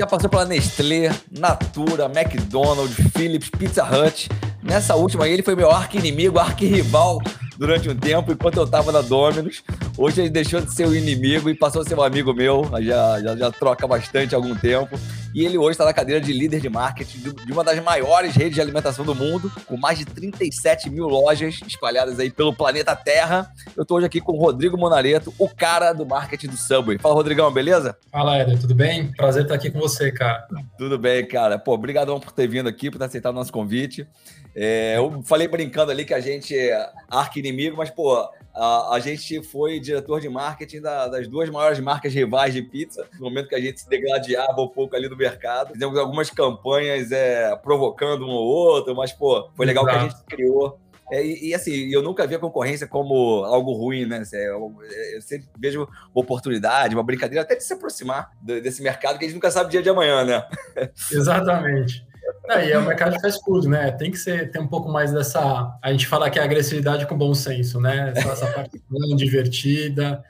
já 0.00 0.06
passou 0.06 0.30
pela 0.30 0.46
Nestlé, 0.46 1.14
Natura, 1.30 2.06
McDonald's, 2.06 2.96
Philips, 3.14 3.50
Pizza 3.50 3.84
Hut. 3.84 4.30
Nessa 4.62 4.94
última 4.94 5.26
aí, 5.26 5.32
ele 5.32 5.42
foi 5.42 5.54
meu 5.54 5.70
arqui-inimigo, 5.70 6.38
arqui-rival 6.38 7.20
durante 7.58 7.86
um 7.90 7.94
tempo, 7.94 8.32
enquanto 8.32 8.56
eu 8.56 8.66
tava 8.66 8.90
na 8.92 9.02
Dominus. 9.02 9.62
Hoje 9.98 10.22
ele 10.22 10.30
deixou 10.30 10.62
de 10.62 10.72
ser 10.72 10.86
o 10.86 10.96
inimigo 10.96 11.50
e 11.50 11.54
passou 11.54 11.82
a 11.82 11.84
ser 11.84 11.98
um 11.98 12.02
amigo 12.02 12.32
meu. 12.32 12.66
Já, 12.80 13.20
já, 13.20 13.36
já 13.36 13.50
troca 13.50 13.86
bastante 13.86 14.34
há 14.34 14.38
algum 14.38 14.54
tempo. 14.54 14.98
E 15.34 15.44
ele 15.44 15.56
hoje 15.56 15.72
está 15.72 15.84
na 15.84 15.92
cadeira 15.92 16.20
de 16.20 16.32
líder 16.32 16.60
de 16.60 16.68
marketing 16.68 17.34
de 17.44 17.52
uma 17.52 17.62
das 17.62 17.82
maiores 17.82 18.34
redes 18.34 18.54
de 18.54 18.60
alimentação 18.60 19.04
do 19.04 19.14
mundo, 19.14 19.50
com 19.66 19.76
mais 19.76 19.98
de 19.98 20.04
37 20.04 20.90
mil 20.90 21.06
lojas 21.06 21.60
espalhadas 21.66 22.18
aí 22.18 22.30
pelo 22.30 22.54
planeta 22.54 22.96
Terra. 22.96 23.50
Eu 23.76 23.82
estou 23.82 23.98
hoje 23.98 24.06
aqui 24.06 24.20
com 24.20 24.32
o 24.32 24.38
Rodrigo 24.38 24.76
Monareto, 24.76 25.32
o 25.38 25.48
cara 25.48 25.92
do 25.92 26.04
marketing 26.04 26.48
do 26.48 26.56
Subway. 26.56 26.98
Fala, 26.98 27.14
Rodrigão, 27.14 27.52
beleza? 27.52 27.96
Fala, 28.10 28.36
Éder, 28.38 28.58
tudo 28.58 28.74
bem? 28.74 29.12
Prazer 29.12 29.44
estar 29.44 29.54
aqui 29.54 29.70
com 29.70 29.78
você, 29.78 30.10
cara. 30.10 30.46
Tudo 30.76 30.98
bem, 30.98 31.26
cara. 31.26 31.58
Pô, 31.58 31.74
obrigadão 31.74 32.18
por 32.18 32.32
ter 32.32 32.48
vindo 32.48 32.68
aqui, 32.68 32.90
por 32.90 32.98
ter 32.98 33.04
aceitado 33.04 33.32
o 33.32 33.38
nosso 33.38 33.52
convite. 33.52 34.06
É, 34.54 34.96
eu 34.96 35.22
falei 35.22 35.46
brincando 35.46 35.90
ali 35.90 36.04
que 36.04 36.14
a 36.14 36.20
gente 36.20 36.56
é 36.56 36.90
arqui-inimigo, 37.08 37.76
mas, 37.76 37.90
pô, 37.90 38.28
a, 38.54 38.94
a, 38.94 39.00
gente 39.00 39.42
foi 39.42 39.78
diretor 39.78 40.20
de 40.20 40.28
marketing 40.28 40.80
da, 40.80 41.06
das 41.06 41.28
duas 41.28 41.48
maiores 41.48 41.78
marcas 41.78 42.12
rivais 42.12 42.52
de 42.52 42.62
pizza, 42.62 43.06
no 43.14 43.26
momento 43.26 43.48
que 43.48 43.54
a 43.54 43.60
gente 43.60 43.80
se 43.80 43.88
degladiava 43.88 44.60
um 44.60 44.68
pouco 44.68 44.96
ali 44.96 45.08
no 45.08 45.16
mercado. 45.16 45.72
Fizemos 45.72 45.98
algumas 45.98 46.30
campanhas 46.30 47.12
é, 47.12 47.54
provocando 47.56 48.26
um 48.26 48.30
ou 48.30 48.46
outro, 48.46 48.94
mas, 48.94 49.12
pô, 49.12 49.48
foi 49.54 49.66
legal 49.66 49.84
Exato. 49.84 49.98
que 49.98 50.04
a 50.04 50.08
gente 50.08 50.24
criou. 50.24 50.78
É, 51.12 51.24
e, 51.24 51.48
e, 51.48 51.54
assim, 51.54 51.92
eu 51.92 52.02
nunca 52.02 52.26
vi 52.26 52.36
a 52.36 52.38
concorrência 52.38 52.86
como 52.86 53.44
algo 53.44 53.72
ruim, 53.72 54.06
né? 54.06 54.22
Eu, 54.32 54.76
eu 55.14 55.20
sempre 55.20 55.48
vejo 55.58 55.80
uma 55.80 55.88
oportunidade, 56.14 56.94
uma 56.94 57.02
brincadeira, 57.02 57.42
até 57.42 57.56
de 57.56 57.64
se 57.64 57.72
aproximar 57.72 58.30
desse 58.40 58.80
mercado 58.80 59.18
que 59.18 59.24
a 59.24 59.28
gente 59.28 59.34
nunca 59.34 59.50
sabe 59.50 59.68
o 59.68 59.70
dia 59.70 59.82
de 59.82 59.90
amanhã, 59.90 60.24
né? 60.24 60.44
Exatamente. 61.10 62.09
É, 62.50 62.66
e 62.66 62.72
é 62.72 62.78
o 62.78 62.82
mercado 62.82 63.12
de 63.12 63.20
fast 63.20 63.44
food, 63.44 63.68
né? 63.68 63.92
Tem 63.92 64.10
que 64.10 64.18
ser, 64.18 64.50
ter 64.50 64.58
um 64.58 64.66
pouco 64.66 64.88
mais 64.88 65.12
dessa. 65.12 65.78
A 65.80 65.92
gente 65.92 66.08
fala 66.08 66.28
que 66.28 66.36
é 66.36 66.42
agressividade 66.42 67.06
com 67.06 67.16
bom 67.16 67.32
senso, 67.32 67.80
né? 67.80 68.12
Essa 68.16 68.46
parte 68.48 68.82
divertida. 69.16 70.24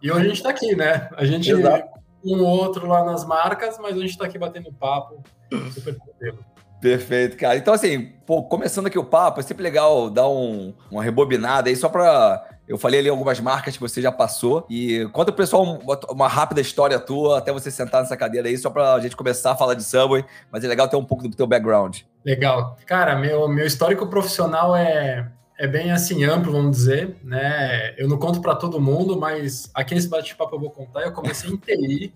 E 0.00 0.10
hoje 0.10 0.20
a 0.20 0.28
gente 0.28 0.36
está 0.38 0.48
aqui, 0.48 0.74
né? 0.74 1.06
A 1.14 1.26
gente 1.26 1.50
Exato. 1.50 1.86
um 2.24 2.42
outro 2.42 2.86
lá 2.86 3.04
nas 3.04 3.26
marcas, 3.26 3.78
mas 3.78 3.94
a 3.94 4.00
gente 4.00 4.10
está 4.10 4.24
aqui 4.24 4.38
batendo 4.38 4.72
papo 4.72 5.22
super 5.70 5.94
tranquilo. 5.94 6.38
Perfeito, 6.80 7.36
cara. 7.36 7.56
Então, 7.56 7.72
assim, 7.72 8.12
pô, 8.26 8.42
começando 8.42 8.86
aqui 8.86 8.98
o 8.98 9.04
papo, 9.04 9.40
é 9.40 9.42
sempre 9.42 9.62
legal 9.62 10.10
dar 10.10 10.28
um, 10.28 10.74
uma 10.90 11.02
rebobinada 11.02 11.68
aí 11.68 11.76
só 11.76 11.88
para 11.88 12.56
eu 12.68 12.76
falei 12.76 12.98
ali 12.98 13.08
algumas 13.08 13.38
marcas 13.38 13.74
que 13.74 13.80
você 13.80 14.02
já 14.02 14.10
passou. 14.10 14.66
E 14.68 15.08
conta 15.12 15.30
pro 15.30 15.42
pessoal 15.42 15.78
uma 16.10 16.26
rápida 16.26 16.60
história 16.60 16.98
tua, 16.98 17.38
até 17.38 17.52
você 17.52 17.70
sentar 17.70 18.02
nessa 18.02 18.16
cadeira 18.16 18.48
aí, 18.48 18.58
só 18.58 18.70
pra 18.70 18.98
gente 18.98 19.16
começar 19.16 19.52
a 19.52 19.56
falar 19.56 19.74
de 19.74 19.84
Subway. 19.84 20.24
Mas 20.50 20.64
é 20.64 20.68
legal 20.68 20.88
ter 20.88 20.96
um 20.96 21.04
pouco 21.04 21.28
do 21.28 21.36
teu 21.36 21.46
background. 21.46 22.00
Legal. 22.24 22.76
Cara, 22.84 23.14
meu, 23.16 23.48
meu 23.48 23.66
histórico 23.66 24.08
profissional 24.08 24.74
é, 24.74 25.30
é 25.56 25.66
bem 25.68 25.92
assim 25.92 26.24
amplo, 26.24 26.50
vamos 26.50 26.76
dizer, 26.76 27.16
né? 27.22 27.94
Eu 27.96 28.08
não 28.08 28.18
conto 28.18 28.40
para 28.40 28.56
todo 28.56 28.80
mundo, 28.80 29.18
mas 29.18 29.70
aqui 29.72 29.94
nesse 29.94 30.08
bate-papo 30.08 30.56
eu 30.56 30.60
vou 30.60 30.70
contar. 30.70 31.02
Eu 31.02 31.12
comecei 31.12 31.50
em 31.50 31.56
TI, 31.56 32.12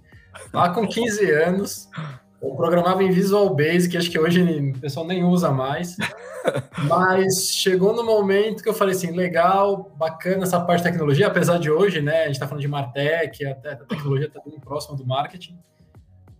lá 0.53 0.71
com 0.71 0.87
15 0.87 1.31
anos. 1.31 1.89
Eu 2.43 2.55
programava 2.55 3.03
em 3.03 3.11
Visual 3.11 3.55
Basic, 3.55 3.97
acho 3.97 4.11
que 4.11 4.19
hoje 4.19 4.43
o 4.43 4.79
pessoal 4.79 5.07
nem 5.07 5.23
usa 5.23 5.51
mais. 5.51 5.97
Mas 6.89 7.51
chegou 7.53 7.95
no 7.95 8.03
momento 8.03 8.63
que 8.63 8.69
eu 8.69 8.75
falei 8.75 8.95
assim, 8.95 9.11
legal, 9.13 9.93
bacana 9.97 10.45
essa 10.45 10.59
parte 10.59 10.83
de 10.83 10.91
tecnologia, 10.91 11.27
apesar 11.27 11.59
de 11.59 11.71
hoje, 11.71 12.01
né, 12.01 12.23
a 12.23 12.27
gente 12.27 12.37
está 12.37 12.47
falando 12.49 12.63
de 12.63 12.69
Martech, 12.69 13.45
até 13.45 13.73
a 13.73 13.77
tecnologia 13.77 14.27
está 14.27 14.41
bem 14.45 14.59
próxima 14.59 14.97
do 14.97 15.07
marketing. 15.07 15.59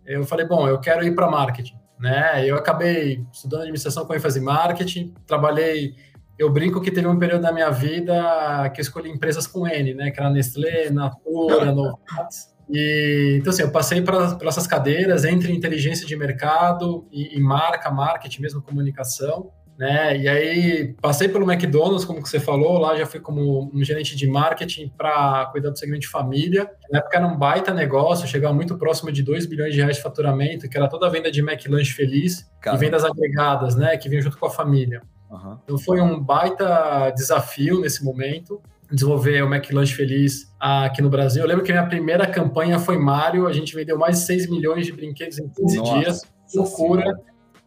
Eu 0.03 0.23
falei, 0.23 0.47
bom, 0.47 0.67
eu 0.67 0.79
quero 0.79 1.03
ir 1.03 1.13
para 1.13 1.29
marketing, 1.29 1.75
né? 1.99 2.43
Eu 2.43 2.55
acabei 2.55 3.23
estudando 3.31 3.61
administração 3.61 4.03
com 4.03 4.15
ênfase 4.15 4.39
em 4.39 4.43
marketing, 4.43 5.13
trabalhei 5.27 5.95
eu 6.41 6.49
brinco 6.49 6.81
que 6.81 6.89
teve 6.89 7.07
um 7.07 7.19
período 7.19 7.43
da 7.43 7.51
minha 7.51 7.69
vida 7.69 8.67
que 8.73 8.81
eu 8.81 8.81
escolhi 8.81 9.11
empresas 9.11 9.45
com 9.45 9.67
N, 9.67 9.93
né? 9.93 10.09
Que 10.09 10.19
era 10.19 10.27
Nestlé, 10.27 10.89
Natura, 10.89 11.69
Novartis. 11.71 12.50
E, 12.71 13.37
então, 13.39 13.51
assim, 13.51 13.63
eu 13.63 13.71
passei 13.71 14.01
para 14.01 14.37
essas 14.43 14.65
cadeiras 14.65 15.25
entre 15.25 15.51
inteligência 15.51 16.07
de 16.07 16.15
mercado 16.15 17.05
e, 17.11 17.37
e, 17.37 17.39
marca, 17.39 17.91
marketing, 17.91 18.41
mesmo 18.41 18.61
comunicação, 18.61 19.51
né? 19.77 20.15
E 20.17 20.27
aí 20.27 20.95
passei 21.01 21.27
pelo 21.27 21.49
McDonald's, 21.51 22.05
como 22.05 22.21
você 22.21 22.39
falou, 22.39 22.77
lá 22.77 22.95
já 22.95 23.05
fui 23.05 23.19
como 23.19 23.69
um 23.73 23.83
gerente 23.83 24.15
de 24.15 24.27
marketing 24.27 24.91
para 24.95 25.47
cuidar 25.51 25.71
do 25.71 25.77
segmento 25.77 26.01
de 26.01 26.07
família. 26.07 26.69
Na 26.91 26.99
época 26.99 27.17
era 27.17 27.27
um 27.27 27.35
baita 27.37 27.73
negócio, 27.73 28.27
chegava 28.27 28.53
muito 28.53 28.77
próximo 28.77 29.11
de 29.11 29.23
2 29.23 29.47
bilhões 29.47 29.73
de 29.73 29.79
reais 29.79 29.97
de 29.97 30.03
faturamento, 30.03 30.69
que 30.69 30.77
era 30.77 30.87
toda 30.87 31.07
a 31.07 31.09
venda 31.09 31.31
de 31.31 31.41
McLanche 31.41 31.93
Feliz 31.93 32.47
e 32.63 32.77
vendas 32.77 33.03
agregadas, 33.03 33.75
né? 33.75 33.97
Que 33.97 34.07
vinha 34.07 34.21
junto 34.21 34.37
com 34.37 34.45
a 34.45 34.51
família. 34.51 35.01
Uhum. 35.29 35.57
Então 35.63 35.77
foi 35.77 35.99
um 35.99 36.19
baita 36.19 37.09
desafio 37.11 37.81
nesse 37.81 38.03
momento 38.03 38.61
desenvolver 38.91 39.43
o 39.43 39.53
McLanche 39.53 39.93
Feliz 39.93 40.53
aqui 40.59 41.01
no 41.01 41.09
Brasil. 41.09 41.41
Eu 41.41 41.47
lembro 41.47 41.63
que 41.63 41.71
a 41.71 41.75
minha 41.75 41.87
primeira 41.87 42.27
campanha 42.27 42.77
foi 42.79 42.97
Mario, 42.97 43.47
a 43.47 43.53
gente 43.53 43.73
vendeu 43.73 43.97
mais 43.97 44.19
de 44.19 44.25
6 44.25 44.49
milhões 44.49 44.85
de 44.85 44.91
brinquedos 44.91 45.39
em 45.39 45.47
15 45.47 45.77
Nossa, 45.77 45.99
dias. 45.99 46.21
Loucura. 46.53 47.19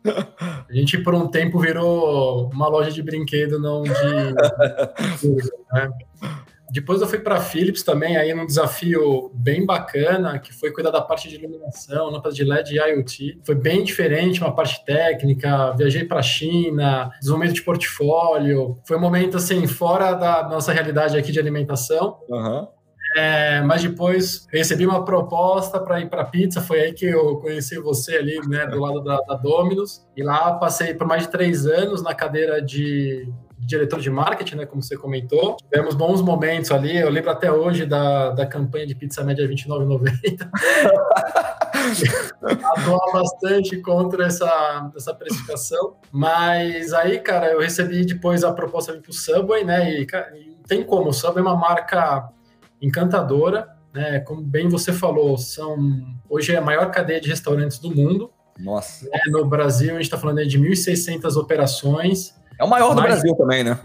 A 0.06 0.72
gente, 0.72 0.98
por 0.98 1.14
um 1.14 1.28
tempo, 1.28 1.58
virou 1.58 2.50
uma 2.52 2.68
loja 2.68 2.90
de 2.90 3.02
brinquedo, 3.02 3.58
não 3.58 3.82
de. 3.82 3.90
né? 5.72 5.90
Depois 6.74 7.00
eu 7.00 7.06
fui 7.06 7.20
para 7.20 7.40
Philips 7.40 7.84
também, 7.84 8.16
aí 8.16 8.34
num 8.34 8.44
desafio 8.44 9.30
bem 9.32 9.64
bacana, 9.64 10.40
que 10.40 10.52
foi 10.52 10.72
cuidar 10.72 10.90
da 10.90 11.00
parte 11.00 11.28
de 11.28 11.36
iluminação, 11.36 12.10
lâmpadas 12.10 12.34
de 12.34 12.42
LED 12.42 12.74
e 12.74 12.78
IoT. 12.78 13.38
Foi 13.44 13.54
bem 13.54 13.84
diferente, 13.84 14.40
uma 14.40 14.52
parte 14.52 14.84
técnica. 14.84 15.70
Viajei 15.76 16.04
para 16.04 16.18
a 16.18 16.22
China, 16.22 17.12
desenvolvimento 17.20 17.54
de 17.54 17.62
portfólio. 17.62 18.76
Foi 18.84 18.96
um 18.96 19.00
momento 19.00 19.36
assim 19.36 19.64
fora 19.68 20.14
da 20.14 20.48
nossa 20.48 20.72
realidade 20.72 21.16
aqui 21.16 21.30
de 21.30 21.38
alimentação. 21.38 22.18
Uhum. 22.28 22.66
É, 23.16 23.60
mas 23.60 23.80
depois 23.80 24.44
recebi 24.50 24.84
uma 24.84 25.04
proposta 25.04 25.78
para 25.78 26.00
ir 26.00 26.10
para 26.10 26.24
pizza. 26.24 26.60
Foi 26.60 26.80
aí 26.80 26.92
que 26.92 27.06
eu 27.06 27.36
conheci 27.36 27.78
você 27.78 28.16
ali, 28.16 28.40
né, 28.48 28.66
do 28.66 28.80
lado 28.80 29.00
da, 29.00 29.20
da 29.20 29.36
Domino's. 29.36 30.04
E 30.16 30.24
lá 30.24 30.54
passei 30.54 30.92
por 30.92 31.06
mais 31.06 31.22
de 31.22 31.28
três 31.28 31.66
anos 31.66 32.02
na 32.02 32.12
cadeira 32.12 32.60
de 32.60 33.32
diretor 33.58 34.00
de 34.00 34.10
marketing, 34.10 34.56
né, 34.56 34.66
como 34.66 34.82
você 34.82 34.96
comentou. 34.96 35.56
Tivemos 35.56 35.94
bons 35.94 36.20
momentos 36.20 36.70
ali. 36.70 36.96
Eu 36.96 37.10
lembro 37.10 37.30
até 37.30 37.50
hoje 37.50 37.86
da, 37.86 38.30
da 38.30 38.46
campanha 38.46 38.86
de 38.86 38.94
pizza 38.94 39.22
média 39.24 39.46
R$29,90. 39.46 40.48
Atuar 42.42 43.12
bastante 43.12 43.76
contra 43.78 44.26
essa, 44.26 44.90
essa 44.96 45.14
precificação. 45.14 45.96
Mas 46.10 46.92
aí, 46.92 47.18
cara, 47.18 47.52
eu 47.52 47.60
recebi 47.60 48.04
depois 48.04 48.44
a 48.44 48.52
proposta 48.52 48.92
para 48.92 49.10
o 49.10 49.14
Subway, 49.14 49.64
né? 49.64 49.92
E, 49.92 50.02
e 50.02 50.56
tem 50.66 50.82
como, 50.82 51.10
o 51.10 51.12
Subway 51.12 51.44
é 51.44 51.46
uma 51.46 51.56
marca 51.56 52.28
encantadora, 52.80 53.68
né? 53.92 54.20
Como 54.20 54.42
bem 54.42 54.68
você 54.68 54.92
falou, 54.92 55.36
são 55.38 55.76
hoje 56.28 56.52
é 56.52 56.56
a 56.56 56.62
maior 56.62 56.90
cadeia 56.90 57.20
de 57.20 57.28
restaurantes 57.28 57.78
do 57.78 57.94
mundo. 57.94 58.30
Nossa. 58.58 59.04
Né? 59.06 59.20
No 59.28 59.44
Brasil, 59.44 59.90
a 59.90 59.94
gente 59.94 60.04
está 60.04 60.18
falando 60.18 60.46
de 60.46 60.58
1.600 60.58 61.36
operações. 61.36 62.34
É 62.58 62.64
o 62.64 62.68
maior 62.68 62.94
do 62.94 63.02
Brasil 63.02 63.34
também, 63.36 63.64
né? 63.64 63.78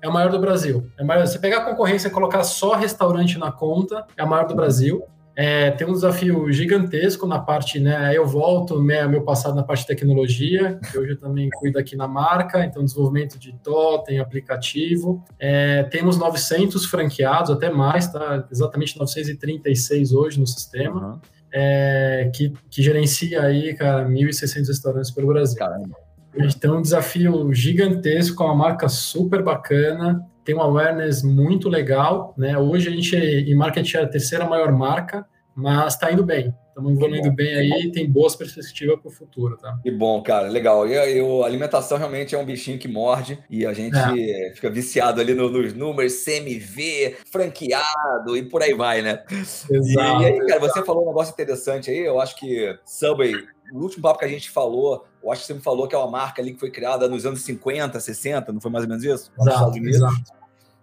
É 0.00 0.08
o 0.08 0.12
maior 0.12 0.30
do 0.30 0.38
Brasil. 0.38 0.90
É 0.98 1.04
maior, 1.04 1.26
você 1.26 1.38
pegar 1.38 1.58
a 1.58 1.64
concorrência 1.64 2.08
e 2.08 2.10
colocar 2.10 2.44
só 2.44 2.74
restaurante 2.74 3.38
na 3.38 3.50
conta, 3.50 4.04
é 4.16 4.22
a 4.22 4.26
maior 4.26 4.46
do 4.46 4.54
Brasil. 4.54 5.02
É, 5.40 5.70
tem 5.70 5.86
um 5.86 5.92
desafio 5.92 6.50
gigantesco 6.50 7.24
na 7.24 7.38
parte, 7.38 7.78
né? 7.78 8.10
Eu 8.12 8.26
volto 8.26 8.82
né, 8.82 9.06
meu 9.06 9.22
passado 9.22 9.54
na 9.54 9.62
parte 9.62 9.82
de 9.82 9.86
tecnologia, 9.86 10.80
que 10.90 10.98
hoje 10.98 11.12
eu 11.12 11.18
também 11.18 11.48
cuido 11.48 11.78
aqui 11.78 11.94
na 11.94 12.08
marca, 12.08 12.64
então 12.64 12.84
desenvolvimento 12.84 13.38
de 13.38 13.52
totem, 13.62 14.18
aplicativo. 14.18 15.24
É, 15.38 15.84
temos 15.84 16.18
900 16.18 16.86
franqueados, 16.86 17.52
até 17.52 17.70
mais, 17.70 18.10
tá? 18.10 18.48
Exatamente 18.50 18.98
936 18.98 20.12
hoje 20.12 20.40
no 20.40 20.46
sistema, 20.46 21.12
uhum. 21.12 21.20
é, 21.52 22.32
que, 22.34 22.52
que 22.68 22.82
gerencia 22.82 23.40
aí, 23.42 23.74
cara, 23.74 24.08
1.600 24.08 24.66
restaurantes 24.66 25.12
pelo 25.12 25.28
Brasil. 25.28 25.56
Caramba. 25.56 26.07
A 26.36 26.42
gente 26.42 26.58
tem 26.58 26.70
um 26.70 26.82
desafio 26.82 27.52
gigantesco, 27.52 28.44
uma 28.44 28.54
marca 28.54 28.88
super 28.88 29.42
bacana, 29.42 30.24
tem 30.44 30.54
uma 30.54 30.64
awareness 30.64 31.22
muito 31.22 31.68
legal, 31.68 32.34
né? 32.36 32.56
Hoje 32.56 32.88
a 32.88 32.90
gente, 32.90 33.16
em 33.16 33.54
market 33.54 33.84
share, 33.84 34.04
é 34.04 34.08
a 34.08 34.10
terceira 34.10 34.46
maior 34.46 34.72
marca, 34.72 35.26
mas 35.54 35.94
está 35.94 36.10
indo 36.12 36.24
bem. 36.24 36.54
Estamos 36.78 36.92
evoluindo 36.92 37.32
bem 37.32 37.54
aí, 37.56 37.90
tem 37.90 38.08
boas 38.08 38.36
perspectivas 38.36 39.00
para 39.00 39.08
o 39.08 39.10
futuro, 39.10 39.56
tá? 39.56 39.76
Que 39.82 39.90
bom, 39.90 40.22
cara, 40.22 40.48
legal. 40.48 40.86
E 40.86 40.96
a 40.96 41.44
alimentação 41.44 41.98
realmente 41.98 42.36
é 42.36 42.38
um 42.38 42.44
bichinho 42.44 42.78
que 42.78 42.86
morde 42.86 43.36
e 43.50 43.66
a 43.66 43.72
gente 43.72 43.96
é. 43.96 44.52
fica 44.54 44.70
viciado 44.70 45.20
ali 45.20 45.34
nos 45.34 45.74
números, 45.74 46.24
CMV, 46.24 47.16
franqueado 47.30 48.36
e 48.36 48.44
por 48.44 48.62
aí 48.62 48.74
vai, 48.74 49.02
né? 49.02 49.24
Exato, 49.68 50.22
e, 50.22 50.24
e 50.24 50.26
aí, 50.26 50.38
cara, 50.46 50.64
exato. 50.64 50.72
você 50.72 50.84
falou 50.84 51.02
um 51.02 51.08
negócio 51.08 51.32
interessante 51.32 51.90
aí, 51.90 51.98
eu 51.98 52.20
acho 52.20 52.36
que 52.36 52.78
Subway 52.86 53.34
no 53.72 53.82
último 53.82 54.02
papo 54.02 54.18
que 54.18 54.24
a 54.24 54.28
gente 54.28 54.50
falou, 54.50 55.06
eu 55.22 55.30
acho 55.30 55.42
que 55.42 55.46
você 55.46 55.54
me 55.54 55.60
falou 55.60 55.86
que 55.86 55.94
é 55.94 55.98
uma 55.98 56.10
marca 56.10 56.40
ali 56.42 56.54
que 56.54 56.60
foi 56.60 56.70
criada 56.70 57.08
nos 57.08 57.24
anos 57.26 57.42
50, 57.42 57.98
60, 57.98 58.52
não 58.52 58.60
foi 58.60 58.70
mais 58.70 58.84
ou 58.84 58.88
menos 58.88 59.04
isso? 59.04 59.32
Exato, 59.40 59.78
exato. 59.78 60.38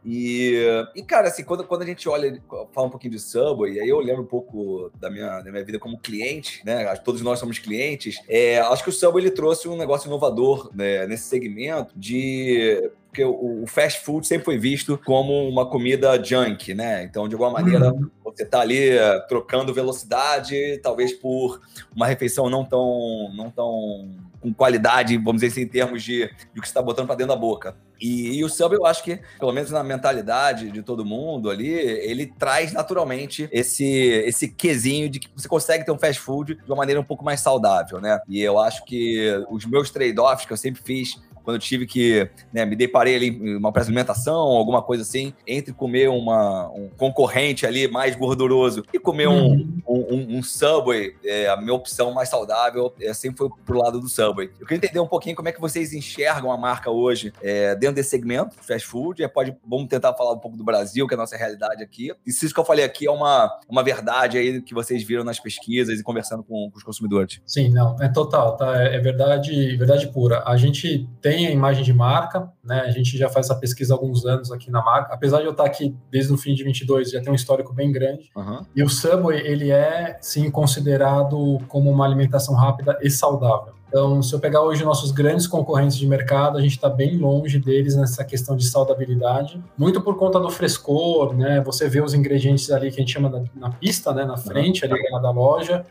E, 0.07 0.53
e 0.95 1.01
cara, 1.01 1.29
assim, 1.29 1.43
quando, 1.43 1.63
quando 1.63 1.81
a 1.81 1.85
gente 1.85 2.07
olha, 2.07 2.39
fala 2.71 2.85
um 2.85 2.91
pouquinho 2.91 3.13
de 3.13 3.19
Subway, 3.19 3.79
aí 3.79 3.89
eu 3.89 3.99
lembro 3.99 4.21
um 4.21 4.27
pouco 4.27 4.91
da 4.99 5.09
minha, 5.09 5.41
da 5.41 5.51
minha 5.51 5.65
vida 5.65 5.79
como 5.79 5.97
cliente, 5.97 6.61
né? 6.63 6.95
Todos 6.97 7.21
nós 7.21 7.39
somos 7.39 7.57
clientes. 7.57 8.21
É, 8.27 8.59
acho 8.59 8.83
que 8.83 8.91
o 8.91 8.93
Subway 8.93 9.23
ele 9.23 9.31
trouxe 9.31 9.67
um 9.67 9.75
negócio 9.75 10.07
inovador 10.07 10.69
né, 10.75 11.07
nesse 11.07 11.23
segmento 11.23 11.91
de 11.97 12.91
porque 13.15 13.23
o, 13.23 13.65
fast 13.65 14.03
food 14.03 14.27
sempre 14.27 14.43
foi 14.43 14.57
visto 14.57 14.99
como 15.05 15.47
uma 15.47 15.65
comida 15.65 16.21
junk, 16.21 16.73
né? 16.73 17.03
Então, 17.03 17.29
de 17.29 17.35
alguma 17.35 17.51
maneira, 17.51 17.93
uhum. 17.93 18.09
você 18.21 18.43
está 18.43 18.59
ali 18.59 18.89
eh, 18.89 19.19
trocando 19.29 19.73
velocidade, 19.73 20.79
talvez 20.83 21.13
por 21.13 21.61
uma 21.95 22.05
refeição 22.05 22.49
não 22.49 22.65
tão, 22.65 23.31
não 23.33 23.49
tão 23.49 24.09
com 24.41 24.53
qualidade, 24.53 25.17
vamos 25.17 25.41
dizer 25.41 25.47
assim, 25.47 25.61
em 25.61 25.67
termos 25.67 26.03
de, 26.03 26.27
de 26.27 26.59
o 26.59 26.61
que 26.61 26.67
você 26.67 26.71
está 26.71 26.81
botando 26.81 27.07
para 27.07 27.15
dentro 27.15 27.33
da 27.33 27.39
boca. 27.39 27.75
E, 27.99 28.37
e, 28.37 28.43
o 28.43 28.49
sub, 28.49 28.75
eu 28.75 28.85
acho 28.85 29.01
que, 29.01 29.19
pelo 29.39 29.53
menos 29.53 29.71
na 29.71 29.81
mentalidade 29.81 30.69
de 30.69 30.83
todo 30.83 31.05
mundo 31.05 31.49
ali, 31.49 31.69
ele 31.69 32.27
traz 32.27 32.73
naturalmente 32.73 33.47
esse, 33.51 33.85
esse 33.85 34.49
quesinho 34.49 35.09
de 35.09 35.21
que 35.21 35.29
você 35.33 35.47
consegue 35.47 35.85
ter 35.85 35.91
um 35.91 35.97
fast 35.97 36.21
food 36.21 36.55
de 36.55 36.69
uma 36.69 36.75
maneira 36.75 36.99
um 36.99 37.03
pouco 37.05 37.23
mais 37.23 37.39
saudável, 37.39 38.01
né? 38.01 38.19
E 38.27 38.41
eu 38.41 38.59
acho 38.59 38.83
que 38.83 39.25
os 39.49 39.65
meus 39.65 39.89
trade-offs 39.89 40.45
que 40.45 40.51
eu 40.51 40.57
sempre 40.57 40.81
fiz 40.83 41.17
quando 41.45 41.55
eu 41.55 41.61
tive 41.61 41.85
que, 41.85 42.27
né, 42.51 42.65
me 42.65 42.75
deparei 42.75 43.15
ali 43.15 43.55
uma 43.55 43.71
alimentação, 43.75 44.35
alguma 44.35 44.81
coisa 44.81 45.03
assim, 45.03 45.33
entre 45.47 45.71
comer 45.71 46.09
uma, 46.09 46.67
um 46.69 46.89
concorrente 46.97 47.65
ali 47.65 47.87
mais 47.87 48.15
gorduroso 48.15 48.83
e 48.91 48.99
comer 48.99 49.27
uhum. 49.27 49.81
um, 49.87 49.95
um, 49.95 50.37
um, 50.37 50.43
Subway, 50.43 51.15
é, 51.23 51.47
a 51.47 51.55
minha 51.55 51.73
opção 51.73 52.11
mais 52.11 52.29
saudável 52.29 52.93
é, 52.99 53.13
sempre 53.13 53.37
foi 53.37 53.49
pro 53.65 53.77
lado 53.77 53.99
do 53.99 54.09
Subway. 54.09 54.49
Eu 54.59 54.65
queria 54.65 54.77
entender 54.77 54.99
um 54.99 55.07
pouquinho 55.07 55.35
como 55.35 55.47
é 55.47 55.51
que 55.51 55.61
vocês 55.61 55.93
enxergam 55.93 56.51
a 56.51 56.57
marca 56.57 56.89
hoje 56.89 57.31
é, 57.41 57.75
dentro 57.75 57.95
desse 57.95 58.09
segmento, 58.09 58.55
fast 58.61 58.87
food, 58.87 59.27
pode, 59.29 59.55
vamos 59.67 59.87
tentar 59.87 60.13
falar 60.15 60.33
um 60.33 60.39
pouco 60.39 60.57
do 60.57 60.63
Brasil, 60.63 61.07
que 61.07 61.13
é 61.13 61.17
a 61.17 61.19
nossa 61.19 61.37
realidade 61.37 61.83
aqui. 61.83 62.11
E 62.25 62.31
se 62.31 62.45
isso 62.45 62.53
que 62.53 62.59
eu 62.59 62.65
falei 62.65 62.83
aqui 62.83 63.05
é 63.05 63.11
uma, 63.11 63.55
uma 63.69 63.83
verdade 63.83 64.37
aí 64.37 64.61
que 64.61 64.73
vocês 64.73 65.03
viram 65.03 65.23
nas 65.23 65.39
pesquisas 65.39 65.99
e 65.99 66.03
conversando 66.03 66.43
com, 66.43 66.71
com 66.71 66.77
os 66.77 66.83
consumidores. 66.83 67.39
Sim, 67.45 67.69
não, 67.69 67.95
é 68.01 68.07
total, 68.07 68.57
tá? 68.57 68.81
É, 68.81 68.95
é 68.95 68.99
verdade, 68.99 69.75
verdade 69.77 70.07
pura. 70.07 70.43
A 70.45 70.57
gente 70.57 71.07
tem 71.21 71.34
tem 71.35 71.47
a 71.47 71.51
imagem 71.51 71.83
de 71.83 71.93
marca, 71.93 72.49
né? 72.63 72.81
A 72.81 72.91
gente 72.91 73.17
já 73.17 73.27
faz 73.27 73.47
essa 73.47 73.59
pesquisa 73.59 73.93
há 73.93 73.95
alguns 73.95 74.25
anos 74.25 74.51
aqui 74.51 74.71
na 74.71 74.81
marca. 74.81 75.13
Apesar 75.13 75.39
de 75.39 75.45
eu 75.45 75.51
estar 75.51 75.65
aqui 75.65 75.93
desde 76.09 76.31
o 76.31 76.37
fim 76.37 76.53
de 76.53 76.63
22, 76.63 77.11
já 77.11 77.21
tem 77.21 77.29
um 77.31 77.35
histórico 77.35 77.73
bem 77.73 77.91
grande. 77.91 78.31
Uhum. 78.35 78.65
E 78.73 78.81
o 78.81 78.87
Subway, 78.87 79.39
ele 79.45 79.69
é, 79.69 80.17
sim, 80.21 80.49
considerado 80.49 81.59
como 81.67 81.91
uma 81.91 82.05
alimentação 82.05 82.55
rápida 82.55 82.97
e 83.01 83.09
saudável. 83.09 83.73
Então, 83.89 84.21
se 84.21 84.33
eu 84.33 84.39
pegar 84.39 84.61
hoje 84.61 84.83
nossos 84.83 85.11
grandes 85.11 85.45
concorrentes 85.45 85.97
de 85.97 86.07
mercado, 86.07 86.57
a 86.57 86.61
gente 86.61 86.71
está 86.71 86.89
bem 86.89 87.17
longe 87.17 87.59
deles 87.59 87.95
nessa 87.95 88.23
questão 88.23 88.55
de 88.55 88.65
saudabilidade, 88.65 89.61
muito 89.77 90.01
por 90.01 90.17
conta 90.17 90.39
do 90.39 90.49
frescor, 90.49 91.35
né? 91.35 91.61
Você 91.61 91.87
vê 91.87 92.01
os 92.01 92.13
ingredientes 92.13 92.71
ali 92.71 92.89
que 92.91 92.97
a 92.97 92.99
gente 92.99 93.13
chama 93.13 93.29
da, 93.29 93.43
na 93.53 93.69
pista, 93.71 94.13
né? 94.13 94.25
Na 94.25 94.37
frente 94.37 94.85
ali 94.85 94.95
da 95.21 95.31
loja. 95.31 95.85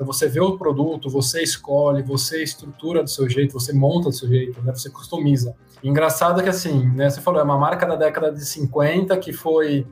Então 0.00 0.06
você 0.06 0.26
vê 0.26 0.40
o 0.40 0.56
produto, 0.56 1.10
você 1.10 1.42
escolhe, 1.42 2.02
você 2.02 2.42
estrutura 2.42 3.02
do 3.02 3.10
seu 3.10 3.28
jeito, 3.28 3.52
você 3.52 3.70
monta 3.70 4.08
do 4.08 4.14
seu 4.14 4.26
jeito, 4.26 4.58
né? 4.62 4.72
Você 4.72 4.88
customiza. 4.88 5.54
engraçado 5.84 6.42
que 6.42 6.48
assim, 6.48 6.88
né? 6.94 7.10
Você 7.10 7.20
falou, 7.20 7.38
é 7.38 7.44
uma 7.44 7.58
marca 7.58 7.84
da 7.84 7.96
década 7.96 8.32
de 8.32 8.42
50 8.42 9.14
que 9.18 9.30
foi 9.30 9.86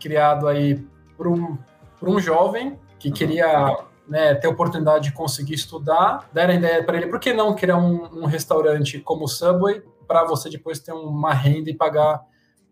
criado 0.00 0.48
aí 0.48 0.84
por 1.16 1.28
um, 1.28 1.56
por 2.00 2.08
um 2.08 2.18
jovem 2.18 2.76
que 2.98 3.12
queria 3.12 3.76
né, 4.08 4.34
ter 4.34 4.48
oportunidade 4.48 5.10
de 5.10 5.12
conseguir 5.12 5.54
estudar, 5.54 6.28
deram 6.32 6.52
a 6.52 6.56
ideia 6.56 6.82
para 6.82 6.96
ele, 6.96 7.06
por 7.06 7.20
que 7.20 7.32
não 7.32 7.54
criar 7.54 7.76
um, 7.76 8.22
um 8.22 8.26
restaurante 8.26 8.98
como 8.98 9.26
o 9.26 9.28
Subway 9.28 9.84
para 10.08 10.24
você 10.24 10.50
depois 10.50 10.80
ter 10.80 10.90
uma 10.92 11.32
renda 11.32 11.70
e 11.70 11.74
pagar 11.74 12.22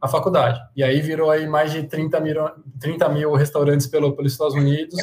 a 0.00 0.08
faculdade. 0.08 0.60
E 0.74 0.82
aí 0.82 1.00
virou 1.00 1.30
aí 1.30 1.46
mais 1.46 1.70
de 1.70 1.84
30 1.84 2.18
mil, 2.18 2.34
30 2.80 3.08
mil 3.10 3.32
restaurantes 3.34 3.86
pelo, 3.86 4.16
pelos 4.16 4.32
Estados 4.32 4.54
Unidos 4.54 4.98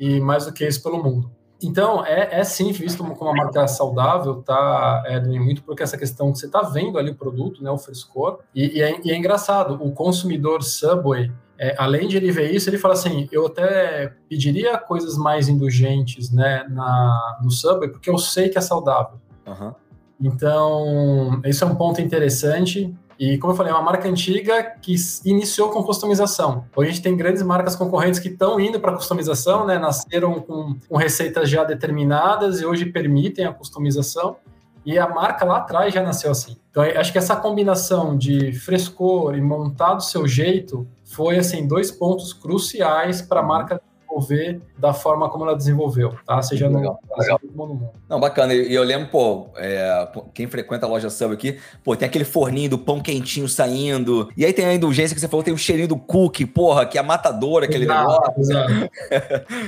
e 0.00 0.18
mais 0.18 0.46
do 0.46 0.52
que 0.52 0.66
isso 0.66 0.82
pelo 0.82 1.02
mundo. 1.02 1.30
Então, 1.62 2.04
é, 2.04 2.40
é 2.40 2.42
sim 2.42 2.72
visto 2.72 3.04
como 3.04 3.30
uma 3.30 3.34
marca 3.34 3.68
saudável, 3.68 4.42
tá, 4.42 5.02
é, 5.06 5.20
muito 5.20 5.62
porque 5.62 5.82
essa 5.82 5.98
questão 5.98 6.32
que 6.32 6.38
você 6.38 6.46
está 6.46 6.62
vendo 6.62 6.98
ali 6.98 7.10
o 7.10 7.14
produto, 7.14 7.62
né, 7.62 7.70
o 7.70 7.76
frescor, 7.76 8.38
e, 8.54 8.78
e, 8.78 8.82
é, 8.82 8.98
e 9.04 9.10
é, 9.10 9.16
engraçado, 9.16 9.74
o 9.74 9.92
consumidor 9.92 10.62
Subway, 10.62 11.30
é, 11.58 11.74
além 11.78 12.08
de 12.08 12.16
ele 12.16 12.32
ver 12.32 12.50
isso, 12.50 12.70
ele 12.70 12.78
fala 12.78 12.94
assim, 12.94 13.28
eu 13.30 13.46
até 13.46 14.14
pediria 14.26 14.78
coisas 14.78 15.18
mais 15.18 15.48
indulgentes, 15.48 16.32
né, 16.32 16.64
na, 16.70 17.38
no 17.42 17.50
Subway, 17.50 17.90
porque 17.90 18.08
eu 18.08 18.16
sei 18.16 18.48
que 18.48 18.56
é 18.56 18.62
saudável. 18.62 19.20
Uhum. 19.46 19.74
Então, 20.18 21.40
esse 21.44 21.62
é 21.62 21.66
um 21.66 21.74
ponto 21.74 22.00
interessante, 22.00 22.94
e 23.20 23.36
como 23.36 23.52
eu 23.52 23.56
falei, 23.58 23.70
é 23.70 23.74
uma 23.76 23.82
marca 23.82 24.08
antiga 24.08 24.62
que 24.80 24.94
iniciou 25.26 25.68
com 25.68 25.82
customização. 25.82 26.64
Hoje 26.74 26.88
a 26.88 26.92
gente 26.94 27.02
tem 27.02 27.14
grandes 27.14 27.42
marcas 27.42 27.76
concorrentes 27.76 28.18
que 28.18 28.28
estão 28.28 28.58
indo 28.58 28.80
para 28.80 28.94
customização, 28.94 29.66
né? 29.66 29.78
Nasceram 29.78 30.40
com, 30.40 30.74
com 30.88 30.96
receitas 30.96 31.50
já 31.50 31.62
determinadas 31.62 32.62
e 32.62 32.64
hoje 32.64 32.86
permitem 32.86 33.44
a 33.44 33.52
customização. 33.52 34.38
E 34.86 34.98
a 34.98 35.06
marca 35.06 35.44
lá 35.44 35.58
atrás 35.58 35.92
já 35.92 36.02
nasceu 36.02 36.30
assim. 36.30 36.56
Então, 36.70 36.82
acho 36.82 37.12
que 37.12 37.18
essa 37.18 37.36
combinação 37.36 38.16
de 38.16 38.54
frescor 38.54 39.36
e 39.36 39.40
montar 39.42 39.92
do 39.92 40.02
seu 40.02 40.26
jeito 40.26 40.88
foi, 41.04 41.36
assim, 41.36 41.68
dois 41.68 41.90
pontos 41.90 42.32
cruciais 42.32 43.20
para 43.20 43.40
a 43.40 43.42
marca 43.42 43.82
desenvolver 44.10 44.60
da 44.78 44.92
forma 44.92 45.28
como 45.28 45.44
ela 45.44 45.56
desenvolveu, 45.56 46.14
tá? 46.26 46.42
Seja 46.42 46.68
legal, 46.68 46.98
no 47.02 47.16
Brasil 47.16 47.38
como 47.38 47.66
no 47.66 47.74
mundo. 47.74 47.90
Não, 48.08 48.18
bacana. 48.18 48.54
E 48.54 48.74
eu 48.74 48.82
lembro, 48.82 49.08
pô, 49.08 49.50
é, 49.56 50.08
quem 50.34 50.46
frequenta 50.46 50.86
a 50.86 50.88
loja 50.88 51.10
Sub 51.10 51.32
aqui, 51.32 51.58
pô, 51.84 51.94
tem 51.94 52.08
aquele 52.08 52.24
forninho 52.24 52.70
do 52.70 52.78
pão 52.78 53.00
quentinho 53.00 53.48
saindo. 53.48 54.30
E 54.36 54.44
aí 54.44 54.52
tem 54.52 54.64
a 54.64 54.74
indulgência 54.74 55.14
que 55.14 55.20
você 55.20 55.28
falou, 55.28 55.44
tem 55.44 55.54
o 55.54 55.58
cheirinho 55.58 55.88
do 55.88 55.96
cookie, 55.96 56.46
porra, 56.46 56.86
que 56.86 56.98
é 56.98 57.02
matador 57.02 57.62
aquele 57.62 57.84
exato, 57.84 58.00
negócio. 58.00 58.40
Exato. 58.40 58.90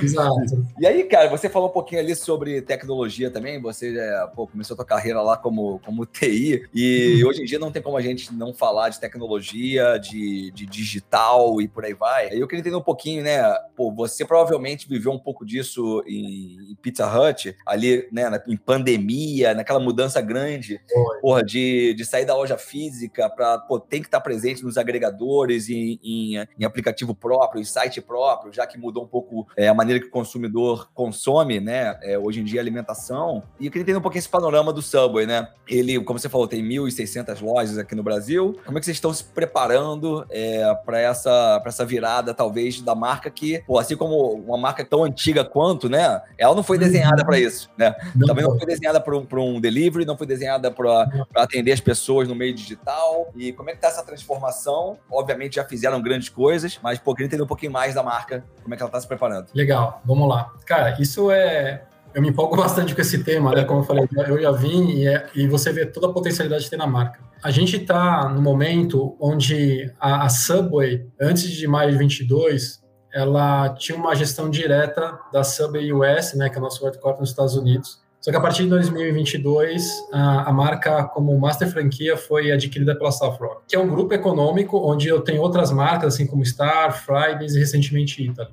exato. 0.03 0.73
E 0.79 0.87
aí, 0.87 1.03
cara, 1.03 1.29
você 1.29 1.47
falou 1.47 1.69
um 1.69 1.71
pouquinho 1.71 2.01
ali 2.01 2.15
sobre 2.15 2.61
tecnologia 2.61 3.29
também. 3.29 3.61
Você 3.61 3.97
é, 3.97 4.27
pô, 4.35 4.47
começou 4.47 4.73
a 4.73 4.77
tua 4.77 4.85
carreira 4.85 5.21
lá 5.21 5.37
como, 5.37 5.79
como 5.85 6.05
TI. 6.07 6.67
E 6.73 7.21
uhum. 7.21 7.29
hoje 7.29 7.41
em 7.41 7.45
dia 7.45 7.59
não 7.59 7.71
tem 7.71 7.81
como 7.81 7.95
a 7.95 8.01
gente 8.01 8.33
não 8.33 8.53
falar 8.53 8.89
de 8.89 8.99
tecnologia, 8.99 9.97
de, 9.97 10.51
de 10.51 10.65
digital 10.65 11.61
e 11.61 11.67
por 11.67 11.85
aí 11.85 11.93
vai. 11.93 12.29
Aí 12.29 12.39
eu 12.39 12.47
queria 12.47 12.61
entender 12.61 12.75
um 12.75 12.81
pouquinho, 12.81 13.23
né? 13.23 13.41
Pô, 13.75 13.91
você 13.91 14.25
provavelmente 14.33 14.89
viveu 14.89 15.11
um 15.11 15.19
pouco 15.19 15.45
disso 15.45 16.03
em, 16.07 16.75
Pizza 16.81 17.05
Hut, 17.07 17.55
ali, 17.67 18.07
né, 18.11 18.29
na, 18.29 18.41
em 18.47 18.57
pandemia, 18.57 19.53
naquela 19.53 19.79
mudança 19.79 20.19
grande, 20.19 20.81
porra, 21.21 21.43
de, 21.43 21.93
de 21.93 22.03
sair 22.03 22.25
da 22.25 22.35
loja 22.35 22.57
física 22.57 23.29
para 23.29 23.63
tem 23.87 24.01
que 24.01 24.07
estar 24.07 24.19
presente 24.21 24.63
nos 24.63 24.75
agregadores, 24.75 25.69
em, 25.69 25.99
em, 26.03 26.37
em, 26.59 26.65
aplicativo 26.65 27.13
próprio, 27.13 27.61
em 27.61 27.63
site 27.63 28.01
próprio, 28.01 28.51
já 28.51 28.65
que 28.65 28.75
mudou 28.75 29.03
um 29.03 29.07
pouco 29.07 29.47
é, 29.55 29.67
a 29.67 29.73
maneira 29.73 29.99
que 30.01 30.07
o 30.07 30.11
consumidor 30.11 30.89
consome, 30.95 31.59
né, 31.59 31.99
é, 32.01 32.17
hoje 32.17 32.41
em 32.41 32.43
dia 32.43 32.59
alimentação. 32.59 33.43
E 33.59 33.67
eu 33.67 33.71
queria 33.71 33.83
entender 33.83 33.99
um 33.99 34.01
pouquinho 34.01 34.19
esse 34.19 34.29
panorama 34.29 34.73
do 34.73 34.81
Subway, 34.81 35.27
né? 35.27 35.47
Ele, 35.67 36.03
como 36.03 36.17
você 36.17 36.27
falou, 36.27 36.47
tem 36.47 36.63
1.600 36.63 37.39
lojas 37.41 37.77
aqui 37.77 37.93
no 37.93 38.03
Brasil. 38.03 38.59
Como 38.65 38.77
é 38.77 38.81
que 38.81 38.85
vocês 38.85 38.97
estão 38.97 39.13
se 39.13 39.23
preparando 39.23 40.25
é, 40.31 40.73
para 40.85 40.99
essa, 40.99 41.61
essa 41.63 41.85
virada, 41.85 42.33
talvez, 42.33 42.81
da 42.81 42.95
marca 42.95 43.29
que, 43.29 43.63
pô, 43.67 43.77
assim 43.77 43.95
como 43.95 44.22
uma 44.23 44.57
marca 44.57 44.85
tão 44.85 45.03
antiga 45.03 45.43
quanto, 45.43 45.89
né? 45.89 46.21
Ela 46.37 46.55
não 46.55 46.63
foi 46.63 46.77
desenhada 46.77 47.25
para 47.25 47.39
isso, 47.39 47.69
né? 47.77 47.95
Não 48.15 48.27
Também 48.27 48.43
não 48.43 48.57
foi 48.57 48.65
desenhada 48.65 48.99
para 48.99 49.15
um, 49.15 49.27
um, 49.37 49.61
delivery, 49.61 50.05
não 50.05 50.17
foi 50.17 50.27
desenhada 50.27 50.71
para 50.71 51.07
atender 51.35 51.71
as 51.71 51.79
pessoas 51.79 52.27
no 52.27 52.35
meio 52.35 52.53
digital. 52.53 53.31
E 53.35 53.51
como 53.53 53.69
é 53.69 53.73
que 53.73 53.81
tá 53.81 53.87
essa 53.87 54.03
transformação? 54.03 54.97
Obviamente 55.11 55.55
já 55.55 55.65
fizeram 55.65 56.01
grandes 56.01 56.29
coisas, 56.29 56.79
mas 56.81 56.99
pô, 56.99 57.13
queria 57.13 57.27
entender 57.27 57.43
um 57.43 57.47
pouquinho 57.47 57.71
mais 57.71 57.93
da 57.93 58.03
marca, 58.03 58.43
como 58.61 58.73
é 58.73 58.77
que 58.77 58.83
ela 58.83 58.89
está 58.89 58.99
se 58.99 59.07
preparando. 59.07 59.47
Legal, 59.53 60.01
vamos 60.05 60.27
lá. 60.27 60.51
Cara, 60.65 60.95
isso 60.99 61.31
é 61.31 61.83
eu 62.13 62.21
me 62.21 62.29
empolgo 62.29 62.55
bastante 62.57 62.93
com 62.93 63.01
esse 63.01 63.23
tema, 63.23 63.53
né? 63.53 63.63
Como 63.63 63.81
eu 63.81 63.83
falei, 63.83 64.07
eu 64.27 64.41
já 64.41 64.51
vim 64.51 64.91
e, 64.91 65.07
é, 65.07 65.27
e 65.35 65.47
você 65.47 65.71
vê 65.73 65.85
toda 65.85 66.07
a 66.07 66.11
potencialidade 66.11 66.65
que 66.65 66.69
tem 66.69 66.79
na 66.79 66.87
marca. 66.87 67.19
A 67.43 67.51
gente 67.51 67.75
está 67.77 68.29
no 68.29 68.41
momento 68.41 69.17
onde 69.19 69.91
a, 69.99 70.25
a, 70.25 70.29
Subway, 70.29 71.07
antes 71.19 71.49
de 71.49 71.67
maio 71.67 71.91
de 71.91 71.97
22, 71.97 72.81
ela 73.13 73.69
tinha 73.75 73.95
uma 73.95 74.15
gestão 74.15 74.49
direta 74.49 75.19
da 75.31 75.43
Subway 75.43 75.93
US, 75.93 76.33
né, 76.33 76.49
que 76.49 76.55
é 76.55 76.59
o 76.59 76.63
nosso 76.63 76.83
headquarter 76.83 77.21
nos 77.21 77.29
Estados 77.29 77.55
Unidos. 77.55 78.01
Só 78.19 78.31
que 78.31 78.37
a 78.37 78.41
partir 78.41 78.63
de 78.63 78.69
2022, 78.69 80.07
a, 80.11 80.49
a 80.49 80.53
marca 80.53 81.03
como 81.03 81.37
master 81.37 81.69
franquia 81.69 82.17
foi 82.17 82.51
adquirida 82.51 82.95
pela 82.95 83.09
Rock, 83.09 83.63
que 83.67 83.75
é 83.75 83.79
um 83.79 83.87
grupo 83.87 84.13
econômico 84.13 84.77
onde 84.77 85.09
eu 85.09 85.21
tenho 85.21 85.41
outras 85.41 85.71
marcas, 85.71 86.15
assim 86.15 86.25
como 86.25 86.43
Star, 86.43 87.03
Fridays 87.05 87.53
e 87.53 87.59
recentemente 87.59 88.23
Italy. 88.23 88.49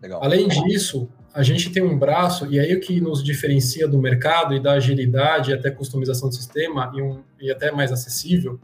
Legal. 0.00 0.22
Além 0.22 0.46
disso, 0.46 1.08
a 1.34 1.42
gente 1.42 1.70
tem 1.70 1.82
um 1.82 1.98
braço, 1.98 2.46
e 2.46 2.60
aí 2.60 2.72
o 2.72 2.80
que 2.80 3.00
nos 3.00 3.22
diferencia 3.22 3.88
do 3.88 3.98
mercado 3.98 4.54
e 4.54 4.60
da 4.60 4.74
agilidade 4.74 5.50
e 5.50 5.54
até 5.54 5.68
customização 5.70 6.28
do 6.28 6.34
sistema 6.34 6.92
e, 6.94 7.02
um, 7.02 7.20
e 7.40 7.50
até 7.50 7.72
mais 7.72 7.90
acessível, 7.90 8.58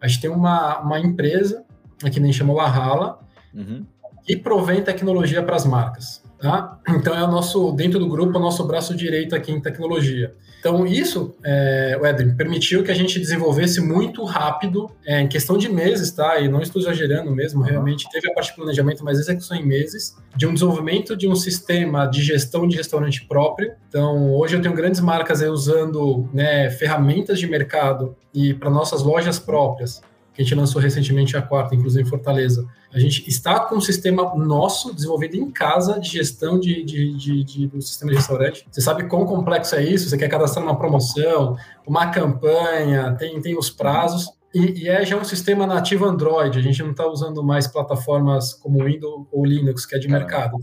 a 0.00 0.06
gente 0.06 0.20
tem 0.20 0.30
uma, 0.30 0.78
uma 0.78 1.00
empresa, 1.00 1.64
que 2.12 2.20
nem 2.20 2.32
chamou 2.32 2.60
a 2.60 2.66
Hala, 2.66 3.18
uhum 3.52 3.84
e 4.28 4.36
provém 4.36 4.82
tecnologia 4.82 5.42
para 5.42 5.56
as 5.56 5.64
marcas. 5.64 6.22
Tá? 6.38 6.78
Então 6.88 7.16
é 7.16 7.24
o 7.24 7.26
nosso, 7.26 7.72
dentro 7.72 7.98
do 7.98 8.08
grupo, 8.08 8.38
o 8.38 8.40
nosso 8.40 8.64
braço 8.64 8.94
direito 8.94 9.34
aqui 9.34 9.50
em 9.50 9.60
tecnologia. 9.60 10.34
Então, 10.60 10.84
isso, 10.86 11.36
é, 11.44 11.98
Edwin, 12.02 12.34
permitiu 12.34 12.82
que 12.82 12.90
a 12.90 12.94
gente 12.94 13.18
desenvolvesse 13.18 13.80
muito 13.80 14.24
rápido, 14.24 14.90
é, 15.06 15.20
em 15.20 15.28
questão 15.28 15.56
de 15.56 15.68
meses, 15.68 16.10
tá? 16.10 16.40
E 16.40 16.48
não 16.48 16.60
estou 16.60 16.82
exagerando 16.82 17.30
mesmo, 17.30 17.62
realmente 17.62 18.10
teve 18.10 18.28
a 18.28 18.34
parte 18.34 18.50
de 18.50 18.56
planejamento, 18.56 19.04
mas 19.04 19.20
execução 19.20 19.56
em 19.56 19.64
meses, 19.64 20.16
de 20.36 20.46
um 20.46 20.54
desenvolvimento 20.54 21.16
de 21.16 21.28
um 21.28 21.36
sistema 21.36 22.06
de 22.06 22.22
gestão 22.22 22.66
de 22.66 22.76
restaurante 22.76 23.24
próprio. 23.26 23.72
Então, 23.88 24.34
hoje 24.34 24.56
eu 24.56 24.62
tenho 24.62 24.74
grandes 24.74 25.00
marcas 25.00 25.42
aí 25.42 25.48
usando 25.48 26.28
né, 26.32 26.70
ferramentas 26.70 27.38
de 27.38 27.46
mercado 27.46 28.16
e 28.34 28.52
para 28.52 28.68
nossas 28.68 29.02
lojas 29.02 29.38
próprias 29.38 30.02
que 30.38 30.42
a 30.42 30.44
gente 30.44 30.54
lançou 30.54 30.80
recentemente 30.80 31.36
a 31.36 31.42
quarta, 31.42 31.74
inclusive 31.74 32.04
em 32.04 32.08
Fortaleza. 32.08 32.64
A 32.94 32.98
gente 33.00 33.28
está 33.28 33.58
com 33.58 33.74
um 33.74 33.80
sistema 33.80 34.36
nosso 34.36 34.94
desenvolvido 34.94 35.36
em 35.36 35.50
casa 35.50 35.98
de 35.98 36.10
gestão 36.10 36.60
de, 36.60 36.84
de, 36.84 37.12
de, 37.14 37.42
de, 37.42 37.66
do 37.66 37.82
sistema 37.82 38.12
de 38.12 38.18
restaurante. 38.18 38.64
Você 38.70 38.80
sabe 38.80 39.08
quão 39.08 39.26
complexo 39.26 39.74
é 39.74 39.82
isso? 39.82 40.08
Você 40.08 40.16
quer 40.16 40.28
cadastrar 40.28 40.64
uma 40.64 40.78
promoção, 40.78 41.56
uma 41.84 42.12
campanha, 42.12 43.16
tem, 43.18 43.40
tem 43.40 43.58
os 43.58 43.68
prazos. 43.68 44.30
E, 44.54 44.84
e, 44.84 44.88
é 44.88 45.04
já 45.04 45.16
um 45.16 45.24
sistema 45.24 45.66
nativo 45.66 46.04
Android, 46.04 46.56
a 46.56 46.62
gente 46.62 46.84
não 46.84 46.92
está 46.92 47.04
usando 47.04 47.42
mais 47.42 47.66
plataformas 47.66 48.54
como 48.54 48.84
Windows 48.84 49.26
ou 49.32 49.44
Linux, 49.44 49.84
que 49.84 49.96
é 49.96 49.98
de 49.98 50.06
mercado. 50.06 50.56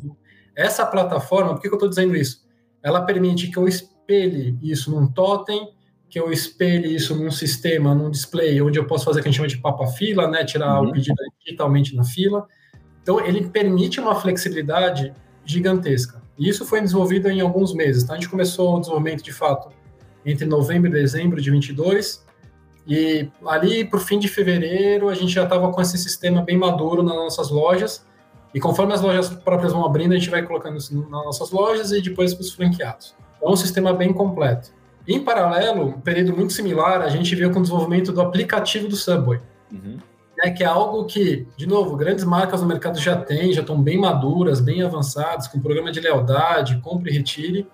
essa 0.55 0.86
plataforma, 0.86 1.53
por 1.53 1.62
que, 1.62 1.67
que 1.67 1.74
eu 1.74 1.77
estou 1.77 1.89
dizendo 1.89 2.15
isso? 2.15 2.46
Ela 2.82 3.01
permite 3.01 3.50
que 3.50 3.58
eu 3.58 3.67
espelhe 3.67 4.58
isso 4.62 4.89
num 4.89 5.05
totem, 5.05 5.75
que 6.16 6.20
eu 6.22 6.32
espelhe 6.32 6.96
isso 6.96 7.14
num 7.14 7.30
sistema, 7.30 7.94
num 7.94 8.10
display, 8.10 8.62
onde 8.62 8.80
eu 8.80 8.88
posso 8.88 9.04
fazer 9.04 9.20
o 9.20 9.22
que 9.22 9.28
a 9.28 9.32
gente 9.34 9.36
chama 9.36 9.50
de 9.50 9.58
papa-fila, 9.58 10.30
né? 10.30 10.46
Tirar 10.46 10.80
uhum. 10.80 10.88
o 10.88 10.92
pedido 10.94 11.18
digitalmente 11.44 11.94
na 11.94 12.06
fila. 12.06 12.48
Então, 13.02 13.20
ele 13.20 13.50
permite 13.50 14.00
uma 14.00 14.16
flexibilidade 14.16 15.12
gigantesca. 15.44 16.22
E 16.40 16.48
isso 16.48 16.66
foi 16.66 16.80
desenvolvido 16.80 17.30
em 17.30 17.42
alguns 17.42 17.74
meses. 17.74 18.04
Então, 18.04 18.16
a 18.16 18.18
gente 18.18 18.30
começou 18.30 18.78
o 18.78 18.80
desenvolvimento, 18.80 19.26
de 19.26 19.34
fato, 19.34 19.68
entre 20.26 20.46
novembro 20.46 20.90
e 20.90 20.94
dezembro 20.94 21.42
de 21.42 21.52
22, 21.52 22.26
e 22.88 23.30
ali, 23.46 23.84
para 23.84 23.98
o 23.98 24.00
fim 24.00 24.18
de 24.18 24.30
fevereiro, 24.30 25.10
a 25.10 25.16
gente 25.16 25.34
já 25.34 25.44
estava 25.44 25.70
com 25.70 25.82
esse 25.82 25.98
sistema 25.98 26.42
bem 26.42 26.58
maduro 26.58 27.04
nas 27.04 27.18
nossas 27.18 27.50
lojas, 27.50 28.06
e 28.54 28.60
conforme 28.62 28.94
as 28.94 29.02
lojas 29.02 29.28
próprias 29.28 29.74
vão 29.74 29.86
abrindo, 29.86 30.14
a 30.14 30.18
gente 30.18 30.30
vai 30.30 30.44
colocando 30.44 30.78
isso 30.78 30.96
nas 30.96 31.26
nossas 31.26 31.52
lojas 31.52 31.92
e 31.92 32.02
depois 32.02 32.34
para 32.34 32.44
os 32.44 32.54
franqueados. 32.54 33.14
É 33.42 33.50
um 33.50 33.56
sistema 33.58 33.92
bem 33.92 34.14
completo. 34.14 34.72
Em 35.08 35.24
paralelo, 35.24 35.90
um 35.90 36.02
período 36.02 36.36
muito 36.36 36.54
similar, 36.54 37.02
a 37.02 37.10
gente 37.10 37.36
viu 37.36 37.52
com 37.52 37.60
o 37.60 37.62
desenvolvimento 37.62 38.12
do 38.12 38.22
aplicativo 38.22 38.88
do 38.88 38.96
Subway. 38.96 39.40
Uhum. 39.72 40.00
Né, 40.38 40.52
que 40.52 40.64
é 40.64 40.68
algo 40.68 41.06
que, 41.06 41.48
de 41.56 41.66
novo, 41.66 41.96
grandes 41.96 42.26
marcas 42.26 42.62
no 42.62 42.68
mercado 42.68 43.00
já 43.00 43.16
têm, 43.16 43.54
já 43.54 43.62
estão 43.62 43.82
bem 43.82 43.98
maduras, 43.98 44.60
bem 44.60 44.82
avançadas, 44.82 45.48
com 45.48 45.62
programa 45.62 45.92
de 45.92 46.00
lealdade, 46.00 46.80
compre 46.82 47.12
e 47.12 47.14
retire. 47.14 47.68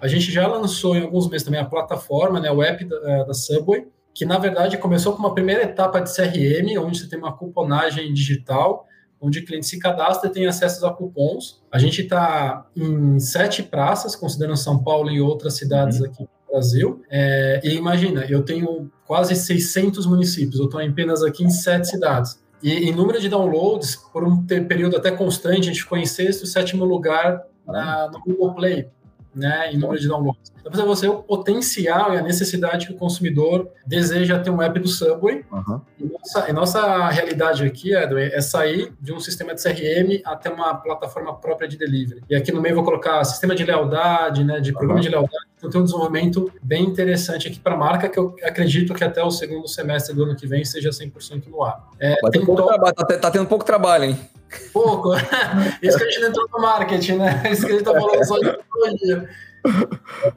A 0.00 0.08
gente 0.08 0.32
já 0.32 0.46
lançou 0.46 0.96
em 0.96 1.02
alguns 1.02 1.28
meses 1.28 1.44
também 1.44 1.60
a 1.60 1.64
plataforma, 1.64 2.40
né, 2.40 2.50
o 2.50 2.62
app 2.62 2.84
da, 2.84 2.96
eh, 2.96 3.24
da 3.26 3.34
Subway, 3.34 3.86
que 4.14 4.24
na 4.24 4.38
verdade 4.38 4.78
começou 4.78 5.12
com 5.12 5.18
uma 5.18 5.34
primeira 5.34 5.62
etapa 5.62 6.00
de 6.00 6.14
CRM, 6.14 6.78
onde 6.78 6.98
você 6.98 7.08
tem 7.08 7.18
uma 7.18 7.36
cuponagem 7.36 8.14
digital, 8.14 8.86
onde 9.20 9.40
o 9.40 9.44
cliente 9.44 9.66
se 9.66 9.78
cadastra 9.78 10.30
e 10.30 10.32
tem 10.32 10.46
acesso 10.46 10.86
a 10.86 10.94
cupons. 10.94 11.62
A 11.70 11.78
gente 11.78 12.00
está 12.00 12.66
em 12.74 13.18
sete 13.18 13.62
praças, 13.62 14.16
considerando 14.16 14.56
São 14.56 14.82
Paulo 14.82 15.10
e 15.10 15.20
outras 15.20 15.58
cidades 15.58 16.00
uhum. 16.00 16.06
aqui 16.06 16.28
Brasil. 16.50 17.02
É, 17.10 17.60
e 17.64 17.74
imagina, 17.74 18.24
eu 18.28 18.42
tenho 18.42 18.90
quase 19.06 19.34
600 19.34 20.06
municípios, 20.06 20.58
eu 20.58 20.66
estou 20.66 20.80
apenas 20.80 21.22
aqui 21.22 21.44
em 21.44 21.50
sete 21.50 21.88
cidades. 21.88 22.40
E 22.62 22.90
em 22.90 22.94
número 22.94 23.20
de 23.20 23.28
downloads, 23.28 23.96
por 23.96 24.22
um 24.22 24.44
período 24.44 24.96
até 24.96 25.10
constante, 25.10 25.60
a 25.60 25.72
gente 25.72 25.82
ficou 25.82 25.96
em 25.96 26.04
sexto 26.04 26.46
sétimo 26.46 26.84
lugar 26.84 27.42
na, 27.66 28.10
no 28.10 28.20
Google 28.20 28.54
Play 28.54 28.88
né, 29.34 29.72
em 29.72 29.78
número 29.78 29.98
de 29.98 30.08
downloads. 30.08 30.52
Então, 30.58 30.72
para 30.72 30.84
você, 30.84 31.08
o 31.08 31.22
potencial 31.22 32.14
e 32.14 32.18
a 32.18 32.22
necessidade 32.22 32.86
que 32.86 32.92
o 32.92 32.96
consumidor 32.96 33.70
deseja 33.86 34.38
ter 34.38 34.50
um 34.50 34.60
app 34.60 34.78
do 34.78 34.88
Subway. 34.88 35.44
Uhum. 35.50 35.80
E, 35.98 36.04
nossa, 36.04 36.50
e 36.50 36.52
nossa 36.52 37.08
realidade 37.08 37.64
aqui, 37.64 37.94
Edwin, 37.94 38.22
é 38.22 38.40
sair 38.40 38.92
de 39.00 39.12
um 39.12 39.20
sistema 39.20 39.54
de 39.54 39.62
CRM 39.62 40.20
até 40.24 40.50
uma 40.50 40.74
plataforma 40.74 41.34
própria 41.34 41.68
de 41.68 41.78
delivery. 41.78 42.22
E 42.28 42.34
aqui 42.34 42.52
no 42.52 42.60
meio 42.60 42.72
eu 42.72 42.76
vou 42.76 42.84
colocar 42.84 43.24
sistema 43.24 43.54
de 43.54 43.64
lealdade, 43.64 44.44
né, 44.44 44.60
de 44.60 44.72
programa 44.72 44.96
uhum. 44.96 45.00
de 45.00 45.08
lealdade. 45.08 45.49
Então, 45.60 45.68
tem 45.68 45.78
um 45.78 45.84
desenvolvimento 45.84 46.50
bem 46.62 46.84
interessante 46.84 47.46
aqui 47.46 47.60
para 47.60 47.74
a 47.74 47.76
marca, 47.76 48.08
que 48.08 48.18
eu 48.18 48.34
acredito 48.42 48.94
que 48.94 49.04
até 49.04 49.22
o 49.22 49.30
segundo 49.30 49.68
semestre 49.68 50.14
do 50.16 50.24
ano 50.24 50.34
que 50.34 50.46
vem 50.46 50.64
seja 50.64 50.88
100% 50.88 51.48
no 51.48 51.62
ar. 51.62 51.86
É, 52.00 52.16
tem 52.30 52.44
pouco 52.46 52.64
trabalho, 52.66 52.94
tá, 52.94 53.04
tá 53.04 53.30
tendo 53.30 53.46
pouco 53.46 53.62
trabalho, 53.62 54.04
hein? 54.04 54.18
Pouco. 54.72 55.10
Isso 55.82 55.98
que 55.98 56.04
a 56.04 56.10
gente 56.10 56.24
entrou 56.24 56.48
no 56.50 56.62
marketing, 56.62 57.16
né? 57.16 57.42
Isso 57.52 57.66
que 57.66 57.72
a 57.72 57.76
gente 57.76 57.86
está 57.86 57.92
falando 57.92 58.24
só 58.24 58.38
de 58.38 58.56
tecnologia. 58.56 59.28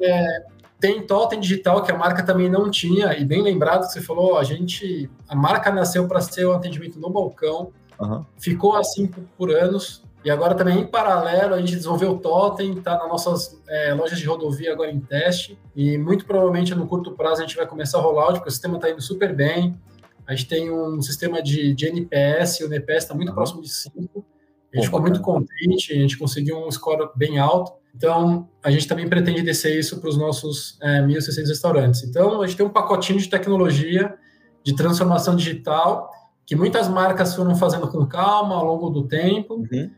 É, 0.02 0.44
tem 0.78 1.02
totem 1.02 1.40
digital 1.40 1.82
que 1.82 1.94
a 1.94 1.98
marca 1.98 2.22
também 2.24 2.50
não 2.50 2.70
tinha, 2.70 3.18
e 3.18 3.24
bem 3.24 3.42
lembrado 3.42 3.88
que 3.88 3.94
você 3.94 4.02
falou, 4.02 4.38
a 4.38 4.44
gente, 4.44 5.10
a 5.30 5.34
marca 5.34 5.72
nasceu 5.72 6.06
para 6.06 6.20
ser 6.20 6.44
o 6.44 6.52
um 6.52 6.54
atendimento 6.54 7.00
no 7.00 7.10
balcão, 7.10 7.72
uhum. 7.98 8.26
ficou 8.38 8.76
assim 8.76 9.08
por, 9.08 9.24
por, 9.38 9.56
anos, 9.56 10.04
e 10.24 10.32
agora 10.32 10.56
também 10.56 10.80
em 10.80 10.88
paralelo 10.88 11.54
a 11.54 11.60
gente 11.60 11.76
desenvolveu 11.76 12.12
o 12.12 12.18
totem, 12.18 12.78
está 12.78 12.98
nas 12.98 13.08
nossas 13.08 13.62
é, 13.68 13.94
lojas 13.94 14.18
de 14.18 14.26
rodovia 14.26 14.72
agora 14.72 14.92
em 14.92 15.00
teste, 15.00 15.58
e 15.76 15.98
muito 15.98 16.26
provavelmente 16.26 16.74
no 16.76 16.88
curto 16.88 17.12
prazo 17.12 17.42
a 17.42 17.46
gente 17.46 17.56
vai 17.56 17.68
começar 17.68 17.98
a 17.98 18.02
rolar, 18.02 18.34
porque 18.34 18.48
o 18.48 18.52
sistema 18.52 18.76
está 18.76 18.90
indo 18.90 19.02
super 19.02 19.36
bem, 19.36 19.78
a 20.26 20.34
gente 20.34 20.48
tem 20.48 20.72
um 20.72 21.02
sistema 21.02 21.42
de, 21.42 21.74
de 21.74 21.88
NPS, 21.88 22.62
o 22.62 22.66
NPS 22.66 23.04
está 23.04 23.14
muito 23.14 23.30
uhum. 23.30 23.36
próximo 23.36 23.62
de 23.62 23.70
5. 23.70 24.26
A 24.74 24.78
gente 24.78 24.86
ficou 24.86 25.02
muito 25.02 25.22
contente, 25.22 25.94
a 25.94 25.96
gente 25.96 26.18
conseguiu 26.18 26.58
um 26.58 26.72
score 26.72 27.10
bem 27.16 27.38
alto. 27.38 27.74
Então, 27.96 28.50
a 28.64 28.72
gente 28.72 28.88
também 28.88 29.08
pretende 29.08 29.44
descer 29.44 29.78
isso 29.78 30.00
para 30.00 30.10
os 30.10 30.18
nossos 30.18 30.80
é, 30.82 31.00
1.600 31.02 31.48
restaurantes. 31.48 32.04
Então, 32.04 32.42
a 32.42 32.48
gente 32.48 32.58
tem 32.58 32.66
um 32.66 32.70
pacotinho 32.70 33.20
de 33.20 33.30
tecnologia, 33.30 34.16
de 34.64 34.76
transformação 34.76 35.36
digital, 35.36 36.10
que 36.46 36.56
muitas 36.56 36.88
marcas 36.88 37.36
foram 37.36 37.56
fazendo 37.56 37.88
com 37.88 38.06
calma 38.06 38.56
ao 38.56 38.66
longo 38.66 38.90
do 38.90 39.08
tempo. 39.08 39.56
Uhum. 39.56 39.92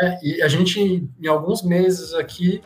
É, 0.00 0.18
e 0.22 0.42
a 0.42 0.48
gente, 0.48 1.08
em 1.20 1.26
alguns 1.26 1.62
meses 1.62 2.14
aqui, 2.14 2.62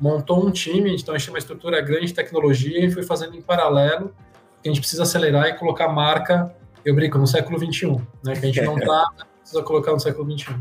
montou 0.00 0.46
um 0.46 0.50
time, 0.50 0.94
então 0.94 1.14
a 1.14 1.18
gente 1.18 1.26
tem 1.26 1.34
uma 1.34 1.38
estrutura 1.38 1.80
grande 1.80 2.06
de 2.06 2.14
tecnologia 2.14 2.84
e 2.84 2.90
foi 2.90 3.02
fazendo 3.02 3.36
em 3.36 3.42
paralelo 3.42 4.14
que 4.62 4.68
a 4.68 4.72
gente 4.72 4.80
precisa 4.80 5.02
acelerar 5.04 5.46
e 5.46 5.54
colocar 5.54 5.88
marca, 5.88 6.54
eu 6.84 6.94
brinco, 6.94 7.18
no 7.18 7.26
século 7.26 7.58
XXI, 7.58 7.96
né? 8.24 8.34
Que 8.34 8.46
a 8.46 8.52
gente 8.52 8.62
não 8.62 8.78
está 8.78 9.06
precisa 9.46 9.62
colocar 9.62 9.92
no 9.92 10.00
século 10.00 10.28
XXI. 10.38 10.56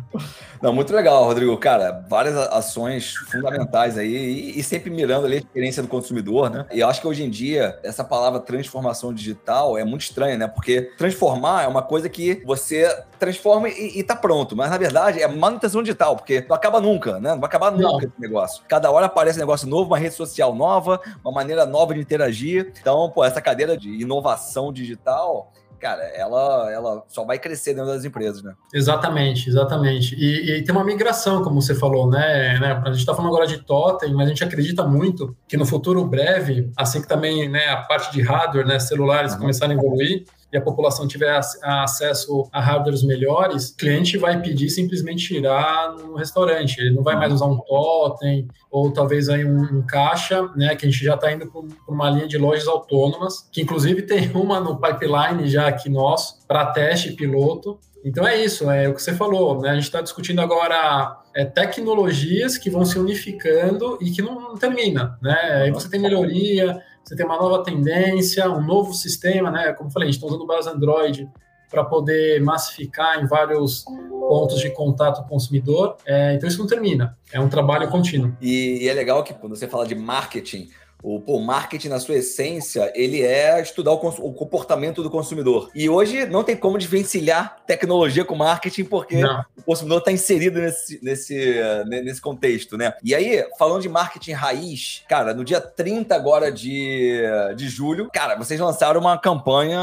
Não, 0.61 0.71
muito 0.71 0.93
legal, 0.93 1.23
Rodrigo. 1.25 1.57
Cara, 1.57 2.05
várias 2.07 2.35
ações 2.35 3.15
fundamentais 3.15 3.97
aí 3.97 4.15
e, 4.15 4.59
e, 4.59 4.63
sempre 4.63 4.91
mirando 4.91 5.25
ali 5.25 5.35
a 5.35 5.39
experiência 5.39 5.81
do 5.81 5.89
consumidor, 5.89 6.51
né? 6.51 6.65
E 6.71 6.79
eu 6.79 6.87
acho 6.87 7.01
que 7.01 7.07
hoje 7.07 7.23
em 7.23 7.29
dia, 7.29 7.79
essa 7.83 8.03
palavra 8.03 8.39
transformação 8.39 9.11
digital 9.11 9.77
é 9.77 9.83
muito 9.83 10.01
estranha, 10.01 10.37
né? 10.37 10.47
Porque 10.47 10.83
transformar 10.97 11.63
é 11.63 11.67
uma 11.67 11.81
coisa 11.81 12.07
que 12.07 12.43
você 12.45 12.87
transforma 13.19 13.67
e, 13.69 13.99
e 13.99 14.03
tá 14.03 14.15
pronto. 14.15 14.55
Mas, 14.55 14.69
na 14.69 14.77
verdade, 14.77 15.21
é 15.21 15.27
manutenção 15.27 15.81
digital, 15.81 16.15
porque 16.15 16.45
não 16.47 16.55
acaba 16.55 16.79
nunca, 16.79 17.19
né? 17.19 17.31
Não 17.31 17.39
vai 17.39 17.47
acabar 17.47 17.71
nunca 17.71 17.83
não. 17.83 17.99
esse 17.99 18.19
negócio. 18.19 18.63
Cada 18.67 18.91
hora 18.91 19.07
aparece 19.07 19.39
um 19.39 19.41
negócio 19.41 19.67
novo, 19.67 19.89
uma 19.89 19.97
rede 19.97 20.13
social 20.13 20.53
nova, 20.53 21.01
uma 21.23 21.33
maneira 21.33 21.65
nova 21.65 21.93
de 21.93 21.99
interagir. 21.99 22.71
Então, 22.79 23.09
pô, 23.09 23.25
essa 23.25 23.41
cadeira 23.41 23.75
de 23.75 23.89
inovação 23.89 24.71
digital 24.71 25.51
cara, 25.85 26.01
ela, 26.15 26.71
ela 26.71 27.03
só 27.07 27.23
vai 27.23 27.37
crescer 27.37 27.75
dentro 27.75 27.91
das 27.91 28.03
empresas, 28.03 28.41
né? 28.41 28.55
Exatamente, 28.73 29.47
exatamente. 29.47 30.15
E, 30.15 30.57
e 30.57 30.63
tem 30.63 30.73
uma 30.73 30.83
migração, 30.83 31.43
como 31.43 31.61
você 31.61 31.75
falou, 31.75 32.09
né? 32.09 32.57
né? 32.57 32.81
A 32.83 32.89
gente 32.89 33.01
está 33.01 33.13
falando 33.13 33.31
agora 33.31 33.45
de 33.45 33.59
totem, 33.59 34.11
mas 34.11 34.25
a 34.25 34.29
gente 34.29 34.43
acredita 34.43 34.83
muito 34.83 35.37
que 35.47 35.55
no 35.55 35.63
futuro 35.63 36.03
breve, 36.03 36.71
assim 36.75 37.03
que 37.03 37.07
também 37.07 37.47
né, 37.47 37.69
a 37.69 37.77
parte 37.77 38.11
de 38.11 38.23
hardware, 38.23 38.65
né, 38.65 38.79
celulares 38.79 39.33
uhum. 39.33 39.41
começarem 39.41 39.77
a 39.77 39.79
evoluir, 39.79 40.25
e 40.51 40.57
a 40.57 40.61
população 40.61 41.07
tiver 41.07 41.37
acesso 41.63 42.47
a 42.51 42.61
hardwares 42.61 43.03
melhores, 43.03 43.69
o 43.69 43.77
cliente 43.77 44.17
vai 44.17 44.41
pedir 44.41 44.69
simplesmente 44.69 45.27
tirar 45.27 45.93
no 45.93 46.15
restaurante. 46.15 46.79
Ele 46.79 46.95
não 46.95 47.03
vai 47.03 47.15
mais 47.15 47.33
usar 47.33 47.45
um 47.45 47.57
totem 47.57 48.47
ou 48.71 48.91
talvez 48.91 49.27
aí 49.27 49.43
um, 49.43 49.61
um 49.61 49.81
caixa, 49.85 50.49
né? 50.55 50.75
Que 50.75 50.85
a 50.85 50.89
gente 50.89 51.03
já 51.03 51.15
está 51.15 51.31
indo 51.31 51.47
para 51.47 51.93
uma 51.93 52.09
linha 52.09 52.27
de 52.27 52.37
lojas 52.37 52.67
autônomas, 52.67 53.47
que 53.51 53.61
inclusive 53.61 54.03
tem 54.07 54.31
uma 54.31 54.59
no 54.59 54.79
pipeline 54.79 55.47
já 55.47 55.67
aqui 55.67 55.89
nosso 55.89 56.45
para 56.47 56.67
teste 56.67 57.13
piloto. 57.13 57.79
Então 58.05 58.25
é 58.25 58.39
isso, 58.39 58.69
é 58.69 58.87
o 58.87 58.93
que 58.93 59.01
você 59.01 59.15
falou, 59.15 59.59
né? 59.59 59.71
A 59.71 59.73
gente 59.73 59.85
está 59.85 59.99
discutindo 59.99 60.39
agora 60.39 61.17
é, 61.35 61.43
tecnologias 61.43 62.55
que 62.55 62.69
vão 62.69 62.85
se 62.85 62.99
unificando 62.99 63.97
e 63.99 64.11
que 64.11 64.21
não, 64.21 64.39
não 64.39 64.55
termina, 64.55 65.17
né? 65.19 65.63
Aí 65.63 65.71
você 65.71 65.89
tem 65.89 65.99
melhoria, 65.99 66.79
você 67.03 67.15
tem 67.15 67.25
uma 67.25 67.37
nova 67.37 67.63
tendência, 67.63 68.47
um 68.51 68.63
novo 68.63 68.93
sistema, 68.93 69.49
né? 69.49 69.73
Como 69.73 69.89
eu 69.89 69.91
falei, 69.91 70.07
a 70.07 70.11
gente 70.11 70.21
está 70.21 70.27
usando 70.27 70.45
base 70.45 70.69
Android 70.69 71.27
para 71.67 71.83
poder 71.83 72.39
massificar 72.43 73.23
em 73.23 73.25
vários 73.25 73.83
pontos 73.83 74.59
de 74.59 74.69
contato 74.69 75.21
com 75.21 75.25
o 75.25 75.29
consumidor. 75.29 75.97
É, 76.05 76.35
então 76.35 76.47
isso 76.47 76.59
não 76.59 76.67
termina, 76.67 77.17
é 77.33 77.39
um 77.39 77.49
trabalho 77.49 77.89
contínuo. 77.89 78.37
E, 78.39 78.83
e, 78.83 78.87
é 78.87 78.93
legal 78.93 79.23
que 79.23 79.33
quando 79.33 79.55
você 79.55 79.67
fala 79.67 79.85
de 79.85 79.95
marketing, 79.95 80.69
O 81.07 81.19
pô, 81.19 81.39
marketing, 81.39 81.89
na 81.89 81.99
sua 81.99 82.15
essência, 82.15 82.91
ele 82.95 83.21
é 83.21 83.61
estudar 83.61 83.91
o, 83.91 83.95
o, 83.95 84.33
comportamento 84.33 85.03
do 85.03 85.09
consumidor. 85.11 85.69
E 85.75 85.87
hoje 85.87 86.25
não 86.25 86.43
tem 86.43 86.57
como 86.57 86.79
desvencilhar 86.79 87.57
tecnologia 87.67 88.25
com 88.25 88.33
marketing, 88.33 88.85
porque 88.85 89.17
não. 89.21 89.45
o 89.55 89.61
consumidor 89.61 89.99
está 89.99 90.11
inserido 90.11 90.59
nesse, 90.59 90.99
nesse, 91.03 91.61
nesse 91.85 92.19
contexto, 92.19 92.75
né? 92.75 92.91
E 93.03 93.13
aí, 93.13 93.47
falando 93.59 93.83
de 93.83 93.89
marketing 93.89 94.31
raiz, 94.31 95.03
cara, 95.07 95.31
no 95.31 95.45
dia 95.45 95.61
30 95.61 96.15
agora 96.15 96.51
de, 96.51 97.21
de 97.55 97.69
julho, 97.69 98.09
cara, 98.11 98.35
vocês 98.35 98.59
lançaram 98.59 98.99
uma 98.99 99.15
campanha 99.15 99.79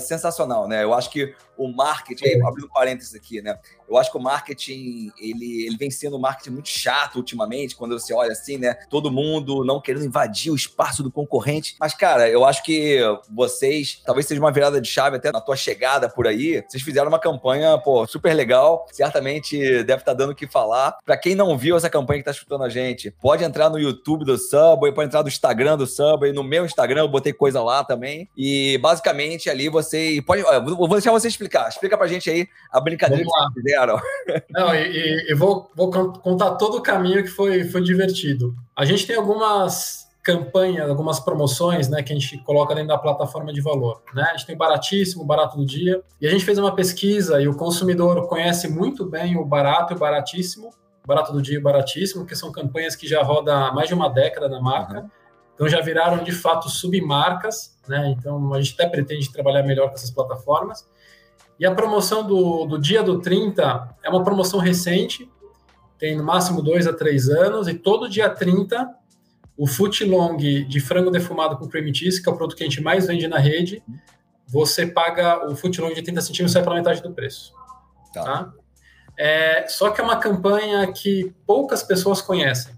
sensacional, 0.00 0.66
né? 0.66 0.82
Eu 0.82 0.92
acho 0.92 1.08
que 1.08 1.36
o 1.56 1.68
marketing, 1.68 2.26
aí, 2.26 2.42
abrindo 2.42 2.68
parênteses 2.68 3.14
aqui, 3.14 3.40
né? 3.40 3.58
Eu 3.88 3.96
acho 3.96 4.10
que 4.10 4.16
o 4.16 4.20
marketing, 4.20 5.12
ele, 5.18 5.66
ele 5.66 5.76
vem 5.76 5.90
sendo 5.90 6.16
um 6.16 6.20
marketing 6.20 6.50
muito 6.50 6.68
chato 6.68 7.16
ultimamente, 7.16 7.76
quando 7.76 7.98
você 7.98 8.12
olha 8.12 8.32
assim, 8.32 8.58
né? 8.58 8.74
Todo 8.90 9.10
mundo 9.10 9.64
não 9.64 9.80
querendo 9.80 10.04
invadir 10.04 10.50
o 10.50 10.56
espaço 10.66 11.02
do 11.02 11.10
concorrente. 11.10 11.76
Mas, 11.78 11.94
cara, 11.94 12.28
eu 12.28 12.44
acho 12.44 12.62
que 12.62 13.00
vocês, 13.32 14.02
talvez 14.04 14.26
seja 14.26 14.40
uma 14.40 14.52
virada 14.52 14.80
de 14.80 14.88
chave 14.88 15.16
até 15.16 15.30
na 15.30 15.40
tua 15.40 15.56
chegada 15.56 16.08
por 16.08 16.26
aí, 16.26 16.62
vocês 16.68 16.82
fizeram 16.82 17.08
uma 17.08 17.18
campanha, 17.18 17.78
pô, 17.78 18.06
super 18.06 18.34
legal. 18.34 18.86
Certamente 18.92 19.58
deve 19.58 20.00
estar 20.00 20.12
tá 20.12 20.14
dando 20.14 20.30
o 20.30 20.34
que 20.34 20.46
falar. 20.46 20.96
Pra 21.04 21.16
quem 21.16 21.34
não 21.34 21.56
viu 21.56 21.76
essa 21.76 21.90
campanha 21.90 22.20
que 22.20 22.24
tá 22.24 22.30
escutando 22.30 22.64
a 22.64 22.68
gente, 22.68 23.10
pode 23.10 23.44
entrar 23.44 23.68
no 23.70 23.78
YouTube 23.78 24.24
do 24.24 24.36
Subway, 24.36 24.92
pode 24.92 25.08
entrar 25.08 25.22
no 25.22 25.28
Instagram 25.28 25.76
do 25.76 25.86
Subway, 25.86 26.32
no 26.32 26.44
meu 26.44 26.64
Instagram 26.64 27.02
eu 27.02 27.08
botei 27.08 27.32
coisa 27.32 27.62
lá 27.62 27.84
também. 27.84 28.28
E 28.36 28.78
basicamente 28.78 29.48
ali 29.48 29.68
você 29.68 30.22
pode, 30.26 30.42
eu 30.42 30.64
vou 30.64 30.88
deixar 30.88 31.12
você 31.12 31.28
explicar. 31.28 31.68
Explica 31.68 31.96
pra 31.96 32.06
gente 32.06 32.30
aí 32.30 32.48
a 32.70 32.80
brincadeira 32.80 33.24
que 33.24 33.30
vocês 33.30 33.52
fizeram. 33.54 34.00
Não, 34.50 34.74
e, 34.74 35.30
e 35.30 35.34
vou, 35.34 35.70
vou, 35.74 35.90
contar 35.90 36.52
todo 36.56 36.78
o 36.78 36.82
caminho 36.82 37.22
que 37.22 37.30
foi, 37.30 37.64
foi 37.64 37.82
divertido. 37.82 38.54
A 38.76 38.84
gente 38.84 39.06
tem 39.06 39.16
algumas 39.16 40.03
campanhas, 40.24 40.88
algumas 40.88 41.20
promoções, 41.20 41.90
né, 41.90 42.02
que 42.02 42.10
a 42.10 42.16
gente 42.16 42.38
coloca 42.38 42.74
dentro 42.74 42.88
da 42.88 42.98
plataforma 42.98 43.52
de 43.52 43.60
valor, 43.60 44.02
né? 44.14 44.22
A 44.22 44.32
gente 44.32 44.46
tem 44.46 44.56
baratíssimo, 44.56 45.22
barato 45.22 45.58
do 45.58 45.66
dia, 45.66 46.02
e 46.18 46.26
a 46.26 46.30
gente 46.30 46.44
fez 46.46 46.56
uma 46.58 46.74
pesquisa 46.74 47.42
e 47.42 47.46
o 47.46 47.54
consumidor 47.54 48.26
conhece 48.26 48.66
muito 48.66 49.04
bem 49.04 49.36
o 49.36 49.44
barato 49.44 49.92
e 49.92 49.96
o 49.96 49.98
baratíssimo, 49.98 50.70
barato 51.06 51.30
do 51.30 51.42
dia 51.42 51.58
e 51.58 51.60
baratíssimo, 51.60 52.24
que 52.24 52.34
são 52.34 52.50
campanhas 52.50 52.96
que 52.96 53.06
já 53.06 53.22
rodam 53.22 53.54
há 53.54 53.72
mais 53.74 53.88
de 53.88 53.94
uma 53.94 54.08
década 54.08 54.48
na 54.48 54.60
marca. 54.62 55.00
Uhum. 55.00 55.10
Então 55.54 55.68
já 55.68 55.82
viraram 55.82 56.24
de 56.24 56.32
fato 56.32 56.70
submarcas, 56.70 57.78
né? 57.86 58.14
Então 58.18 58.54
a 58.54 58.60
gente 58.62 58.74
até 58.80 58.88
pretende 58.88 59.30
trabalhar 59.30 59.62
melhor 59.62 59.88
com 59.88 59.94
essas 59.94 60.10
plataformas. 60.10 60.88
E 61.60 61.66
a 61.66 61.74
promoção 61.74 62.26
do, 62.26 62.64
do 62.64 62.78
dia 62.78 63.02
do 63.02 63.20
30 63.20 63.96
é 64.02 64.08
uma 64.08 64.24
promoção 64.24 64.58
recente, 64.58 65.30
tem 65.98 66.16
no 66.16 66.24
máximo 66.24 66.62
dois 66.62 66.86
a 66.86 66.94
três 66.94 67.28
anos, 67.28 67.68
e 67.68 67.74
todo 67.74 68.08
dia 68.08 68.30
30, 68.30 69.03
o 69.56 69.66
foot 69.66 70.04
long 70.04 70.36
de 70.36 70.80
frango 70.80 71.10
defumado 71.10 71.56
com 71.56 71.68
cream 71.68 71.92
cheese, 71.94 72.22
que 72.22 72.28
é 72.28 72.32
o 72.32 72.36
produto 72.36 72.56
que 72.56 72.64
a 72.64 72.66
gente 72.66 72.82
mais 72.82 73.06
vende 73.06 73.26
na 73.28 73.38
rede, 73.38 73.82
você 74.46 74.86
paga 74.86 75.48
o 75.48 75.56
foot 75.56 75.80
long 75.80 75.92
de 75.92 76.02
30 76.02 76.20
centímetros, 76.20 76.52
sai 76.52 76.62
pela 76.62 76.74
metade 76.74 77.02
do 77.02 77.12
preço. 77.12 77.52
Tá. 78.12 78.22
tá? 78.22 78.52
É, 79.16 79.66
só 79.68 79.90
que 79.90 80.00
é 80.00 80.04
uma 80.04 80.16
campanha 80.16 80.90
que 80.92 81.32
poucas 81.46 81.82
pessoas 81.82 82.20
conhecem. 82.20 82.74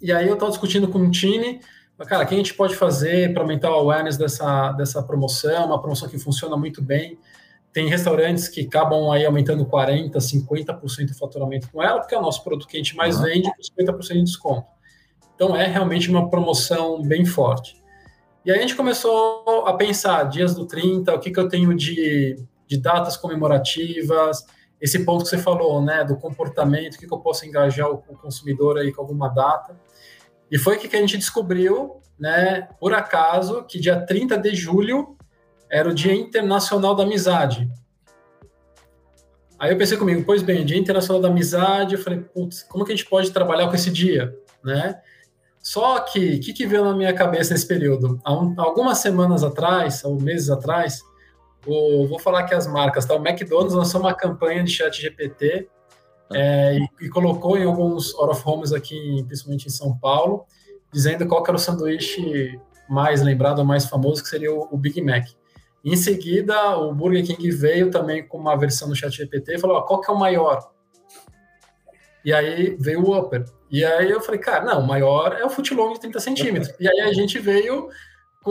E 0.00 0.12
aí 0.12 0.28
eu 0.28 0.34
estava 0.34 0.50
discutindo 0.50 0.88
com 0.88 0.98
o 1.00 1.10
time, 1.10 1.60
cara, 2.06 2.24
o 2.24 2.26
que 2.26 2.34
a 2.34 2.36
gente 2.36 2.54
pode 2.54 2.76
fazer 2.76 3.32
para 3.32 3.42
aumentar 3.42 3.70
o 3.70 3.74
awareness 3.74 4.16
dessa, 4.16 4.72
dessa 4.72 5.02
promoção, 5.02 5.66
uma 5.66 5.80
promoção 5.80 6.08
que 6.08 6.18
funciona 6.18 6.56
muito 6.56 6.82
bem. 6.82 7.18
Tem 7.72 7.88
restaurantes 7.88 8.48
que 8.48 8.62
acabam 8.62 9.10
aí 9.10 9.26
aumentando 9.26 9.66
40%, 9.66 10.12
50% 10.12 11.10
o 11.10 11.14
faturamento 11.14 11.68
com 11.70 11.82
ela, 11.82 11.98
porque 11.98 12.14
é 12.14 12.18
o 12.18 12.22
nosso 12.22 12.42
produto 12.44 12.68
que 12.68 12.76
a 12.76 12.80
gente 12.80 12.94
mais 12.94 13.16
uhum. 13.16 13.24
vende 13.24 13.50
com 13.50 13.82
50% 13.82 14.12
de 14.12 14.22
desconto. 14.22 14.75
Então 15.36 15.54
é 15.54 15.66
realmente 15.66 16.10
uma 16.10 16.28
promoção 16.28 17.00
bem 17.02 17.24
forte. 17.24 17.80
E 18.44 18.50
aí 18.50 18.58
a 18.58 18.60
gente 18.60 18.74
começou 18.74 19.64
a 19.66 19.74
pensar, 19.74 20.24
dias 20.24 20.54
do 20.54 20.66
30, 20.66 21.14
o 21.14 21.20
que, 21.20 21.30
que 21.30 21.38
eu 21.38 21.48
tenho 21.48 21.74
de, 21.74 22.36
de 22.66 22.78
datas 22.78 23.16
comemorativas, 23.16 24.44
esse 24.80 25.04
ponto 25.04 25.24
que 25.24 25.30
você 25.30 25.38
falou, 25.38 25.82
né, 25.82 26.04
do 26.04 26.16
comportamento, 26.16 26.94
o 26.94 26.98
que, 26.98 27.06
que 27.06 27.12
eu 27.12 27.18
posso 27.18 27.46
engajar 27.46 27.90
o, 27.90 28.02
o 28.08 28.16
consumidor 28.16 28.78
aí 28.78 28.92
com 28.92 29.02
alguma 29.02 29.28
data. 29.28 29.78
E 30.50 30.58
foi 30.58 30.78
que 30.78 30.94
a 30.94 31.00
gente 31.00 31.18
descobriu, 31.18 32.00
né, 32.18 32.68
por 32.80 32.94
acaso, 32.94 33.64
que 33.64 33.78
dia 33.78 34.00
30 34.00 34.38
de 34.38 34.54
julho 34.54 35.16
era 35.70 35.88
o 35.88 35.94
Dia 35.94 36.14
Internacional 36.14 36.94
da 36.94 37.02
Amizade. 37.02 37.68
Aí 39.58 39.72
eu 39.72 39.78
pensei 39.78 39.96
comigo, 39.96 40.22
pois 40.24 40.42
bem, 40.42 40.64
Dia 40.64 40.76
Internacional 40.78 41.20
da 41.20 41.28
Amizade, 41.28 41.94
eu 41.94 42.00
falei, 42.00 42.20
putz, 42.20 42.62
como 42.62 42.84
que 42.84 42.92
a 42.92 42.96
gente 42.96 43.08
pode 43.08 43.30
trabalhar 43.32 43.66
com 43.68 43.74
esse 43.74 43.90
dia, 43.90 44.38
né? 44.62 45.00
Só 45.66 45.98
que, 45.98 46.36
o 46.36 46.40
que, 46.40 46.52
que 46.52 46.64
veio 46.64 46.84
na 46.84 46.94
minha 46.94 47.12
cabeça 47.12 47.52
nesse 47.52 47.66
período? 47.66 48.20
Há 48.22 48.32
um, 48.32 48.54
algumas 48.56 48.98
semanas 48.98 49.42
atrás, 49.42 50.04
ou 50.04 50.14
meses 50.14 50.48
atrás, 50.48 51.02
o, 51.66 52.06
vou 52.06 52.20
falar 52.20 52.42
aqui 52.42 52.54
as 52.54 52.68
marcas, 52.68 53.04
tá? 53.04 53.16
O 53.16 53.26
McDonald's 53.26 53.74
lançou 53.74 54.00
uma 54.00 54.14
campanha 54.14 54.62
de 54.62 54.70
chat 54.70 55.02
GPT 55.02 55.68
é, 56.32 56.78
e, 56.78 56.88
e, 57.06 57.08
colocou 57.08 57.58
em 57.58 57.64
alguns 57.64 58.14
out 58.14 58.30
of 58.30 58.42
homes 58.46 58.72
aqui, 58.72 59.24
principalmente 59.26 59.66
em 59.66 59.70
São 59.70 59.98
Paulo, 59.98 60.46
dizendo 60.92 61.26
qual 61.26 61.42
era 61.42 61.56
o 61.56 61.58
sanduíche 61.58 62.60
mais 62.88 63.20
lembrado, 63.20 63.64
mais 63.64 63.86
famoso, 63.86 64.22
que 64.22 64.28
seria 64.28 64.54
o, 64.54 64.68
o 64.70 64.76
Big 64.76 65.02
Mac. 65.02 65.26
Em 65.84 65.96
seguida, 65.96 66.78
o 66.78 66.94
Burger 66.94 67.26
King 67.26 67.50
veio 67.50 67.90
também 67.90 68.24
com 68.24 68.38
uma 68.38 68.54
versão 68.54 68.88
do 68.88 68.94
chat 68.94 69.10
GPT 69.10 69.56
e 69.56 69.58
falou, 69.58 69.78
ó, 69.78 69.82
qual 69.82 70.00
que 70.00 70.08
é 70.08 70.14
o 70.14 70.16
maior? 70.16 70.75
E 72.26 72.32
aí 72.32 72.76
veio 72.80 73.04
o 73.04 73.16
Upper. 73.16 73.44
E 73.70 73.84
aí 73.84 74.10
eu 74.10 74.20
falei, 74.20 74.40
cara, 74.40 74.64
não, 74.64 74.80
o 74.80 74.86
maior 74.86 75.36
é 75.38 75.44
o 75.44 75.48
footlong 75.48 75.92
de 75.92 76.00
30 76.00 76.18
centímetros. 76.18 76.74
e 76.80 76.88
aí 76.88 77.00
a 77.02 77.12
gente 77.12 77.38
veio 77.38 77.88
com 78.42 78.50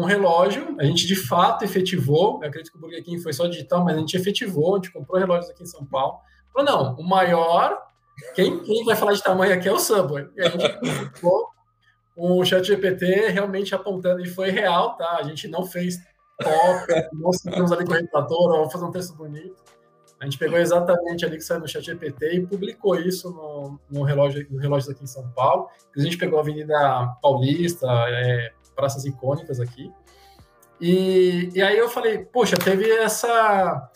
um 0.00 0.04
relógio, 0.04 0.76
a 0.78 0.84
gente 0.84 1.06
de 1.06 1.16
fato 1.16 1.64
efetivou, 1.64 2.40
eu 2.42 2.48
acredito 2.48 2.72
que 2.72 2.76
o 2.76 2.80
Burger 2.80 3.02
King 3.02 3.22
foi 3.22 3.32
só 3.32 3.46
digital, 3.46 3.82
mas 3.82 3.96
a 3.96 4.00
gente 4.00 4.14
efetivou, 4.14 4.74
a 4.74 4.76
gente 4.76 4.92
comprou 4.92 5.18
relógios 5.18 5.50
aqui 5.50 5.62
em 5.62 5.66
São 5.66 5.86
Paulo. 5.86 6.18
Falou, 6.52 6.70
não, 6.70 6.94
o 6.96 7.08
maior, 7.08 7.78
quem, 8.34 8.62
quem 8.62 8.84
vai 8.84 8.94
falar 8.94 9.14
de 9.14 9.22
tamanho 9.22 9.54
aqui 9.54 9.66
é 9.66 9.72
o 9.72 9.78
Subway. 9.78 10.28
E 10.36 10.42
a 10.42 10.50
gente 10.50 10.78
o 12.14 12.44
chat 12.44 12.66
GPT 12.66 13.28
realmente 13.28 13.74
apontando, 13.74 14.20
e 14.20 14.28
foi 14.28 14.50
real, 14.50 14.94
tá? 14.96 15.16
A 15.18 15.22
gente 15.22 15.48
não 15.48 15.64
fez 15.64 15.96
top, 16.38 17.08
nós 17.14 17.40
ficamos 17.40 17.72
ali 17.72 17.86
com 17.86 17.92
o 17.92 17.94
redator, 17.94 18.52
vamos 18.52 18.72
fazer 18.72 18.84
um 18.84 18.90
texto 18.90 19.14
bonito. 19.14 19.56
Gente 20.26 20.38
pegou 20.38 20.58
exatamente 20.58 21.24
ali 21.24 21.36
que 21.36 21.44
saiu 21.44 21.60
no 21.60 21.68
chat 21.68 21.84
GPT 21.84 22.34
e 22.34 22.44
publicou 22.44 22.96
isso 22.96 23.30
no, 23.30 23.78
no 23.88 24.02
relógio, 24.02 24.44
no 24.50 24.58
relógio 24.58 24.90
aqui 24.90 25.04
em 25.04 25.06
São 25.06 25.30
Paulo. 25.30 25.68
A 25.96 26.00
gente 26.00 26.18
pegou 26.18 26.36
a 26.36 26.42
Avenida 26.42 26.74
Paulista, 27.22 27.86
é, 28.08 28.52
praças 28.74 29.04
icônicas 29.04 29.60
aqui. 29.60 29.92
E, 30.80 31.48
e 31.54 31.62
aí 31.62 31.78
eu 31.78 31.88
falei, 31.88 32.24
poxa, 32.24 32.56
teve 32.56 32.90
essa. 32.90 33.88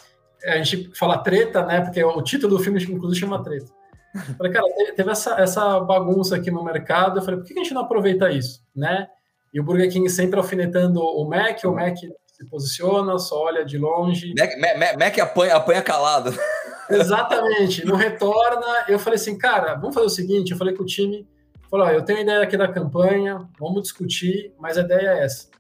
A 0.45 0.57
gente 0.59 0.97
fala 0.97 1.19
treta, 1.19 1.67
né? 1.67 1.81
Porque 1.81 2.03
o 2.03 2.23
título 2.23 2.57
do 2.57 2.63
filme, 2.63 2.81
inclusive, 2.81 3.21
chama 3.21 3.43
treta. 3.43 3.73
Eu 4.15 4.35
falei, 4.37 4.53
cara, 4.53 4.67
teve 4.95 5.11
essa, 5.11 5.35
essa 5.41 5.81
bagunça 5.81 6.37
aqui 6.37 6.51
no 6.51 6.63
mercado. 6.63 7.19
Eu 7.19 7.25
falei, 7.25 7.41
por 7.41 7.47
que 7.47 7.59
a 7.59 7.63
gente 7.63 7.75
não 7.75 7.83
aproveita 7.83 8.31
isso, 8.31 8.65
né? 8.75 9.09
E 9.53 9.59
o 9.59 9.65
Burger 9.65 9.91
King 9.91 10.09
sempre 10.09 10.39
alfinetando 10.39 11.01
o 11.01 11.29
Mac, 11.29 11.59
o 11.65 11.73
Mac 11.73 11.97
se 12.41 12.47
posiciona, 12.47 13.19
só 13.19 13.45
olha 13.45 13.65
de 13.65 13.77
longe. 13.77 14.33
Mac, 14.37 14.51
Mac, 14.59 14.99
Mac 14.99 15.19
apanha, 15.19 15.57
apanha 15.57 15.83
calado. 15.83 16.33
Exatamente, 16.89 17.85
não 17.85 17.97
retorna. 17.97 18.87
Eu 18.89 18.99
falei 18.99 19.17
assim, 19.17 19.37
cara, 19.37 19.75
vamos 19.75 19.95
fazer 19.95 20.07
o 20.07 20.11
seguinte: 20.11 20.53
eu 20.53 20.57
falei 20.57 20.75
com 20.75 20.83
o 20.83 20.87
time, 20.87 21.29
falou, 21.71 21.87
eu 21.89 22.03
tenho 22.03 22.21
ideia 22.21 22.43
aqui 22.43 22.57
da 22.57 22.67
campanha, 22.67 23.47
vamos 23.59 23.83
discutir, 23.83 24.55
mas 24.59 24.79
a 24.79 24.81
ideia 24.81 25.09
é 25.09 25.25
essa. 25.25 25.51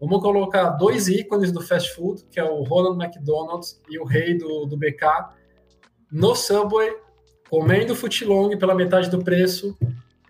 Vamos 0.00 0.22
colocar 0.22 0.70
dois 0.70 1.08
ícones 1.08 1.50
do 1.50 1.60
fast 1.60 1.94
food, 1.94 2.24
que 2.30 2.38
é 2.38 2.44
o 2.44 2.62
Ronald 2.62 3.02
McDonald's 3.02 3.82
e 3.90 3.98
o 3.98 4.04
rei 4.04 4.38
do, 4.38 4.64
do 4.66 4.76
BK, 4.76 5.34
no 6.10 6.34
Subway, 6.34 6.96
comendo 7.50 7.94
footlong 7.94 8.56
pela 8.56 8.74
metade 8.74 9.10
do 9.10 9.22
preço 9.22 9.76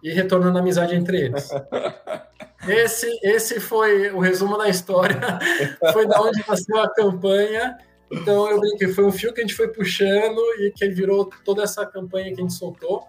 e 0.02 0.10
retornando 0.10 0.58
a 0.58 0.60
amizade 0.62 0.96
entre 0.96 1.20
eles. 1.20 1.50
Esse, 2.68 3.06
esse 3.22 3.58
foi 3.58 4.10
o 4.10 4.18
resumo 4.18 4.58
da 4.58 4.68
história. 4.68 5.18
foi 5.92 6.06
da 6.06 6.20
onde 6.20 6.44
nasceu 6.46 6.78
a 6.78 6.92
campanha. 6.92 7.78
Então 8.10 8.50
eu 8.50 8.60
brinquei, 8.60 8.88
foi 8.88 9.04
um 9.04 9.12
fio 9.12 9.32
que 9.32 9.40
a 9.40 9.44
gente 9.44 9.54
foi 9.54 9.68
puxando 9.68 10.40
e 10.58 10.72
que 10.74 10.88
virou 10.88 11.30
toda 11.44 11.62
essa 11.62 11.86
campanha 11.86 12.34
que 12.34 12.40
a 12.40 12.42
gente 12.42 12.54
soltou. 12.54 13.04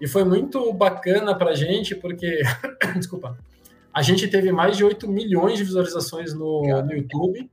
E 0.00 0.08
foi 0.08 0.24
muito 0.24 0.72
bacana 0.72 1.34
para 1.34 1.50
a 1.50 1.54
gente, 1.54 1.94
porque, 1.94 2.42
desculpa, 2.96 3.38
a 3.92 4.02
gente 4.02 4.26
teve 4.28 4.50
mais 4.50 4.76
de 4.76 4.84
8 4.84 5.08
milhões 5.08 5.56
de 5.56 5.64
visualizações 5.64 6.34
no, 6.34 6.62
no 6.82 6.92
YouTube. 6.92 7.48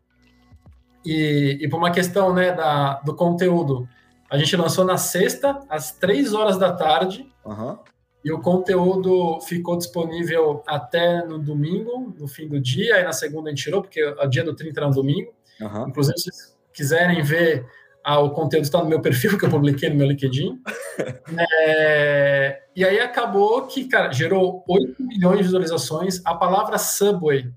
E, 1.06 1.60
e 1.62 1.70
por 1.70 1.78
uma 1.78 1.92
questão 1.92 2.34
né, 2.34 2.52
da, 2.52 2.96
do 3.02 3.16
conteúdo, 3.16 3.88
a 4.30 4.38
gente 4.38 4.56
lançou 4.56 4.84
na 4.84 4.98
sexta, 4.98 5.60
às 5.70 5.92
3 5.92 6.34
horas 6.34 6.58
da 6.58 6.72
tarde. 6.74 7.32
Uhum. 7.46 7.78
E 8.24 8.32
o 8.32 8.40
conteúdo 8.40 9.40
ficou 9.42 9.78
disponível 9.78 10.64
até 10.68 11.26
no 11.26 11.40
domingo, 11.40 12.14
no 12.20 12.28
fim 12.28 12.48
do 12.48 12.60
dia, 12.60 12.96
aí 12.96 13.04
na 13.04 13.14
segunda 13.14 13.50
a 13.50 13.52
gente 13.52 13.64
tirou, 13.64 13.82
porque 13.82 14.04
o 14.04 14.28
dia 14.28 14.44
do 14.44 14.56
30 14.56 14.80
era 14.80 14.88
no 14.88 14.94
domingo. 14.94 15.34
Uhum. 15.60 15.90
Inclusive, 15.90 16.18
se 16.18 16.24
vocês 16.26 16.58
quiserem 16.74 17.22
ver 17.24 17.66
Ah, 18.04 18.20
o 18.20 18.32
conteúdo 18.32 18.64
está 18.64 18.82
no 18.82 18.90
meu 18.90 19.00
perfil 19.02 19.38
que 19.38 19.46
eu 19.46 19.50
publiquei 19.50 19.90
no 19.90 19.96
meu 19.96 20.08
LinkedIn. 20.08 20.60
é, 21.60 22.62
e 22.76 22.84
aí 22.84 23.00
acabou 23.00 23.68
que, 23.68 23.88
cara, 23.88 24.12
gerou 24.12 24.64
8 24.68 25.04
milhões 25.04 25.38
de 25.38 25.44
visualizações. 25.44 26.22
A 26.26 26.34
palavra 26.36 26.78
Subway 26.78 27.52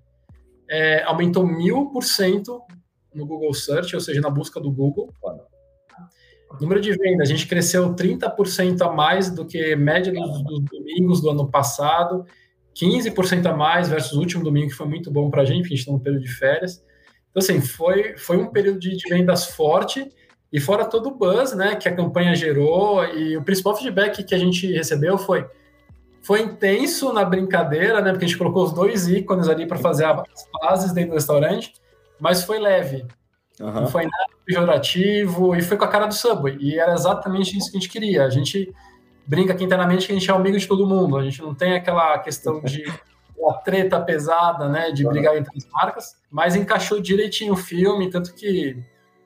é, 0.68 1.02
aumentou 1.04 1.46
mil 1.46 1.90
por 1.90 2.04
cento 2.04 2.60
no 3.14 3.26
Google 3.26 3.54
Search, 3.54 3.94
ou 3.94 4.00
seja, 4.00 4.20
na 4.20 4.28
busca 4.28 4.60
do 4.60 4.70
Google. 4.70 5.12
Número 6.60 6.80
de 6.80 6.92
vendas, 6.92 7.28
a 7.28 7.32
gente 7.32 7.46
cresceu 7.46 7.94
30% 7.94 8.80
a 8.82 8.92
mais 8.92 9.30
do 9.30 9.44
que 9.44 9.74
média 9.76 10.12
dos, 10.12 10.42
dos, 10.44 10.64
domingos 10.64 11.20
do 11.20 11.30
ano 11.30 11.48
passado, 11.48 12.24
15% 12.74 13.46
a 13.46 13.56
mais 13.56 13.88
versus 13.88 14.12
o 14.12 14.20
último 14.20 14.42
domingo, 14.42 14.68
que 14.68 14.74
foi 14.74 14.86
muito 14.86 15.10
bom 15.10 15.30
para 15.30 15.42
a 15.42 15.44
gente, 15.44 15.62
porque 15.62 15.74
a 15.74 15.76
gente 15.76 15.80
está 15.80 15.92
no 15.92 16.00
período 16.00 16.22
de 16.22 16.32
férias. 16.32 16.84
Então, 17.30 17.40
assim, 17.42 17.60
foi, 17.60 18.16
foi 18.16 18.36
um 18.36 18.46
período 18.46 18.78
de, 18.78 18.96
de 18.96 19.08
vendas 19.08 19.46
forte, 19.46 20.08
e 20.52 20.60
fora 20.60 20.84
todo 20.84 21.08
o 21.08 21.14
buzz 21.16 21.54
né, 21.54 21.74
que 21.76 21.88
a 21.88 21.94
campanha 21.94 22.34
gerou, 22.34 23.04
e 23.04 23.36
o 23.36 23.42
principal 23.42 23.76
feedback 23.76 24.22
que 24.22 24.34
a 24.34 24.38
gente 24.38 24.72
recebeu 24.72 25.18
foi 25.18 25.46
foi 26.24 26.40
intenso 26.40 27.12
na 27.12 27.22
brincadeira, 27.22 28.00
né? 28.00 28.10
Porque 28.10 28.24
a 28.24 28.28
gente 28.28 28.38
colocou 28.38 28.64
os 28.64 28.72
dois 28.72 29.06
ícones 29.06 29.46
ali 29.46 29.66
para 29.66 29.76
fazer 29.76 30.06
as 30.06 30.48
fases 30.58 30.90
dentro 30.90 31.10
do 31.10 31.16
restaurante, 31.16 31.74
mas 32.18 32.42
foi 32.44 32.58
leve. 32.58 33.06
Uhum. 33.60 33.72
Não 33.72 33.86
foi 33.86 34.02
nada 34.02 34.34
pejorativo 34.44 35.54
e 35.54 35.62
foi 35.62 35.76
com 35.76 35.84
a 35.84 35.88
cara 35.88 36.06
do 36.06 36.14
Subway. 36.14 36.56
E 36.60 36.78
era 36.78 36.92
exatamente 36.92 37.56
isso 37.56 37.70
que 37.70 37.76
a 37.76 37.80
gente 37.80 37.90
queria. 37.90 38.24
A 38.24 38.30
gente 38.30 38.74
brinca 39.26 39.52
aqui 39.52 39.64
internamente 39.64 40.06
que 40.06 40.12
a 40.12 40.18
gente 40.18 40.30
é 40.30 40.34
amigo 40.34 40.58
de 40.58 40.66
todo 40.66 40.86
mundo. 40.86 41.16
A 41.16 41.24
gente 41.24 41.40
não 41.40 41.54
tem 41.54 41.74
aquela 41.74 42.18
questão 42.18 42.60
de 42.60 42.84
uma 43.36 43.54
treta 43.58 44.00
pesada, 44.00 44.68
né? 44.68 44.90
De 44.90 45.06
brigar 45.06 45.36
entre 45.36 45.56
as 45.56 45.66
marcas, 45.70 46.16
mas 46.30 46.56
encaixou 46.56 47.00
direitinho 47.00 47.54
o 47.54 47.56
filme, 47.56 48.10
tanto 48.10 48.34
que 48.34 48.76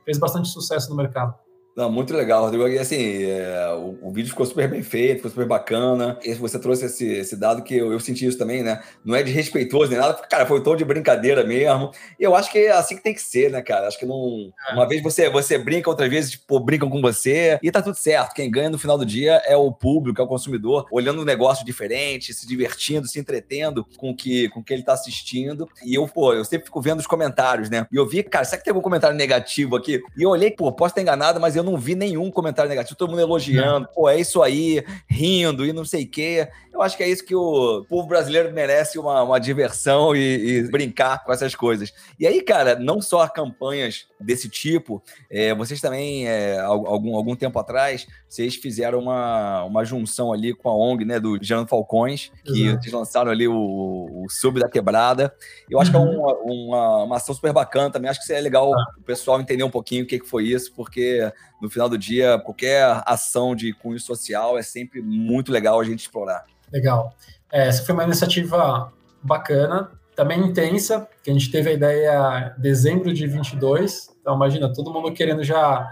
fez 0.04 0.18
bastante 0.18 0.48
sucesso 0.48 0.90
no 0.90 0.96
mercado. 0.96 1.34
Não, 1.78 1.88
muito 1.88 2.12
legal, 2.12 2.42
Rodrigo. 2.42 2.66
E 2.66 2.76
assim, 2.76 3.22
é, 3.22 3.72
o, 3.74 3.96
o, 4.02 4.10
vídeo 4.10 4.30
ficou 4.30 4.44
super 4.44 4.68
bem 4.68 4.82
feito, 4.82 5.18
ficou 5.18 5.30
super 5.30 5.46
bacana. 5.46 6.18
E 6.24 6.34
você 6.34 6.58
trouxe 6.58 6.86
esse, 6.86 7.06
esse 7.06 7.36
dado 7.36 7.62
que 7.62 7.76
eu, 7.76 7.92
eu, 7.92 8.00
senti 8.00 8.26
isso 8.26 8.36
também, 8.36 8.64
né? 8.64 8.82
Não 9.04 9.14
é 9.14 9.22
de 9.22 9.30
respeitoso 9.30 9.88
nem 9.88 10.00
nada, 10.00 10.12
porque, 10.12 10.28
cara, 10.28 10.44
foi 10.44 10.58
um 10.58 10.62
tom 10.64 10.74
de 10.74 10.84
brincadeira 10.84 11.44
mesmo. 11.44 11.92
E 12.18 12.24
eu 12.24 12.34
acho 12.34 12.50
que 12.50 12.58
é 12.58 12.72
assim 12.72 12.96
que 12.96 13.02
tem 13.04 13.14
que 13.14 13.20
ser, 13.20 13.52
né, 13.52 13.62
cara? 13.62 13.86
Acho 13.86 13.96
que 13.96 14.06
não. 14.06 14.52
É. 14.68 14.74
Uma 14.74 14.88
vez 14.88 15.00
você, 15.00 15.30
você 15.30 15.56
brinca, 15.56 15.88
outras 15.88 16.10
vezes, 16.10 16.32
tipo, 16.32 16.58
brincam 16.58 16.90
com 16.90 17.00
você. 17.00 17.60
E 17.62 17.70
tá 17.70 17.80
tudo 17.80 17.94
certo. 17.94 18.34
Quem 18.34 18.50
ganha 18.50 18.70
no 18.70 18.78
final 18.78 18.98
do 18.98 19.06
dia 19.06 19.40
é 19.46 19.56
o 19.56 19.70
público, 19.70 20.20
é 20.20 20.24
o 20.24 20.26
consumidor, 20.26 20.84
olhando 20.90 21.22
um 21.22 21.24
negócio 21.24 21.64
diferente, 21.64 22.34
se 22.34 22.44
divertindo, 22.44 23.06
se 23.06 23.20
entretendo 23.20 23.86
com 23.98 24.12
que, 24.16 24.48
com 24.48 24.64
que 24.64 24.74
ele 24.74 24.82
tá 24.82 24.94
assistindo. 24.94 25.68
E 25.84 25.94
eu, 25.94 26.08
pô, 26.08 26.34
eu 26.34 26.44
sempre 26.44 26.66
fico 26.66 26.80
vendo 26.80 26.98
os 26.98 27.06
comentários, 27.06 27.70
né? 27.70 27.86
E 27.92 27.94
eu 27.94 28.04
vi, 28.04 28.24
cara, 28.24 28.44
será 28.44 28.58
que 28.58 28.64
tem 28.64 28.72
algum 28.72 28.82
comentário 28.82 29.16
negativo 29.16 29.76
aqui? 29.76 30.02
E 30.16 30.24
eu 30.24 30.30
olhei, 30.30 30.50
pô, 30.50 30.72
posso 30.72 30.90
estar 30.90 31.02
enganado, 31.02 31.38
mas 31.38 31.54
eu 31.54 31.67
não 31.67 31.67
vi 31.76 31.94
nenhum 31.94 32.30
comentário 32.30 32.68
negativo, 32.68 32.96
todo 32.96 33.10
mundo 33.10 33.20
elogiando, 33.20 33.88
pô, 33.94 34.08
é 34.08 34.18
isso 34.18 34.42
aí, 34.42 34.84
rindo 35.06 35.66
e 35.66 35.72
não 35.72 35.84
sei 35.84 36.04
o 36.04 36.08
quê. 36.08 36.48
Eu 36.78 36.82
acho 36.82 36.96
que 36.96 37.02
é 37.02 37.08
isso 37.08 37.24
que 37.24 37.34
o 37.34 37.84
povo 37.88 38.06
brasileiro 38.06 38.52
merece 38.52 39.00
uma, 39.00 39.20
uma 39.24 39.40
diversão 39.40 40.14
e, 40.14 40.60
e, 40.60 40.70
brincar 40.70 41.24
com 41.24 41.32
essas 41.32 41.52
coisas. 41.52 41.92
E 42.20 42.24
aí, 42.24 42.40
cara, 42.40 42.78
não 42.78 43.02
só 43.02 43.26
campanhas 43.26 44.06
desse 44.20 44.48
tipo, 44.48 45.02
é, 45.28 45.52
vocês 45.52 45.80
também, 45.80 46.28
é, 46.28 46.56
algum, 46.60 47.16
algum 47.16 47.34
tempo 47.34 47.58
atrás, 47.58 48.06
vocês 48.28 48.54
fizeram 48.54 49.00
uma, 49.00 49.64
uma 49.64 49.84
junção 49.84 50.32
ali 50.32 50.54
com 50.54 50.68
a 50.68 50.76
ONG, 50.76 51.04
né, 51.04 51.18
do 51.18 51.36
Gerando 51.42 51.66
Falcões, 51.66 52.30
que 52.44 52.68
uhum. 52.68 52.80
vocês 52.80 52.92
lançaram 52.92 53.32
ali 53.32 53.48
o, 53.48 53.54
o 53.56 54.26
Sub 54.30 54.60
da 54.60 54.68
Quebrada. 54.68 55.34
Eu 55.68 55.80
acho 55.80 55.92
uhum. 55.92 56.06
que 56.06 56.12
é 56.12 56.16
uhum. 56.16 56.22
uma, 56.22 56.34
uma, 56.44 57.04
uma, 57.06 57.16
ação 57.16 57.34
super 57.34 57.52
bacana 57.52 57.90
também. 57.90 58.08
Acho 58.08 58.24
que 58.24 58.32
é 58.32 58.40
legal 58.40 58.72
ah. 58.72 58.84
o 58.96 59.02
pessoal 59.02 59.40
entender 59.40 59.64
um 59.64 59.70
pouquinho 59.70 60.04
o 60.04 60.06
que, 60.06 60.20
que 60.20 60.28
foi 60.28 60.44
isso, 60.44 60.72
porque 60.74 61.28
no 61.60 61.68
final 61.68 61.88
do 61.88 61.98
dia, 61.98 62.38
qualquer 62.38 63.02
ação 63.04 63.56
de 63.56 63.72
cunho 63.72 63.98
social 63.98 64.56
é 64.56 64.62
sempre 64.62 65.02
muito 65.02 65.50
legal 65.50 65.80
a 65.80 65.84
gente 65.84 66.00
explorar. 66.00 66.46
Legal. 66.72 67.12
É, 67.52 67.68
essa 67.68 67.84
foi 67.84 67.94
uma 67.94 68.04
iniciativa 68.04 68.92
bacana, 69.22 69.90
também 70.14 70.40
intensa, 70.40 71.08
que 71.22 71.30
a 71.30 71.32
gente 71.32 71.50
teve 71.50 71.70
a 71.70 71.72
ideia 71.72 72.54
em 72.56 72.60
dezembro 72.60 73.12
de 73.12 73.26
22. 73.26 74.10
Então, 74.20 74.34
imagina, 74.34 74.72
todo 74.72 74.92
mundo 74.92 75.12
querendo 75.12 75.44
já 75.44 75.88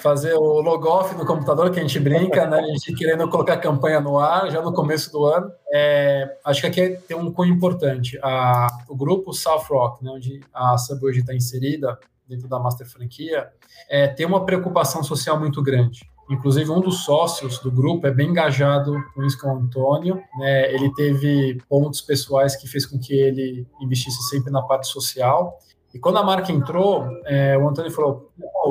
fazer 0.00 0.34
o 0.34 0.60
logoff 0.60 1.14
no 1.16 1.26
computador, 1.26 1.70
que 1.70 1.78
a 1.78 1.82
gente 1.82 1.98
brinca, 2.00 2.46
né? 2.46 2.58
A 2.58 2.66
gente 2.66 2.94
querendo 2.94 3.28
colocar 3.28 3.54
a 3.54 3.58
campanha 3.58 4.00
no 4.00 4.18
ar 4.18 4.50
já 4.50 4.62
no 4.62 4.72
começo 4.72 5.10
do 5.12 5.24
ano. 5.26 5.50
É, 5.72 6.36
acho 6.44 6.60
que 6.60 6.66
aqui 6.66 6.98
tem 7.06 7.16
um 7.16 7.32
cunho 7.32 7.54
importante. 7.54 8.18
A, 8.22 8.68
o 8.88 8.96
grupo 8.96 9.32
South 9.32 9.64
Rock, 9.68 10.04
né, 10.04 10.10
onde 10.10 10.40
a 10.52 10.76
Sub 10.78 11.04
hoje 11.04 11.20
está 11.20 11.34
inserida, 11.34 11.98
dentro 12.26 12.48
da 12.48 12.58
Master 12.58 12.86
Franquia, 12.86 13.48
é, 13.88 14.08
tem 14.08 14.24
uma 14.24 14.44
preocupação 14.44 15.02
social 15.02 15.38
muito 15.38 15.62
grande. 15.62 16.00
Inclusive, 16.30 16.70
um 16.70 16.80
dos 16.80 17.04
sócios 17.04 17.58
do 17.58 17.70
grupo 17.70 18.06
é 18.06 18.10
bem 18.10 18.30
engajado 18.30 18.94
com 19.14 19.22
isso, 19.22 19.38
com 19.38 19.48
o 19.48 19.56
Antônio. 19.58 20.22
Né? 20.38 20.72
Ele 20.72 20.92
teve 20.94 21.58
pontos 21.68 22.00
pessoais 22.00 22.56
que 22.56 22.68
fez 22.68 22.86
com 22.86 22.98
que 22.98 23.12
ele 23.12 23.66
investisse 23.80 24.22
sempre 24.28 24.50
na 24.50 24.62
parte 24.62 24.86
social. 24.88 25.58
E 25.94 25.98
quando 25.98 26.18
a 26.18 26.22
marca 26.22 26.50
entrou, 26.50 27.06
é, 27.26 27.56
o 27.58 27.68
Antônio 27.68 27.90
falou: 27.90 28.30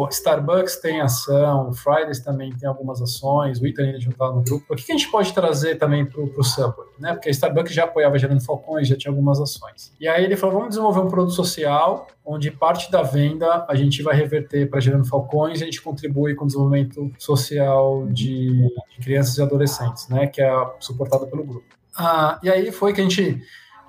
Starbucks 0.09 0.77
tem 0.77 1.01
ação, 1.01 1.71
Fridays 1.73 2.19
também 2.19 2.51
tem 2.55 2.67
algumas 2.67 3.01
ações, 3.01 3.61
o 3.61 3.67
Ita 3.67 3.83
ainda 3.83 3.99
não 3.99 4.09
está 4.09 4.31
no 4.31 4.41
grupo. 4.41 4.73
O 4.73 4.75
que, 4.75 4.83
que, 4.85 4.91
a 4.91 4.97
gente 4.97 5.11
pode 5.11 5.33
trazer 5.33 5.75
também 5.75 6.05
para 6.05 6.21
o 6.21 6.43
Subway? 6.43 6.87
Né? 6.99 7.13
Porque 7.13 7.29
a 7.29 7.31
Starbucks 7.31 7.73
já 7.73 7.83
apoiava 7.83 8.17
Gerando 8.17 8.43
Falcões, 8.43 8.87
já 8.87 8.95
tinha 8.95 9.11
algumas 9.11 9.39
ações. 9.39 9.93
E 9.99 10.07
aí 10.07 10.23
ele 10.23 10.35
falou: 10.35 10.55
vamos 10.55 10.69
desenvolver 10.69 11.01
um 11.01 11.09
produto 11.09 11.33
social, 11.33 12.07
onde 12.25 12.49
parte 12.49 12.91
da 12.91 13.03
venda 13.03 13.65
a 13.67 13.75
gente 13.75 14.01
vai 14.01 14.15
reverter 14.15 14.69
para 14.69 14.79
Gerando 14.79 15.05
Falcões 15.05 15.59
e 15.59 15.63
a 15.63 15.65
gente 15.65 15.81
contribui 15.81 16.33
com 16.33 16.45
o 16.45 16.47
desenvolvimento 16.47 17.11
social 17.19 18.07
de, 18.07 18.67
de 18.89 18.99
crianças 19.01 19.37
e 19.37 19.41
adolescentes, 19.41 20.07
né? 20.09 20.27
que 20.27 20.41
é 20.41 20.51
suportado 20.79 21.27
pelo 21.27 21.43
grupo. 21.43 21.65
Ah, 21.95 22.39
e 22.41 22.49
aí 22.49 22.71
foi 22.71 22.93
que 22.93 23.01
a 23.01 23.03
gente 23.03 23.41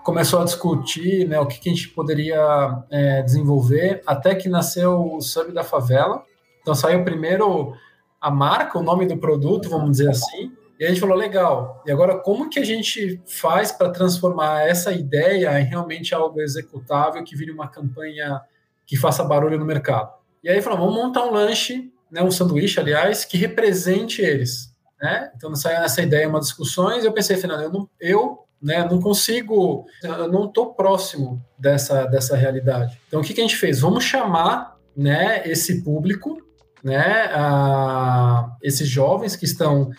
começou 0.03 0.41
a 0.41 0.45
discutir 0.45 1.27
né, 1.29 1.39
o 1.39 1.47
que, 1.47 1.61
que 1.61 1.69
a 1.69 1.73
gente 1.73 1.89
poderia 1.89 2.85
é, 2.91 3.23
desenvolver, 3.23 4.03
até 4.07 4.35
que 4.35 4.49
nasceu 4.49 5.15
o 5.15 5.21
Sub 5.21 5.53
da 5.53 5.65
Favela. 5.65 6.25
Então 6.61 6.75
saiu 6.75 7.05
primeiro 7.05 7.75
a 8.21 8.31
marca, 8.31 8.79
o 8.79 8.83
nome 8.83 9.07
do 9.07 9.17
produto, 9.17 9.69
vamos 9.69 9.93
dizer 9.93 10.11
assim, 10.11 10.53
e 10.79 10.85
a 10.85 10.89
gente 10.89 11.01
falou, 11.01 11.17
legal, 11.17 11.83
e 11.87 11.93
agora 11.93 12.19
como 12.19 12.49
que 12.49 12.59
a 12.59 12.65
gente 12.65 13.21
faz 13.27 13.71
para 13.71 13.91
transformar 13.91 14.63
essa 14.63 14.93
ideia 14.93 15.61
em 15.61 15.65
realmente 15.65 16.15
algo 16.15 16.41
executável 16.41 17.23
que 17.23 17.37
vire 17.37 17.53
uma 17.53 17.69
campanha 17.69 18.41
que 18.87 18.97
faça 18.97 19.23
barulho 19.23 19.59
no 19.59 19.65
mercado? 19.65 20.13
E 20.43 20.49
aí 20.49 20.61
falou, 20.61 20.79
vamos 20.81 20.95
montar 20.95 21.25
um 21.25 21.33
lanche, 21.33 21.93
né, 22.11 22.23
um 22.23 22.31
sanduíche, 22.31 22.81
aliás, 22.81 23.25
que 23.25 23.37
represente 23.37 24.23
eles. 24.23 24.73
Né? 25.01 25.31
Então 25.37 25.55
saiu 25.55 25.79
essa 25.79 26.03
ideia, 26.03 26.29
uma 26.29 26.41
discussões, 26.41 27.05
eu 27.05 27.13
pensei, 27.13 27.37
Fernando, 27.37 27.63
eu, 27.63 27.73
não, 27.73 27.89
eu 28.01 28.45
né? 28.63 28.87
Não 28.89 29.01
consigo, 29.01 29.87
eu 30.03 30.31
não 30.31 30.47
estou 30.47 30.75
próximo 30.75 31.43
dessa, 31.59 32.05
dessa 32.05 32.37
realidade. 32.37 33.01
Então, 33.09 33.21
o 33.21 33.25
que, 33.25 33.35
que 33.35 33.41
a 33.41 33.45
gente 33.45 33.57
fez? 33.57 33.81
Vamos 33.81 34.05
chamar 34.05 34.77
né, 34.97 35.43
esse 35.47 35.83
público, 35.83 36.39
né, 36.85 37.31
a, 37.33 38.55
esses 38.63 38.89
jovens 38.89 39.35
que 39.35 39.45
estão 39.45 39.91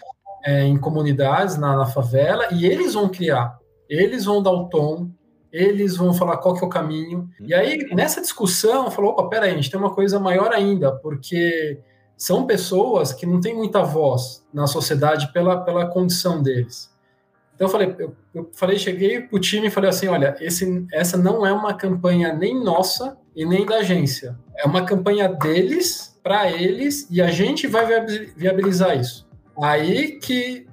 é, 0.46 0.64
em 0.64 0.78
comunidades 0.78 1.58
na, 1.58 1.76
na 1.76 1.86
favela, 1.86 2.48
e 2.52 2.66
eles 2.66 2.94
vão 2.94 3.10
criar, 3.10 3.58
eles 3.90 4.26
vão 4.26 4.42
dar 4.42 4.52
o 4.52 4.70
tom, 4.70 5.10
eles 5.52 5.96
vão 5.96 6.14
falar 6.14 6.38
qual 6.38 6.56
que 6.56 6.64
é 6.64 6.68
o 6.68 6.70
caminho. 6.70 7.30
E 7.40 7.54
aí, 7.54 7.78
nessa 7.94 8.22
discussão, 8.22 8.90
falou, 8.90 9.12
opa, 9.12 9.30
peraí, 9.30 9.52
a 9.52 9.56
gente 9.56 9.70
tem 9.70 9.80
uma 9.80 9.94
coisa 9.94 10.20
maior 10.20 10.52
ainda, 10.52 10.92
porque 10.92 11.80
são 12.18 12.48
pessoas 12.48 13.14
que 13.14 13.26
não 13.26 13.40
têm 13.40 13.56
muita 13.56 13.84
voz 13.84 14.44
na 14.54 14.66
sociedade 14.66 15.32
pela, 15.32 15.62
pela 15.62 15.86
condição 15.86 16.42
deles. 16.42 16.93
Então 17.56 17.68
eu 17.68 17.72
falei, 17.72 17.96
eu, 18.00 18.16
eu 18.34 18.50
falei, 18.54 18.80
cheguei 18.80 19.22
pro 19.22 19.40
time 19.40 19.68
e 19.68 19.72
falei 19.72 19.90
assim, 19.90 20.08
olha, 20.08 20.36
esse, 20.40 20.86
essa 20.92 21.18
não 21.18 21.46
é 21.46 21.54
uma 21.54 21.74
campanha 21.74 22.34
nem 22.34 22.62
nossa 22.62 23.18
e 23.36 23.46
nem 23.46 23.66
da 23.66 23.78
agência. 23.78 24.38
É 24.58 24.66
uma 24.66 24.86
campanha 24.86 25.30
deles 25.30 26.20
para 26.24 26.52
eles 26.52 27.08
e 27.12 27.22
a 27.22 27.30
gente 27.30 27.68
vai 27.68 27.86
viabilizar 28.36 28.98
isso. 28.98 29.28
Aí 29.56 30.20
que 30.20 30.66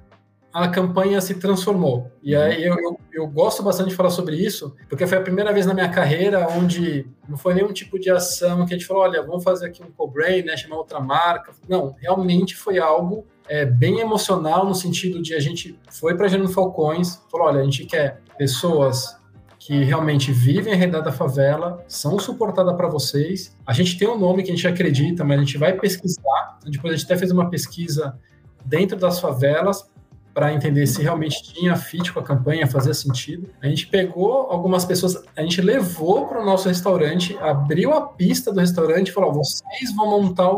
a 0.53 0.67
campanha 0.67 1.21
se 1.21 1.35
transformou. 1.35 2.11
E 2.21 2.35
aí 2.35 2.63
eu, 2.63 2.77
eu, 2.77 2.99
eu, 3.13 3.27
gosto 3.27 3.63
bastante 3.63 3.89
de 3.89 3.95
falar 3.95 4.09
sobre 4.09 4.35
isso, 4.35 4.75
porque 4.89 5.07
foi 5.07 5.17
a 5.17 5.21
primeira 5.21 5.53
vez 5.53 5.65
na 5.65 5.73
minha 5.73 5.89
carreira 5.89 6.47
onde 6.49 7.07
não 7.27 7.37
foi 7.37 7.53
nenhum 7.53 7.71
tipo 7.71 7.97
de 7.97 8.09
ação 8.09 8.65
que 8.65 8.73
a 8.73 8.77
gente 8.77 8.85
falou, 8.85 9.03
olha, 9.03 9.23
vamos 9.23 9.43
fazer 9.43 9.67
aqui 9.67 9.81
um 9.81 9.91
co-brain, 9.91 10.43
né, 10.43 10.57
chamar 10.57 10.77
outra 10.77 10.99
marca. 10.99 11.53
Não, 11.69 11.95
realmente 11.99 12.55
foi 12.55 12.79
algo 12.79 13.25
é, 13.51 13.65
bem 13.65 13.99
emocional 13.99 14.65
no 14.65 14.73
sentido 14.73 15.21
de 15.21 15.35
a 15.35 15.39
gente 15.41 15.77
foi 15.89 16.15
para 16.15 16.29
Gerando 16.29 16.47
Falcões, 16.47 17.21
falou, 17.29 17.47
olha, 17.47 17.59
a 17.59 17.63
gente 17.65 17.83
quer 17.83 18.21
pessoas 18.37 19.17
que 19.59 19.83
realmente 19.83 20.31
vivem 20.31 20.71
a 20.71 20.75
realidade 20.75 21.03
da 21.03 21.11
favela, 21.11 21.83
são 21.85 22.17
suportadas 22.17 22.73
para 22.77 22.87
vocês. 22.87 23.53
A 23.67 23.73
gente 23.73 23.97
tem 23.97 24.07
um 24.07 24.17
nome 24.17 24.41
que 24.41 24.51
a 24.51 24.55
gente 24.55 24.65
acredita, 24.65 25.25
mas 25.25 25.37
a 25.37 25.41
gente 25.41 25.57
vai 25.57 25.73
pesquisar. 25.73 26.59
Depois 26.63 26.93
a 26.93 26.95
gente 26.95 27.05
até 27.05 27.17
fez 27.17 27.29
uma 27.29 27.49
pesquisa 27.49 28.17
dentro 28.63 28.97
das 28.97 29.19
favelas 29.19 29.85
para 30.33 30.53
entender 30.53 30.87
se 30.87 31.01
realmente 31.01 31.43
tinha 31.43 31.75
fit 31.75 32.13
com 32.13 32.21
a 32.21 32.23
campanha, 32.23 32.65
fazia 32.65 32.93
sentido. 32.93 33.49
A 33.61 33.67
gente 33.67 33.85
pegou 33.87 34.49
algumas 34.49 34.85
pessoas, 34.85 35.21
a 35.35 35.41
gente 35.41 35.61
levou 35.61 36.25
para 36.25 36.41
o 36.41 36.45
nosso 36.45 36.69
restaurante, 36.69 37.37
abriu 37.41 37.91
a 37.91 38.07
pista 38.07 38.53
do 38.53 38.61
restaurante 38.61 39.09
e 39.09 39.11
falou: 39.11 39.33
vocês 39.33 39.93
vão 39.93 40.09
montar 40.09 40.53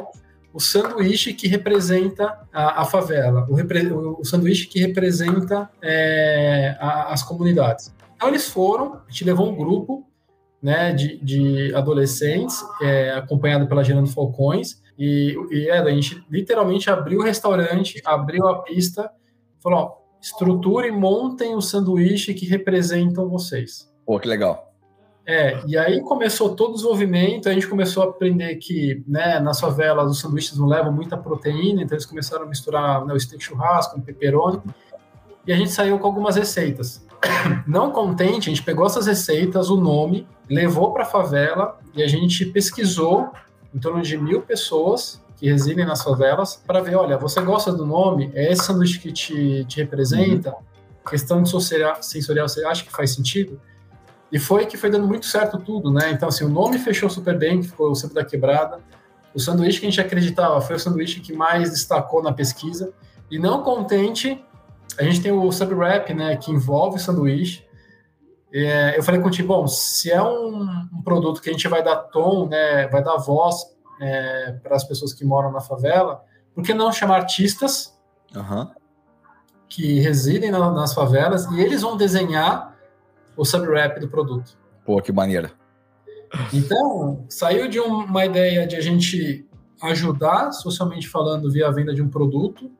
o 0.53 0.59
sanduíche 0.59 1.33
que 1.33 1.47
representa 1.47 2.47
a, 2.53 2.81
a 2.81 2.85
favela, 2.85 3.47
o, 3.49 3.55
repre, 3.55 3.91
o, 3.91 4.23
sanduíche 4.23 4.67
que 4.67 4.79
representa 4.79 5.69
é, 5.81 6.77
a, 6.79 7.11
as 7.11 7.23
comunidades. 7.23 7.93
Então 8.15 8.29
eles 8.29 8.47
foram, 8.47 9.01
a 9.07 9.09
gente 9.09 9.25
levou 9.25 9.49
um 9.49 9.55
grupo 9.55 10.07
né, 10.61 10.93
de, 10.93 11.17
de 11.17 11.75
adolescentes, 11.75 12.63
é, 12.81 13.11
acompanhado 13.11 13.67
pela 13.67 13.83
Gerando 13.83 14.07
Falcões, 14.07 14.81
e, 14.97 15.35
e 15.51 15.69
é, 15.69 15.79
a 15.79 15.89
gente 15.89 16.23
literalmente 16.29 16.89
abriu 16.89 17.19
o 17.19 17.23
restaurante, 17.23 17.99
abriu 18.05 18.47
a 18.47 18.61
pista, 18.61 19.11
falou, 19.61 19.79
ó, 19.79 20.03
e 20.85 20.91
montem 20.91 21.55
o 21.55 21.61
sanduíche 21.61 22.33
que 22.33 22.45
representam 22.45 23.27
vocês. 23.27 23.91
Pô, 24.05 24.19
que 24.19 24.27
legal. 24.27 24.72
É, 25.25 25.61
e 25.65 25.77
aí 25.77 26.01
começou 26.01 26.53
todo 26.53 26.71
o 26.71 26.73
desenvolvimento, 26.73 27.47
a 27.47 27.53
gente 27.53 27.67
começou 27.67 28.03
a 28.03 28.07
aprender 28.07 28.55
que, 28.55 29.01
né, 29.07 29.39
nas 29.39 29.59
favelas 29.59 30.11
os 30.11 30.19
sanduíches 30.19 30.57
não 30.57 30.67
levam 30.67 30.91
muita 30.91 31.15
proteína, 31.15 31.81
então 31.81 31.95
eles 31.95 32.05
começaram 32.05 32.43
a 32.43 32.47
misturar 32.47 33.05
né, 33.05 33.13
o 33.13 33.19
steak 33.19 33.41
churrasco, 33.41 33.97
o 33.97 34.01
pepperoni, 34.01 34.61
e 35.47 35.53
a 35.53 35.55
gente 35.55 35.71
saiu 35.71 35.97
com 35.97 36.07
algumas 36.07 36.35
receitas. 36.35 37.05
Não 37.65 37.91
contente, 37.91 38.49
a 38.49 38.53
gente 38.53 38.63
pegou 38.63 38.85
essas 38.85 39.07
receitas, 39.07 39.69
o 39.69 39.77
nome, 39.77 40.27
levou 40.49 40.91
para 40.91 41.03
a 41.03 41.05
favela 41.05 41.79
e 41.93 42.03
a 42.03 42.07
gente 42.07 42.45
pesquisou 42.45 43.31
em 43.73 43.79
torno 43.79 44.01
de 44.01 44.17
mil 44.17 44.41
pessoas 44.41 45.23
que 45.37 45.49
residem 45.49 45.85
nas 45.85 46.03
favelas 46.03 46.61
para 46.67 46.81
ver, 46.81 46.95
olha, 46.95 47.17
você 47.17 47.41
gosta 47.41 47.71
do 47.71 47.85
nome? 47.85 48.29
É 48.33 48.51
esse 48.51 48.65
sanduíche 48.65 48.99
que 48.99 49.11
te, 49.11 49.65
te 49.65 49.77
representa? 49.77 50.49
Uhum. 50.49 51.09
Questão 51.09 51.41
de 51.41 51.49
sensorial, 51.49 52.01
sensorial, 52.01 52.47
você 52.47 52.65
acha 52.65 52.83
que 52.83 52.91
faz 52.91 53.11
sentido? 53.11 53.59
E 54.33 54.39
foi 54.39 54.65
que 54.65 54.75
foi 54.75 54.89
dando 54.89 55.07
muito 55.07 55.27
certo 55.27 55.59
tudo, 55.59 55.91
né? 55.91 56.09
Então, 56.09 56.27
assim, 56.27 56.43
o 56.43 56.49
nome 56.49 56.79
fechou 56.79 57.07
super 57.07 57.37
bem, 57.37 57.61
que 57.61 57.67
ficou 57.67 57.91
o 57.91 57.95
Centro 57.95 58.15
da 58.15 58.25
Quebrada. 58.25 58.79
O 59.31 59.39
sanduíche 59.39 59.79
que 59.79 59.85
a 59.85 59.89
gente 59.91 60.01
acreditava 60.01 60.59
foi 60.59 60.75
o 60.75 60.79
sanduíche 60.79 61.19
que 61.19 61.31
mais 61.31 61.69
destacou 61.69 62.23
na 62.23 62.33
pesquisa. 62.33 62.91
E 63.29 63.37
não 63.37 63.61
contente, 63.61 64.43
a 64.97 65.03
gente 65.03 65.21
tem 65.21 65.31
o 65.31 65.51
sub-wrap, 65.51 66.11
né, 66.15 66.35
que 66.35 66.51
envolve 66.51 66.97
o 66.97 66.99
sanduíche. 66.99 67.63
É, 68.51 68.97
eu 68.97 69.03
falei 69.03 69.21
com 69.21 69.27
o 69.27 69.31
Tim, 69.31 69.45
bom, 69.45 69.67
se 69.67 70.09
é 70.09 70.21
um, 70.21 70.63
um, 70.63 71.01
produto 71.03 71.39
que 71.39 71.51
a 71.51 71.53
gente 71.53 71.67
vai 71.67 71.83
dar 71.83 71.97
tom, 71.97 72.47
né, 72.47 72.87
vai 72.87 73.03
dar 73.03 73.17
voz 73.17 73.55
é, 74.01 74.53
para 74.63 74.75
as 74.75 74.83
pessoas 74.83 75.13
que 75.13 75.23
moram 75.23 75.51
na 75.51 75.61
favela, 75.61 76.23
por 76.55 76.63
que 76.63 76.73
não 76.73 76.91
chamar 76.91 77.17
artistas 77.17 77.95
uhum. 78.35 78.67
que 79.69 79.99
residem 79.99 80.49
na, 80.49 80.71
nas 80.71 80.91
favelas 80.91 81.45
e 81.51 81.61
eles 81.61 81.83
vão 81.83 81.95
desenhar 81.95 82.72
o 83.35 83.45
sub-wrap 83.45 83.99
do 83.99 84.07
produto. 84.07 84.57
Pô, 84.85 85.01
que 85.01 85.11
maneira. 85.11 85.51
Então, 86.51 87.25
saiu 87.29 87.67
de 87.67 87.79
uma 87.79 88.25
ideia 88.25 88.65
de 88.65 88.75
a 88.75 88.81
gente 88.81 89.47
ajudar, 89.81 90.51
socialmente 90.51 91.07
falando, 91.07 91.51
via 91.51 91.71
venda 91.71 91.93
de 91.93 92.01
um 92.01 92.09
produto, 92.09 92.71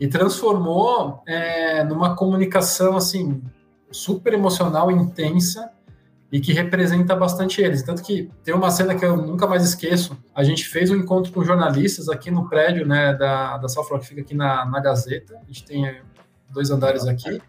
e 0.00 0.06
transformou 0.06 1.22
é, 1.26 1.84
numa 1.84 2.14
comunicação, 2.16 2.96
assim, 2.96 3.42
super 3.90 4.32
emocional, 4.32 4.90
intensa, 4.90 5.70
e 6.30 6.40
que 6.40 6.52
representa 6.52 7.16
bastante 7.16 7.60
eles. 7.60 7.82
Tanto 7.82 8.02
que 8.02 8.30
tem 8.44 8.54
uma 8.54 8.70
cena 8.70 8.94
que 8.94 9.04
eu 9.04 9.16
nunca 9.16 9.46
mais 9.46 9.64
esqueço. 9.64 10.16
A 10.34 10.44
gente 10.44 10.66
fez 10.66 10.90
um 10.90 10.96
encontro 10.96 11.32
com 11.32 11.42
jornalistas 11.42 12.08
aqui 12.08 12.30
no 12.30 12.48
prédio 12.48 12.86
né, 12.86 13.14
da, 13.14 13.56
da 13.56 13.68
Safra, 13.68 13.98
que 13.98 14.06
fica 14.06 14.20
aqui 14.20 14.34
na, 14.34 14.66
na 14.66 14.78
Gazeta. 14.78 15.38
A 15.42 15.46
gente 15.46 15.64
tem 15.64 16.00
dois 16.50 16.70
andares 16.70 17.06
aqui. 17.06 17.40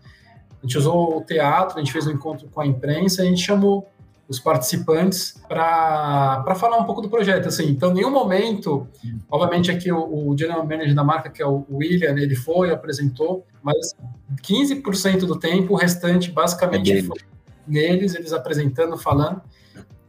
A 0.61 0.65
gente 0.65 0.77
usou 0.77 1.17
o 1.17 1.21
teatro, 1.21 1.77
a 1.77 1.79
gente 1.79 1.91
fez 1.91 2.05
um 2.05 2.11
encontro 2.11 2.47
com 2.49 2.61
a 2.61 2.65
imprensa, 2.65 3.21
a 3.21 3.25
gente 3.25 3.41
chamou 3.41 3.87
os 4.27 4.39
participantes 4.39 5.35
para 5.47 6.53
falar 6.55 6.77
um 6.77 6.83
pouco 6.83 7.01
do 7.01 7.09
projeto. 7.09 7.47
Assim, 7.47 7.69
então, 7.69 7.91
em 7.91 7.95
nenhum 7.95 8.11
momento, 8.11 8.87
obviamente 9.29 9.71
aqui 9.71 9.91
o, 9.91 10.29
o 10.29 10.37
general 10.37 10.63
manager 10.63 10.93
da 10.93 11.03
marca, 11.03 11.29
que 11.29 11.41
é 11.41 11.47
o 11.47 11.65
William, 11.71 12.11
ele 12.11 12.35
foi, 12.35 12.71
apresentou, 12.71 13.43
mas 13.63 13.95
15% 14.43 15.21
do 15.21 15.39
tempo, 15.39 15.73
o 15.73 15.75
restante 15.75 16.31
basicamente 16.31 16.91
é 16.91 17.01
foi 17.01 17.17
neles, 17.67 18.15
eles 18.15 18.33
apresentando, 18.33 18.97
falando. 18.97 19.41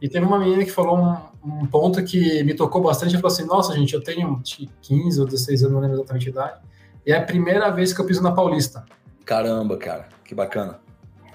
E 0.01 0.09
teve 0.09 0.25
uma 0.25 0.39
menina 0.39 0.65
que 0.65 0.71
falou 0.71 0.97
um, 0.97 1.61
um 1.61 1.65
ponto 1.67 2.03
que 2.03 2.43
me 2.43 2.53
tocou 2.53 2.81
bastante, 2.81 3.13
ela 3.13 3.21
falou 3.21 3.35
assim, 3.35 3.45
nossa 3.45 3.73
gente, 3.73 3.93
eu 3.93 4.03
tenho 4.03 4.41
15 4.81 5.19
ou 5.19 5.25
16 5.25 5.63
anos, 5.63 5.73
não 5.73 5.81
lembro 5.81 5.97
exatamente 5.97 6.27
a 6.27 6.31
idade, 6.31 6.61
e 7.05 7.11
é 7.11 7.17
a 7.17 7.21
primeira 7.21 7.69
vez 7.69 7.93
que 7.93 8.01
eu 8.01 8.05
piso 8.05 8.21
na 8.21 8.31
Paulista. 8.31 8.83
Caramba, 9.25 9.77
cara, 9.77 10.09
que 10.31 10.35
bacana. 10.35 10.79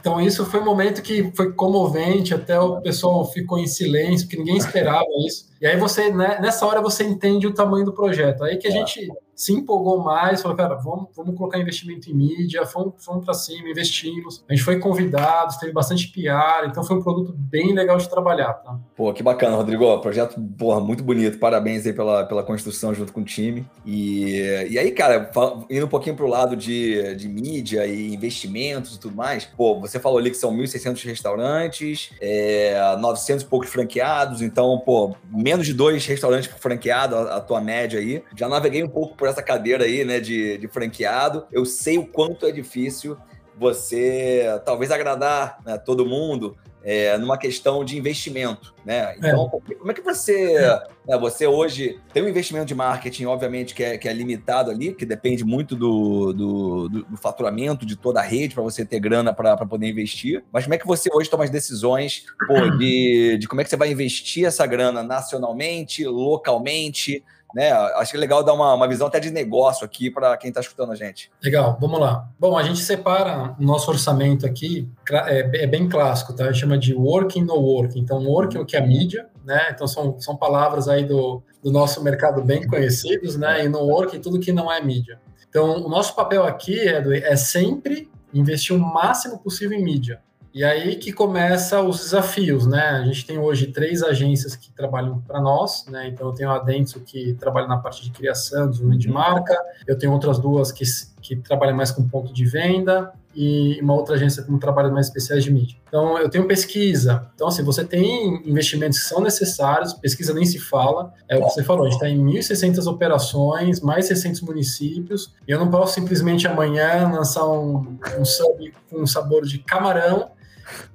Então, 0.00 0.18
isso 0.20 0.46
foi 0.46 0.60
um 0.60 0.64
momento 0.64 1.02
que 1.02 1.30
foi 1.34 1.52
comovente, 1.52 2.32
até 2.32 2.58
o 2.58 2.80
pessoal 2.80 3.30
ficou 3.30 3.58
em 3.58 3.66
silêncio, 3.66 4.26
porque 4.26 4.38
ninguém 4.38 4.56
esperava 4.56 5.04
isso. 5.26 5.50
E 5.60 5.66
aí 5.66 5.76
você, 5.76 6.10
né, 6.10 6.38
nessa 6.40 6.64
hora, 6.64 6.80
você 6.80 7.04
entende 7.04 7.46
o 7.46 7.52
tamanho 7.52 7.84
do 7.84 7.92
projeto. 7.92 8.42
Aí 8.42 8.56
que 8.56 8.66
a 8.66 8.70
é. 8.70 8.72
gente 8.72 9.12
se 9.36 9.52
empolgou 9.52 10.02
mais, 10.02 10.40
falou, 10.40 10.56
cara, 10.56 10.74
vamos, 10.76 11.08
vamos 11.14 11.36
colocar 11.36 11.58
investimento 11.58 12.10
em 12.10 12.14
mídia, 12.14 12.64
fomos, 12.64 12.94
fomos 13.04 13.22
para 13.22 13.34
cima, 13.34 13.68
investimos. 13.68 14.42
A 14.48 14.54
gente 14.54 14.64
foi 14.64 14.78
convidado, 14.78 15.54
teve 15.60 15.72
bastante 15.72 16.08
PR, 16.08 16.66
então 16.66 16.82
foi 16.82 16.96
um 16.96 17.02
produto 17.02 17.34
bem 17.36 17.74
legal 17.74 17.98
de 17.98 18.08
trabalhar. 18.08 18.54
Tá? 18.54 18.78
Pô, 18.96 19.12
que 19.12 19.22
bacana, 19.22 19.56
Rodrigo. 19.56 19.98
Projeto, 20.00 20.40
porra, 20.56 20.80
muito 20.80 21.04
bonito. 21.04 21.38
Parabéns 21.38 21.86
aí 21.86 21.92
pela, 21.92 22.24
pela 22.24 22.42
construção 22.42 22.94
junto 22.94 23.12
com 23.12 23.20
o 23.20 23.24
time. 23.24 23.66
E, 23.84 24.68
e 24.70 24.78
aí, 24.78 24.90
cara, 24.90 25.30
indo 25.68 25.84
um 25.84 25.88
pouquinho 25.88 26.16
para 26.16 26.24
o 26.24 26.28
lado 26.28 26.56
de, 26.56 27.14
de 27.16 27.28
mídia 27.28 27.86
e 27.86 28.14
investimentos 28.14 28.94
e 28.94 28.98
tudo 28.98 29.14
mais, 29.14 29.44
pô, 29.44 29.78
você 29.78 30.00
falou 30.00 30.18
ali 30.18 30.30
que 30.30 30.38
são 30.38 30.56
1.600 30.56 31.04
restaurantes, 31.04 32.10
é, 32.22 32.96
900 32.98 33.44
e 33.44 33.46
poucos 33.46 33.68
franqueados, 33.68 34.40
então, 34.40 34.78
pô, 34.78 35.14
menos 35.30 35.66
de 35.66 35.74
dois 35.74 36.06
restaurantes 36.06 36.48
por 36.48 36.58
franqueado, 36.58 37.16
a, 37.16 37.36
a 37.36 37.40
tua 37.40 37.60
média 37.60 38.00
aí. 38.00 38.22
Já 38.34 38.48
naveguei 38.48 38.82
um 38.82 38.88
pouco 38.88 39.14
por 39.26 39.30
essa 39.30 39.42
cadeira 39.42 39.84
aí, 39.84 40.04
né, 40.04 40.20
de, 40.20 40.56
de 40.58 40.68
franqueado. 40.68 41.46
Eu 41.50 41.64
sei 41.64 41.98
o 41.98 42.06
quanto 42.06 42.46
é 42.46 42.52
difícil 42.52 43.16
você 43.58 44.44
talvez 44.64 44.90
agradar 44.90 45.58
né, 45.64 45.78
todo 45.78 46.06
mundo 46.06 46.56
é, 46.84 47.18
numa 47.18 47.36
questão 47.36 47.84
de 47.84 47.98
investimento, 47.98 48.72
né? 48.84 49.16
Então, 49.18 49.50
é. 49.68 49.74
como 49.74 49.90
é 49.90 49.94
que 49.94 50.02
você, 50.02 50.60
né, 51.04 51.18
você 51.18 51.44
hoje 51.44 51.98
tem 52.12 52.22
um 52.22 52.28
investimento 52.28 52.66
de 52.66 52.76
marketing, 52.76 53.24
obviamente, 53.24 53.74
que 53.74 53.82
é, 53.82 53.98
que 53.98 54.08
é 54.08 54.12
limitado 54.12 54.70
ali, 54.70 54.94
que 54.94 55.04
depende 55.04 55.42
muito 55.42 55.74
do, 55.74 56.32
do, 56.32 56.88
do, 56.88 57.02
do 57.02 57.16
faturamento 57.16 57.84
de 57.84 57.96
toda 57.96 58.20
a 58.20 58.22
rede 58.22 58.54
para 58.54 58.62
você 58.62 58.84
ter 58.84 59.00
grana 59.00 59.32
para 59.32 59.56
poder 59.66 59.88
investir. 59.88 60.44
Mas 60.52 60.64
como 60.64 60.74
é 60.74 60.78
que 60.78 60.86
você 60.86 61.08
hoje 61.12 61.28
toma 61.28 61.42
as 61.42 61.50
decisões 61.50 62.26
pô, 62.46 62.76
de, 62.78 63.38
de 63.38 63.48
como 63.48 63.60
é 63.60 63.64
que 63.64 63.70
você 63.70 63.76
vai 63.76 63.90
investir 63.90 64.44
essa 64.44 64.64
grana 64.64 65.02
nacionalmente, 65.02 66.06
localmente? 66.06 67.24
Né? 67.54 67.72
Acho 67.72 68.10
que 68.10 68.16
é 68.16 68.20
legal 68.20 68.42
dar 68.44 68.52
uma, 68.52 68.74
uma 68.74 68.88
visão 68.88 69.06
até 69.06 69.18
de 69.18 69.30
negócio 69.30 69.84
aqui 69.84 70.10
para 70.10 70.36
quem 70.36 70.48
está 70.48 70.60
escutando 70.60 70.92
a 70.92 70.94
gente. 70.94 71.30
Legal, 71.42 71.76
vamos 71.80 71.98
lá. 71.98 72.28
Bom, 72.38 72.56
a 72.56 72.62
gente 72.62 72.80
separa 72.80 73.54
o 73.58 73.62
nosso 73.62 73.90
orçamento 73.90 74.44
aqui, 74.44 74.88
é, 75.10 75.64
é 75.64 75.66
bem 75.66 75.88
clássico, 75.88 76.34
tá? 76.34 76.44
A 76.44 76.52
gente 76.52 76.60
chama 76.60 76.78
de 76.78 76.94
working 76.94 77.44
no 77.44 77.54
working. 77.54 78.00
Então, 78.00 78.18
working 78.24 78.58
é 78.58 78.60
o 78.60 78.66
que 78.66 78.76
é 78.76 78.80
a 78.80 78.86
mídia, 78.86 79.28
né? 79.44 79.68
Então, 79.70 79.86
são, 79.86 80.18
são 80.20 80.36
palavras 80.36 80.88
aí 80.88 81.04
do, 81.04 81.42
do 81.62 81.70
nosso 81.70 82.02
mercado 82.02 82.42
bem 82.42 82.66
conhecidos, 82.66 83.36
né? 83.36 83.64
E 83.64 83.68
no 83.68 83.80
working, 83.80 84.20
tudo 84.20 84.40
que 84.40 84.52
não 84.52 84.70
é 84.70 84.80
mídia. 84.82 85.18
Então, 85.48 85.84
o 85.84 85.88
nosso 85.88 86.14
papel 86.14 86.44
aqui 86.44 86.78
é, 86.80 87.32
é 87.32 87.36
sempre 87.36 88.10
investir 88.34 88.76
o 88.76 88.78
máximo 88.78 89.38
possível 89.38 89.78
em 89.78 89.82
mídia. 89.82 90.20
E 90.56 90.64
aí 90.64 90.96
que 90.96 91.12
começa 91.12 91.82
os 91.82 91.98
desafios, 91.98 92.66
né? 92.66 92.80
A 92.80 93.04
gente 93.04 93.26
tem 93.26 93.38
hoje 93.38 93.66
três 93.66 94.02
agências 94.02 94.56
que 94.56 94.72
trabalham 94.72 95.20
para 95.20 95.38
nós, 95.38 95.84
né? 95.86 96.08
Então 96.08 96.28
eu 96.28 96.32
tenho 96.32 96.50
a 96.50 96.58
Dentsu 96.58 97.00
que 97.00 97.34
trabalha 97.34 97.66
na 97.66 97.76
parte 97.76 98.02
de 98.02 98.10
criação, 98.10 98.66
desenvolvimento 98.66 99.02
de 99.02 99.10
marca, 99.10 99.54
eu 99.86 99.98
tenho 99.98 100.14
outras 100.14 100.38
duas 100.38 100.72
que, 100.72 100.82
que 101.20 101.36
trabalham 101.36 101.76
mais 101.76 101.90
com 101.90 102.08
ponto 102.08 102.32
de 102.32 102.46
venda 102.46 103.12
e 103.34 103.78
uma 103.82 103.92
outra 103.92 104.14
agência 104.14 104.42
com 104.44 104.58
trabalhos 104.58 104.90
mais 104.92 105.08
especiais 105.08 105.44
de 105.44 105.52
mídia. 105.52 105.76
Então 105.88 106.16
eu 106.16 106.30
tenho 106.30 106.48
pesquisa. 106.48 107.30
Então 107.34 107.48
assim, 107.48 107.62
você 107.62 107.84
tem 107.84 108.42
investimentos 108.48 108.98
que 108.98 109.04
são 109.04 109.20
necessários, 109.20 109.92
pesquisa 109.92 110.32
nem 110.32 110.46
se 110.46 110.58
fala, 110.58 111.12
é 111.28 111.36
o 111.36 111.44
que 111.44 111.50
você 111.50 111.62
falou, 111.62 111.84
a 111.84 111.90
gente 111.90 112.02
está 112.02 112.08
em 112.08 112.18
1.600 112.24 112.86
operações, 112.86 113.82
mais 113.82 114.06
600 114.06 114.40
municípios, 114.40 115.34
e 115.46 115.50
eu 115.50 115.58
não 115.58 115.70
posso 115.70 115.92
simplesmente 115.92 116.48
amanhã 116.48 117.10
lançar 117.12 117.46
um, 117.46 117.98
um 118.18 118.24
sub 118.24 118.72
com 118.88 119.02
um 119.02 119.06
sabor 119.06 119.44
de 119.44 119.58
camarão 119.58 120.34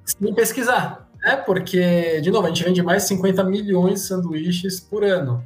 sem 0.04 0.34
pesquisar, 0.34 1.08
né? 1.22 1.36
Porque, 1.36 2.20
de 2.20 2.30
novo, 2.30 2.46
a 2.46 2.50
gente 2.50 2.64
vende 2.64 2.82
mais 2.82 3.02
de 3.02 3.08
50 3.08 3.44
milhões 3.44 4.00
de 4.00 4.06
sanduíches 4.06 4.80
por 4.80 5.04
ano. 5.04 5.44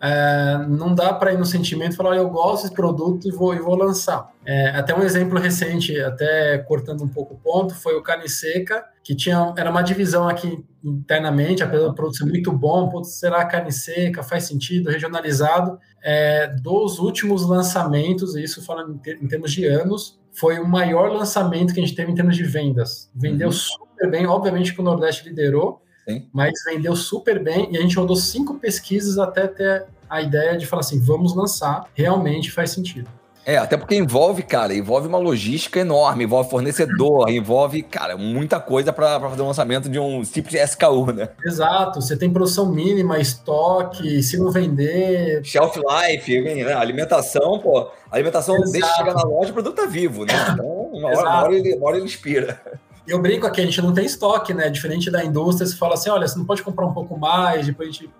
É, 0.00 0.66
não 0.68 0.94
dá 0.94 1.12
para 1.12 1.32
ir 1.32 1.38
no 1.38 1.46
sentimento 1.46 1.94
e 1.94 1.96
falar, 1.96 2.16
eu 2.16 2.28
gosto 2.28 2.64
desse 2.64 2.74
produto 2.74 3.26
e 3.26 3.30
vou, 3.30 3.54
e 3.54 3.58
vou 3.58 3.74
lançar. 3.74 4.30
É, 4.44 4.68
até 4.70 4.94
um 4.94 5.02
exemplo 5.02 5.38
recente, 5.38 5.98
até 6.00 6.58
cortando 6.58 7.02
um 7.02 7.08
pouco 7.08 7.34
o 7.34 7.38
ponto, 7.38 7.74
foi 7.74 7.94
o 7.94 8.02
Carne 8.02 8.28
Seca, 8.28 8.84
que 9.02 9.14
tinha, 9.14 9.54
era 9.56 9.70
uma 9.70 9.82
divisão 9.82 10.28
aqui 10.28 10.64
internamente, 10.84 11.62
apesar 11.62 11.86
do 11.86 11.94
produto 11.94 12.18
ser 12.18 12.24
muito 12.24 12.52
bom, 12.52 12.88
putz, 12.88 13.18
será 13.18 13.44
carne 13.44 13.72
seca, 13.72 14.22
faz 14.22 14.44
sentido, 14.44 14.90
regionalizado. 14.90 15.78
É, 16.02 16.46
dos 16.46 16.98
últimos 17.00 17.44
lançamentos, 17.48 18.36
e 18.36 18.42
isso 18.42 18.64
falando 18.64 18.94
em, 18.94 18.98
ter, 18.98 19.20
em 19.20 19.26
termos 19.26 19.52
de 19.52 19.66
anos, 19.66 20.18
foi 20.32 20.58
o 20.58 20.66
maior 20.66 21.10
lançamento 21.10 21.72
que 21.74 21.80
a 21.80 21.84
gente 21.84 21.96
teve 21.96 22.12
em 22.12 22.14
termos 22.14 22.36
de 22.36 22.44
vendas. 22.44 23.10
Vendeu 23.14 23.48
uhum. 23.48 23.52
super 23.52 24.10
bem, 24.10 24.26
obviamente 24.26 24.72
que 24.72 24.80
o 24.80 24.84
Nordeste 24.84 25.28
liderou, 25.28 25.82
Sim. 26.08 26.28
mas 26.32 26.52
vendeu 26.64 26.94
super 26.94 27.42
bem 27.42 27.68
e 27.72 27.76
a 27.76 27.80
gente 27.80 27.96
rodou 27.96 28.16
cinco 28.16 28.54
pesquisas 28.54 29.18
até 29.18 29.48
ter 29.48 29.86
a 30.08 30.22
ideia 30.22 30.56
de 30.56 30.64
falar 30.66 30.80
assim, 30.80 31.00
vamos 31.00 31.34
lançar, 31.34 31.88
realmente 31.94 32.52
faz 32.52 32.70
sentido. 32.70 33.08
É, 33.46 33.58
até 33.58 33.76
porque 33.76 33.94
envolve, 33.94 34.42
cara, 34.42 34.74
envolve 34.74 35.06
uma 35.06 35.18
logística 35.18 35.78
enorme, 35.78 36.24
envolve 36.24 36.50
fornecedor, 36.50 37.30
envolve, 37.30 37.80
cara, 37.80 38.16
muita 38.16 38.58
coisa 38.58 38.92
para 38.92 39.20
fazer 39.20 39.40
o 39.40 39.46
lançamento 39.46 39.88
de 39.88 40.00
um 40.00 40.22
de 40.22 40.58
SKU, 40.58 41.12
né? 41.12 41.28
Exato, 41.44 42.00
você 42.00 42.16
tem 42.16 42.28
produção 42.28 42.66
mínima, 42.72 43.20
estoque, 43.20 44.20
se 44.20 44.36
não 44.36 44.50
vender. 44.50 45.44
Shelf 45.44 45.76
life, 45.76 46.40
né? 46.40 46.72
alimentação, 46.72 47.60
pô. 47.60 47.88
alimentação 48.10 48.56
Exato. 48.56 48.72
deixa 48.72 48.94
chegar 48.96 49.14
na 49.14 49.22
loja, 49.22 49.50
o 49.50 49.54
produto 49.54 49.76
tá 49.76 49.86
vivo, 49.86 50.24
né? 50.24 50.34
Então, 50.56 50.66
uma 50.66 51.08
hora, 51.08 51.20
uma 51.20 51.42
hora, 51.42 51.54
ele, 51.54 51.74
uma 51.76 51.86
hora 51.86 51.96
ele 51.98 52.06
expira. 52.06 52.60
Eu 53.06 53.20
brinco 53.20 53.46
aqui, 53.46 53.60
a 53.60 53.64
gente 53.64 53.80
não 53.80 53.92
tem 53.92 54.04
estoque, 54.04 54.52
né? 54.52 54.68
Diferente 54.68 55.10
da 55.10 55.24
indústria, 55.24 55.66
você 55.66 55.76
fala 55.76 55.94
assim: 55.94 56.10
olha, 56.10 56.26
você 56.26 56.38
não 56.38 56.44
pode 56.44 56.62
comprar 56.62 56.86
um 56.86 56.92
pouco 56.92 57.18
mais, 57.18 57.66
depois 57.66 57.88
a 57.88 57.92
gente 57.92 58.10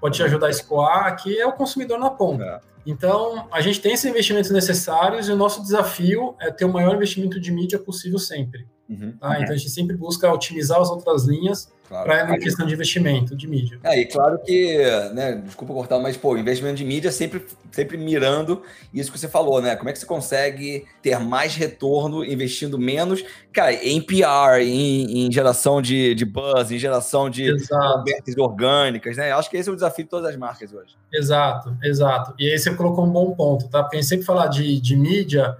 pode 0.00 0.16
te 0.16 0.22
ajudar 0.22 0.48
a 0.48 0.50
escoar. 0.50 1.06
Aqui 1.06 1.38
é 1.38 1.46
o 1.46 1.52
consumidor 1.52 1.98
na 1.98 2.10
ponta. 2.10 2.44
É. 2.44 2.60
Então, 2.86 3.48
a 3.50 3.60
gente 3.62 3.80
tem 3.80 3.94
esses 3.94 4.04
investimentos 4.04 4.50
necessários 4.50 5.28
e 5.28 5.32
o 5.32 5.36
nosso 5.36 5.62
desafio 5.62 6.34
é 6.38 6.50
ter 6.50 6.66
o 6.66 6.72
maior 6.72 6.94
investimento 6.94 7.40
de 7.40 7.50
mídia 7.50 7.78
possível 7.78 8.18
sempre. 8.18 8.66
Uhum. 8.88 9.16
Tá? 9.18 9.40
Então, 9.40 9.54
a 9.54 9.56
gente 9.56 9.70
sempre 9.70 9.96
busca 9.96 10.30
otimizar 10.30 10.78
as 10.80 10.90
outras 10.90 11.24
linhas 11.24 11.72
Claro. 11.88 12.06
Para 12.06 12.38
questão 12.38 12.66
de 12.66 12.72
investimento, 12.72 13.36
de 13.36 13.46
mídia. 13.46 13.78
É, 13.84 14.00
e 14.00 14.06
claro 14.06 14.38
que, 14.38 14.78
né, 15.12 15.42
desculpa 15.44 15.74
cortar, 15.74 15.98
mas, 15.98 16.16
pô, 16.16 16.36
investimento 16.36 16.76
de 16.76 16.84
mídia 16.84 17.12
sempre, 17.12 17.44
sempre 17.70 17.98
mirando 17.98 18.62
isso 18.92 19.12
que 19.12 19.18
você 19.18 19.28
falou, 19.28 19.60
né? 19.60 19.76
Como 19.76 19.90
é 19.90 19.92
que 19.92 19.98
você 19.98 20.06
consegue 20.06 20.86
ter 21.02 21.18
mais 21.20 21.54
retorno 21.54 22.24
investindo 22.24 22.78
menos, 22.78 23.22
cara, 23.52 23.74
em 23.74 24.00
PR, 24.00 24.62
em, 24.62 25.26
em 25.26 25.32
geração 25.32 25.82
de, 25.82 26.14
de 26.14 26.24
buzz, 26.24 26.70
em 26.70 26.78
geração 26.78 27.28
de 27.28 27.50
conversas 27.68 28.36
orgânicas, 28.38 29.16
né? 29.18 29.32
Acho 29.32 29.50
que 29.50 29.56
esse 29.58 29.68
é 29.68 29.72
o 29.72 29.74
desafio 29.74 30.04
de 30.04 30.10
todas 30.10 30.30
as 30.30 30.36
marcas 30.36 30.72
hoje. 30.72 30.96
Exato, 31.12 31.76
exato. 31.82 32.34
E 32.38 32.50
aí 32.50 32.58
você 32.58 32.74
colocou 32.74 33.04
um 33.04 33.10
bom 33.10 33.32
ponto, 33.32 33.68
tá? 33.68 33.82
Porque 33.82 33.96
a 33.96 34.00
gente 34.00 34.08
sempre 34.08 34.24
fala 34.24 34.46
de, 34.46 34.80
de 34.80 34.96
mídia 34.96 35.54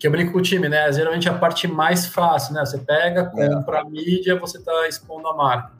que 0.00 0.06
eu 0.06 0.10
brinco 0.10 0.32
com 0.32 0.38
o 0.38 0.42
time, 0.42 0.66
né? 0.66 0.90
Geralmente 0.90 1.28
é 1.28 1.30
a 1.30 1.38
parte 1.38 1.68
mais 1.68 2.06
fácil, 2.06 2.54
né? 2.54 2.64
Você 2.64 2.78
pega, 2.78 3.30
é. 3.36 3.48
compra 3.48 3.76
é. 3.76 3.80
a 3.82 3.84
mídia, 3.84 4.34
você 4.34 4.56
está 4.56 4.88
expondo 4.88 5.28
a 5.28 5.36
marca. 5.36 5.72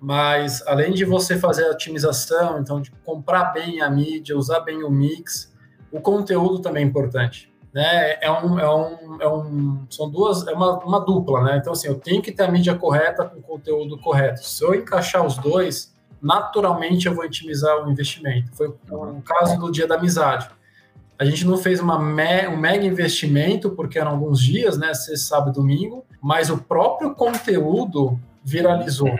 Mas 0.00 0.64
além 0.68 0.92
de 0.92 1.04
você 1.04 1.36
fazer 1.36 1.66
a 1.66 1.72
otimização, 1.72 2.60
então 2.60 2.80
de 2.80 2.92
comprar 3.04 3.46
bem 3.46 3.82
a 3.82 3.90
mídia, 3.90 4.38
usar 4.38 4.60
bem 4.60 4.84
o 4.84 4.90
mix, 4.90 5.52
o 5.90 6.00
conteúdo 6.00 6.60
também 6.60 6.84
é 6.84 6.86
importante. 6.86 7.52
Né? 7.74 8.18
É 8.20 8.30
um, 8.30 8.58
é 8.58 8.72
um, 8.72 9.20
é 9.20 9.28
um, 9.28 9.86
são 9.90 10.08
duas, 10.08 10.46
é 10.46 10.52
uma, 10.52 10.78
uma 10.78 11.00
dupla, 11.00 11.42
né? 11.42 11.56
Então, 11.56 11.72
assim, 11.72 11.88
eu 11.88 11.96
tenho 11.96 12.22
que 12.22 12.30
ter 12.30 12.44
a 12.44 12.50
mídia 12.50 12.76
correta 12.76 13.24
com 13.24 13.40
o 13.40 13.42
conteúdo 13.42 13.98
correto. 13.98 14.46
Se 14.46 14.62
eu 14.62 14.76
encaixar 14.76 15.26
os 15.26 15.36
dois, 15.36 15.92
naturalmente 16.22 17.06
eu 17.06 17.14
vou 17.14 17.24
otimizar 17.24 17.84
o 17.84 17.90
investimento. 17.90 18.54
Foi 18.54 18.68
o 18.68 19.22
caso 19.22 19.58
do 19.58 19.72
Dia 19.72 19.88
da 19.88 19.96
Amizade 19.96 20.48
a 21.20 21.24
gente 21.26 21.46
não 21.46 21.58
fez 21.58 21.80
uma 21.80 21.98
me, 22.02 22.48
um 22.48 22.56
mega 22.56 22.82
investimento, 22.82 23.72
porque 23.72 23.98
eram 23.98 24.12
alguns 24.12 24.40
dias, 24.40 24.78
né? 24.78 24.94
Sexta, 24.94 25.36
sábado 25.36 25.52
domingo, 25.52 26.02
mas 26.18 26.48
o 26.48 26.56
próprio 26.56 27.14
conteúdo 27.14 28.18
viralizou. 28.42 29.14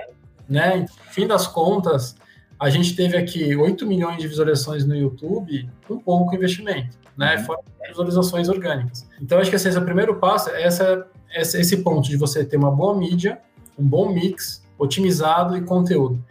Né? 0.49 0.87
Fim 1.11 1.27
das 1.27 1.47
contas, 1.47 2.17
a 2.59 2.71
gente 2.71 2.97
teve 2.97 3.19
aqui 3.19 3.55
8 3.55 3.87
milhões 3.87 4.17
de 4.17 4.27
visualizações 4.27 4.87
no 4.87 4.97
YouTube 4.97 5.69
com 5.87 5.99
pouco 5.99 6.35
investimento, 6.35 6.97
né? 7.15 7.37
Uhum. 7.37 7.45
Fora 7.45 7.61
visualizações 7.87 8.49
orgânicas. 8.49 9.07
Então, 9.21 9.39
acho 9.39 9.51
que 9.51 9.57
esse 9.57 9.69
é 9.69 9.79
o 9.79 9.85
primeiro 9.85 10.17
passo, 10.17 10.49
é 10.49 10.63
essa, 10.63 11.07
esse 11.35 11.77
ponto 11.79 12.09
de 12.09 12.17
você 12.17 12.47
ter 12.47 12.57
uma 12.57 12.71
boa 12.71 12.97
mídia, 12.97 13.39
um 13.79 13.87
bom 13.87 14.11
mix, 14.11 14.65
otimizado 14.79 15.55
e 15.55 15.61
conteúdo. 15.61 16.25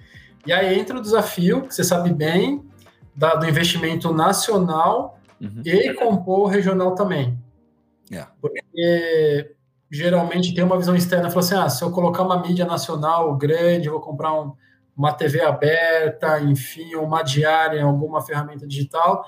E 0.47 0.51
aí 0.51 0.79
entra 0.79 0.97
o 0.97 1.01
desafio, 1.01 1.61
que 1.61 1.75
você 1.75 1.83
sabe 1.83 2.11
bem, 2.11 2.63
da, 3.15 3.35
do 3.35 3.47
investimento 3.47 4.11
nacional 4.11 5.18
uhum. 5.41 5.61
e 5.65 5.93
compor 5.93 6.49
regional 6.49 6.95
também. 6.95 7.37
Yeah. 8.11 8.31
Porque 8.41 9.55
geralmente 9.91 10.53
tem 10.53 10.63
uma 10.63 10.77
visão 10.77 10.95
externa, 10.95 11.29
fala 11.29 11.39
assim, 11.39 11.55
ah, 11.55 11.69
se 11.69 11.83
eu 11.83 11.91
colocar 11.91 12.23
uma 12.23 12.41
mídia 12.41 12.65
nacional 12.65 13.35
grande, 13.35 13.89
vou 13.89 13.99
comprar 13.99 14.33
um, 14.33 14.53
uma 14.95 15.13
TV 15.13 15.41
aberta, 15.41 16.39
enfim, 16.41 16.95
uma 16.95 17.23
diária 17.23 17.83
alguma 17.83 18.21
ferramenta 18.21 18.67
digital, 18.67 19.25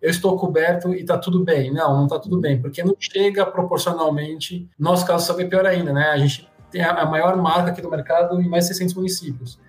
eu 0.00 0.10
estou 0.10 0.36
coberto 0.36 0.92
e 0.92 1.00
está 1.00 1.16
tudo 1.16 1.44
bem. 1.44 1.72
Não, 1.72 1.96
não 1.96 2.04
está 2.04 2.18
tudo 2.18 2.40
bem, 2.40 2.60
porque 2.60 2.82
não 2.82 2.96
chega 2.98 3.46
proporcionalmente. 3.46 4.68
No 4.76 4.90
nosso 4.90 5.06
caso, 5.06 5.24
só 5.24 5.40
é 5.40 5.44
pior 5.44 5.64
ainda, 5.64 5.92
né? 5.92 6.10
A 6.10 6.18
gente 6.18 6.50
tem 6.72 6.82
a 6.82 7.06
maior 7.06 7.36
marca 7.36 7.70
aqui 7.70 7.80
do 7.80 7.88
mercado 7.88 8.40
em 8.40 8.48
mais 8.48 8.64
de 8.64 8.74
600 8.74 8.94
municípios. 8.94 9.60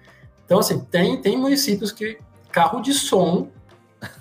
Então, 0.44 0.58
assim, 0.58 0.84
tem, 0.86 1.22
tem 1.22 1.38
municípios 1.38 1.92
que 1.92 2.18
carro 2.52 2.82
de 2.82 2.94
som 2.94 3.50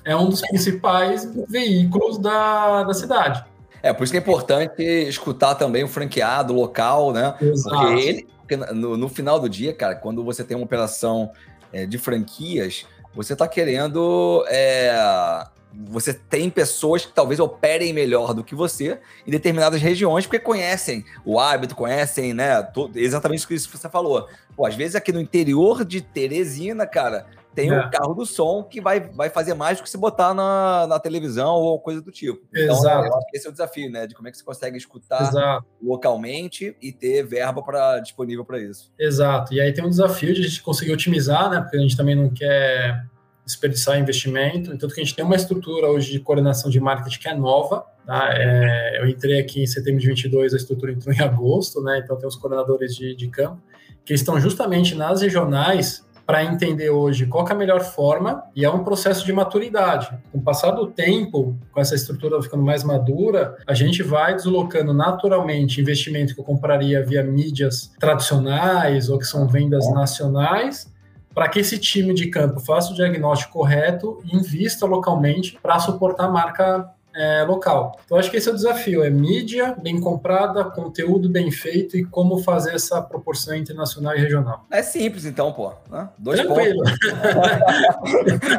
é 0.04 0.16
um 0.16 0.28
dos 0.28 0.40
principais 0.40 1.28
veículos 1.48 2.18
da, 2.18 2.84
da 2.84 2.94
cidade. 2.94 3.44
É, 3.82 3.92
por 3.92 4.04
isso 4.04 4.12
que 4.12 4.18
é 4.18 4.20
importante 4.20 4.82
escutar 4.82 5.56
também 5.56 5.82
o 5.82 5.88
franqueado 5.88 6.52
local, 6.52 7.12
né? 7.12 7.34
Exato. 7.40 7.76
Porque 7.76 8.00
ele, 8.00 8.28
no, 8.72 8.96
no, 8.96 9.08
final 9.08 9.40
do 9.40 9.48
dia, 9.48 9.74
cara, 9.74 9.96
quando 9.96 10.22
você 10.22 10.44
tem 10.44 10.56
uma 10.56 10.64
operação 10.64 11.32
é, 11.72 11.84
de 11.84 11.98
franquias, 11.98 12.86
você 13.14 13.32
está 13.32 13.48
querendo. 13.48 14.44
É, 14.48 15.46
você 15.88 16.12
tem 16.12 16.50
pessoas 16.50 17.06
que 17.06 17.12
talvez 17.12 17.40
operem 17.40 17.92
melhor 17.92 18.34
do 18.34 18.44
que 18.44 18.54
você 18.54 19.00
em 19.26 19.30
determinadas 19.30 19.80
regiões, 19.80 20.26
porque 20.26 20.38
conhecem 20.38 21.04
o 21.24 21.40
hábito, 21.40 21.74
conhecem, 21.74 22.32
né? 22.34 22.66
Exatamente 22.94 23.52
isso 23.52 23.68
que 23.68 23.76
você 23.78 23.88
falou. 23.88 24.28
Pô, 24.54 24.66
às 24.66 24.74
vezes 24.74 24.94
aqui 24.94 25.12
no 25.12 25.20
interior 25.20 25.84
de 25.84 26.02
Teresina, 26.02 26.86
cara, 26.86 27.26
tem 27.54 27.70
é. 27.70 27.78
o 27.78 27.90
carro 27.90 28.14
do 28.14 28.24
som 28.24 28.62
que 28.62 28.80
vai, 28.80 29.00
vai 29.00 29.28
fazer 29.28 29.54
mais 29.54 29.78
do 29.78 29.82
que 29.82 29.90
se 29.90 29.98
botar 29.98 30.32
na, 30.32 30.86
na 30.86 30.98
televisão 30.98 31.54
ou 31.54 31.78
coisa 31.78 32.00
do 32.00 32.10
tipo. 32.10 32.40
Então, 32.50 32.76
Exato. 32.76 33.06
eu 33.06 33.14
acho 33.16 33.26
que 33.28 33.36
esse 33.36 33.46
é 33.46 33.50
o 33.50 33.52
desafio, 33.52 33.90
né? 33.90 34.06
De 34.06 34.14
como 34.14 34.28
é 34.28 34.30
que 34.30 34.38
você 34.38 34.44
consegue 34.44 34.76
escutar 34.76 35.28
Exato. 35.28 35.66
localmente 35.82 36.76
e 36.80 36.92
ter 36.92 37.22
verba 37.24 37.62
pra, 37.62 38.00
disponível 38.00 38.44
para 38.44 38.58
isso. 38.58 38.90
Exato. 38.98 39.52
E 39.52 39.60
aí 39.60 39.72
tem 39.72 39.84
um 39.84 39.90
desafio 39.90 40.34
de 40.34 40.40
a 40.40 40.44
gente 40.44 40.62
conseguir 40.62 40.92
otimizar, 40.92 41.50
né? 41.50 41.60
Porque 41.60 41.76
a 41.76 41.80
gente 41.80 41.96
também 41.96 42.14
não 42.14 42.30
quer 42.30 43.04
desperdiçar 43.44 43.98
investimento. 43.98 44.72
Então, 44.72 44.88
que 44.88 45.00
a 45.00 45.04
gente 45.04 45.14
tem 45.14 45.24
uma 45.24 45.36
estrutura 45.36 45.88
hoje 45.88 46.12
de 46.12 46.20
coordenação 46.20 46.70
de 46.70 46.80
marketing 46.80 47.18
que 47.18 47.28
é 47.28 47.34
nova. 47.34 47.84
Tá? 48.06 48.30
É, 48.32 49.00
eu 49.00 49.08
entrei 49.08 49.40
aqui 49.40 49.62
em 49.62 49.66
setembro 49.66 50.00
de 50.00 50.08
22, 50.08 50.54
a 50.54 50.56
estrutura 50.56 50.92
entrou 50.92 51.14
em 51.14 51.20
agosto, 51.20 51.82
né? 51.82 52.00
Então, 52.02 52.16
tem 52.16 52.26
os 52.26 52.36
coordenadores 52.36 52.96
de, 52.96 53.14
de 53.14 53.28
campo 53.28 53.60
que 54.04 54.14
estão 54.14 54.40
justamente 54.40 54.94
nas 54.94 55.20
regionais 55.20 56.04
para 56.26 56.44
entender 56.44 56.90
hoje 56.90 57.26
qual 57.26 57.46
é 57.46 57.52
a 57.52 57.54
melhor 57.54 57.80
forma 57.80 58.42
e 58.54 58.64
é 58.64 58.70
um 58.70 58.84
processo 58.84 59.24
de 59.24 59.32
maturidade. 59.32 60.10
Com 60.30 60.38
o 60.38 60.42
passar 60.42 60.70
do 60.70 60.86
tempo, 60.86 61.56
com 61.70 61.80
essa 61.80 61.94
estrutura 61.94 62.40
ficando 62.42 62.62
mais 62.62 62.84
madura, 62.84 63.56
a 63.66 63.74
gente 63.74 64.02
vai 64.02 64.34
deslocando 64.34 64.92
naturalmente 64.92 65.80
investimento 65.80 66.34
que 66.34 66.40
eu 66.40 66.44
compraria 66.44 67.04
via 67.04 67.22
mídias 67.22 67.92
tradicionais 67.98 69.08
ou 69.08 69.18
que 69.18 69.24
são 69.24 69.46
vendas 69.48 69.90
nacionais 69.92 70.90
para 71.34 71.48
que 71.48 71.60
esse 71.60 71.78
time 71.78 72.12
de 72.14 72.28
campo 72.28 72.60
faça 72.60 72.92
o 72.92 72.94
diagnóstico 72.94 73.52
correto 73.52 74.20
e 74.24 74.36
invista 74.36 74.86
localmente 74.86 75.58
para 75.62 75.78
suportar 75.78 76.26
a 76.26 76.30
marca 76.30 76.90
é, 77.14 77.44
local. 77.44 77.98
Então, 78.04 78.18
acho 78.18 78.30
que 78.30 78.36
esse 78.36 78.48
é 78.48 78.52
o 78.52 78.54
desafio: 78.54 79.04
é 79.04 79.10
mídia 79.10 79.76
bem 79.80 80.00
comprada, 80.00 80.64
conteúdo 80.64 81.28
bem 81.28 81.50
feito 81.50 81.96
e 81.96 82.04
como 82.04 82.38
fazer 82.38 82.74
essa 82.74 83.02
proporção 83.02 83.54
internacional 83.54 84.16
e 84.16 84.20
regional. 84.20 84.64
É 84.70 84.82
simples, 84.82 85.24
então, 85.24 85.52
pô. 85.52 85.72
Né? 85.90 86.08
Dois 86.18 86.40
Tranquilo. 86.40 86.82
pontos. 86.82 86.98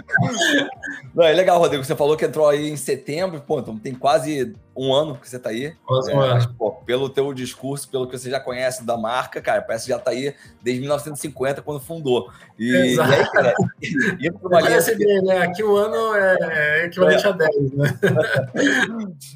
Não, 1.14 1.24
é 1.24 1.34
legal, 1.34 1.60
Rodrigo. 1.60 1.84
Você 1.84 1.96
falou 1.96 2.18
que 2.18 2.26
entrou 2.26 2.48
aí 2.48 2.70
em 2.70 2.76
setembro, 2.76 3.42
pô, 3.42 3.60
então 3.60 3.78
tem 3.78 3.94
quase 3.94 4.54
um 4.76 4.94
ano 4.94 5.16
que 5.16 5.30
você 5.30 5.38
está 5.38 5.50
aí. 5.50 5.74
Quase 5.86 6.12
é, 6.12 6.16
um 6.16 6.20
ano. 6.20 6.34
Mas, 6.34 6.46
pô, 6.46 6.72
pelo 6.72 7.10
teu 7.10 7.34
discurso, 7.34 7.88
pelo 7.88 8.08
que 8.08 8.18
você 8.18 8.30
já 8.30 8.40
conhece 8.40 8.84
da 8.84 8.98
marca, 8.98 9.42
cara, 9.42 9.62
parece 9.62 9.86
que 9.86 9.92
já 9.92 9.98
está 9.98 10.12
aí 10.12 10.34
desde 10.62 10.82
1950, 10.82 11.62
quando 11.62 11.80
fundou. 11.80 12.30
E, 12.58 12.76
Exato. 12.76 13.12
e 13.12 13.14
aí, 13.14 13.32
cara, 13.32 13.54
indo 14.20 14.40
para 14.40 14.48
uma 14.48 14.62
linha... 14.62 14.82
Bem, 14.98 15.22
né? 15.24 15.38
Aqui 15.44 15.64
o 15.64 15.76
ano 15.76 16.16
é, 16.16 16.38
é 16.42 16.86
equivalente 16.86 17.26
é. 17.26 17.30
a 17.30 17.32
10, 17.32 17.72
né? 17.74 18.00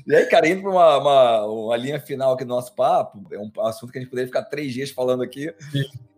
e 0.08 0.16
aí, 0.16 0.26
cara, 0.26 0.48
indo 0.48 0.62
para 0.62 0.72
uma, 0.72 0.98
uma, 0.98 1.46
uma, 1.46 1.78
linha 1.78 2.00
final 2.00 2.34
aqui 2.34 2.44
do 2.44 2.50
nosso 2.50 2.74
papo, 2.74 3.24
é 3.32 3.40
um 3.40 3.52
assunto 3.66 3.92
que 3.92 3.98
a 3.98 4.02
gente 4.02 4.10
poderia 4.10 4.28
ficar 4.28 4.44
três 4.44 4.74
dias 4.74 4.92
falando 4.92 5.24
aqui. 5.24 5.54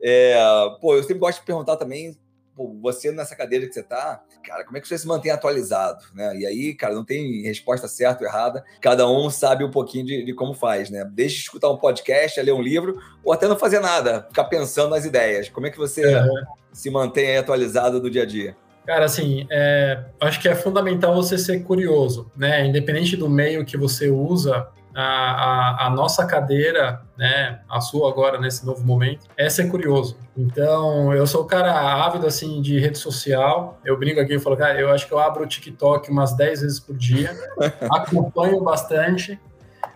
É, 0.02 0.36
pô, 0.80 0.96
eu 0.96 1.04
sempre 1.04 1.20
gosto 1.20 1.40
de 1.40 1.46
perguntar 1.46 1.76
também 1.78 2.18
pô, 2.60 2.76
você 2.82 3.10
nessa 3.12 3.38
cadeira 3.38 3.66
que 3.66 3.74
você 3.74 3.82
tá, 3.82 4.22
cara, 4.44 4.66
como 4.66 4.78
é 4.78 4.82
que 4.82 4.88
você 4.88 4.98
se 4.98 5.08
mantém 5.08 5.32
atualizado, 5.32 6.04
né? 6.14 6.36
E 6.38 6.46
aí, 6.46 6.74
cara, 6.74 6.94
não 6.94 7.06
tem 7.06 7.42
resposta 7.44 7.88
certa 7.88 8.24
ou 8.24 8.30
errada, 8.30 8.66
cada 8.82 9.10
um 9.10 9.30
sabe 9.30 9.64
um 9.64 9.72
pouquinho 9.72 10.06
de, 10.06 10.26
de 10.26 10.34
como 10.34 10.54
faz, 10.54 10.90
né? 10.90 11.10
Desde 11.10 11.40
escutar 11.40 11.70
um 11.70 11.78
podcast, 11.78 12.42
ler 12.42 12.52
um 12.52 12.62
livro, 12.62 13.02
ou 13.24 13.32
até 13.32 13.48
não 13.48 13.58
fazer 13.58 13.80
nada, 13.80 14.24
ficar 14.28 14.44
pensando 14.46 14.90
nas 14.90 15.06
ideias. 15.06 15.48
Como 15.48 15.68
é 15.68 15.70
que 15.70 15.78
você 15.78 16.06
é. 16.06 16.26
se 16.74 16.90
mantém 16.90 17.38
atualizado 17.38 18.02
do 18.02 18.10
dia 18.10 18.24
a 18.24 18.26
dia? 18.26 18.58
Cara, 18.90 19.06
assim, 19.06 19.46
é, 19.52 20.00
acho 20.20 20.40
que 20.40 20.50
é 20.50 20.56
fundamental 20.56 21.14
você 21.14 21.38
ser 21.38 21.60
curioso, 21.60 22.32
né? 22.36 22.66
Independente 22.66 23.16
do 23.16 23.30
meio 23.30 23.64
que 23.64 23.78
você 23.78 24.10
usa, 24.10 24.68
a, 24.96 25.04
a, 25.04 25.86
a, 25.86 25.90
nossa 25.92 26.26
cadeira, 26.26 27.00
né, 27.16 27.60
a 27.70 27.80
sua 27.82 28.10
agora 28.10 28.42
nesse 28.42 28.66
novo 28.66 28.84
momento, 28.84 29.28
é 29.38 29.48
ser 29.48 29.70
curioso. 29.70 30.18
Então, 30.36 31.14
eu 31.14 31.28
sou 31.28 31.44
o 31.44 31.46
cara 31.46 31.72
ávido 32.04 32.26
assim 32.26 32.64
de 32.64 32.80
rede 32.80 32.98
social. 32.98 33.80
Eu 33.86 33.96
brinco 33.96 34.22
aqui 34.22 34.34
e 34.34 34.40
falo, 34.40 34.58
cara, 34.58 34.82
eu 34.82 34.90
acho 34.90 35.06
que 35.06 35.14
eu 35.14 35.20
abro 35.20 35.44
o 35.44 35.48
TikTok 35.48 36.10
umas 36.10 36.36
10 36.36 36.62
vezes 36.62 36.80
por 36.80 36.98
dia, 36.98 37.38
acompanho 37.94 38.60
bastante. 38.64 39.40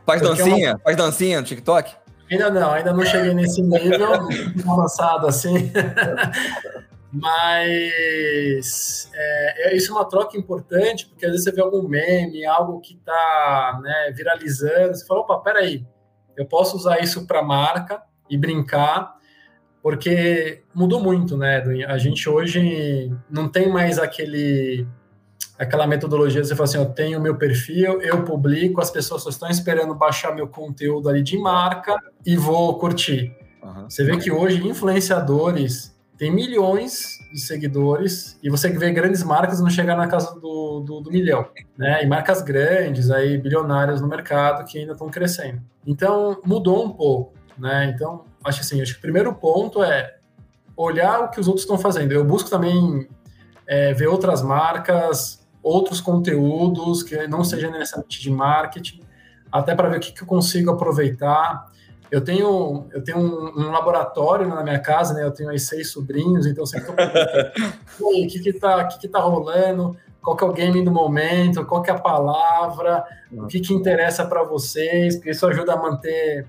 Faz 0.05 0.21
é 0.21 0.25
dancinha? 0.25 0.69
Uma... 0.73 0.79
Faz 0.83 0.95
dancinha 0.95 1.41
no 1.41 1.47
TikTok? 1.47 1.95
Ainda 2.31 2.51
não, 2.51 2.71
ainda 2.71 2.93
não 2.93 3.03
cheguei 3.03 3.33
nesse 3.33 3.59
nível 3.59 4.13
avançado 4.71 5.25
assim. 5.25 5.71
Mas 7.13 9.07
é, 9.13 9.69
é, 9.69 9.75
isso 9.75 9.91
é 9.91 9.95
uma 9.95 10.09
troca 10.09 10.35
importante, 10.35 11.05
porque 11.05 11.23
às 11.25 11.31
vezes 11.31 11.43
você 11.43 11.51
vê 11.51 11.61
algum 11.61 11.87
meme, 11.87 12.43
algo 12.43 12.81
que 12.81 12.95
está 12.95 13.79
né, 13.83 14.11
viralizando, 14.15 14.95
você 14.95 15.05
fala, 15.05 15.19
opa, 15.19 15.37
peraí, 15.37 15.85
eu 16.35 16.43
posso 16.47 16.75
usar 16.75 16.99
isso 17.03 17.27
para 17.27 17.43
marca 17.43 18.01
e 18.27 18.35
brincar, 18.35 19.13
porque 19.83 20.63
mudou 20.73 20.99
muito, 20.99 21.37
né? 21.37 21.63
A 21.87 21.99
gente 21.99 22.27
hoje 22.27 23.15
não 23.29 23.47
tem 23.47 23.69
mais 23.69 23.99
aquele 23.99 24.87
aquela 25.59 25.85
metodologia 25.85 26.41
de 26.41 26.47
você 26.47 26.55
fala 26.55 26.67
assim, 26.67 26.79
eu 26.79 26.85
tenho 26.85 27.21
meu 27.21 27.37
perfil, 27.37 28.01
eu 28.01 28.23
publico, 28.23 28.81
as 28.81 28.89
pessoas 28.89 29.21
só 29.21 29.29
estão 29.29 29.49
esperando 29.49 29.93
baixar 29.93 30.33
meu 30.33 30.47
conteúdo 30.47 31.07
ali 31.07 31.21
de 31.21 31.37
marca 31.37 31.95
e 32.25 32.35
vou 32.35 32.79
curtir. 32.79 33.35
Uhum. 33.61 33.87
Você 33.87 34.03
vê 34.03 34.17
que 34.17 34.31
hoje 34.31 34.67
influenciadores 34.67 35.92
tem 36.17 36.31
milhões 36.31 37.19
de 37.31 37.39
seguidores 37.39 38.37
e 38.41 38.49
você 38.49 38.69
vê 38.69 38.91
grandes 38.91 39.23
marcas 39.23 39.59
não 39.59 39.69
chegar 39.69 39.95
na 39.95 40.07
casa 40.07 40.39
do, 40.39 40.79
do, 40.79 41.01
do, 41.01 41.11
milhão, 41.11 41.47
né? 41.77 42.03
E 42.03 42.07
marcas 42.07 42.41
grandes, 42.41 43.09
aí 43.09 43.37
bilionárias 43.37 43.99
no 43.99 44.07
mercado 44.07 44.63
que 44.65 44.77
ainda 44.77 44.93
estão 44.93 45.09
crescendo. 45.09 45.61
Então 45.85 46.39
mudou 46.45 46.85
um 46.85 46.91
pouco, 46.91 47.33
né? 47.57 47.91
Então 47.93 48.25
acho 48.43 48.61
assim, 48.61 48.81
acho 48.81 48.93
que 48.93 48.99
o 48.99 49.01
primeiro 49.01 49.33
ponto 49.33 49.83
é 49.83 50.17
olhar 50.77 51.21
o 51.21 51.29
que 51.29 51.39
os 51.39 51.47
outros 51.47 51.63
estão 51.63 51.77
fazendo. 51.77 52.11
Eu 52.11 52.23
busco 52.23 52.49
também 52.49 53.07
é, 53.67 53.93
ver 53.93 54.07
outras 54.07 54.41
marcas, 54.41 55.43
outros 55.61 56.01
conteúdos 56.01 57.01
que 57.01 57.27
não 57.27 57.43
sejam 57.43 57.71
necessariamente 57.71 58.21
de 58.21 58.29
marketing, 58.29 59.01
até 59.51 59.73
para 59.75 59.89
ver 59.89 59.97
o 59.97 59.99
que, 59.99 60.11
que 60.11 60.21
eu 60.21 60.27
consigo 60.27 60.71
aproveitar. 60.71 61.71
Eu 62.13 62.21
tenho, 62.21 62.85
eu 62.91 63.03
tenho 63.03 63.17
um, 63.17 63.59
um, 63.59 63.71
laboratório 63.71 64.47
na 64.47 64.61
minha 64.61 64.77
casa, 64.77 65.15
né? 65.15 65.23
Eu 65.23 65.31
tenho 65.31 65.49
aí 65.49 65.57
seis 65.57 65.91
sobrinhos, 65.91 66.45
então 66.45 66.63
sempre 66.63 66.93
tô 67.97 68.07
o 68.07 68.27
que 68.29 68.39
que 68.39 68.53
tá, 68.53 68.83
que 68.85 68.99
que 68.99 69.07
tá 69.07 69.17
rolando, 69.17 69.97
qual 70.21 70.37
que 70.37 70.43
é 70.43 70.47
o 70.47 70.53
game 70.53 70.85
do 70.85 70.91
momento, 70.91 71.65
qual 71.65 71.81
que 71.81 71.89
é 71.89 71.93
a 71.95 71.99
palavra, 71.99 73.03
o 73.31 73.47
que 73.47 73.59
que 73.59 73.73
interessa 73.73 74.23
para 74.27 74.43
vocês, 74.43 75.15
porque 75.15 75.31
isso 75.31 75.47
ajuda 75.47 75.73
a 75.73 75.75
manter 75.75 76.45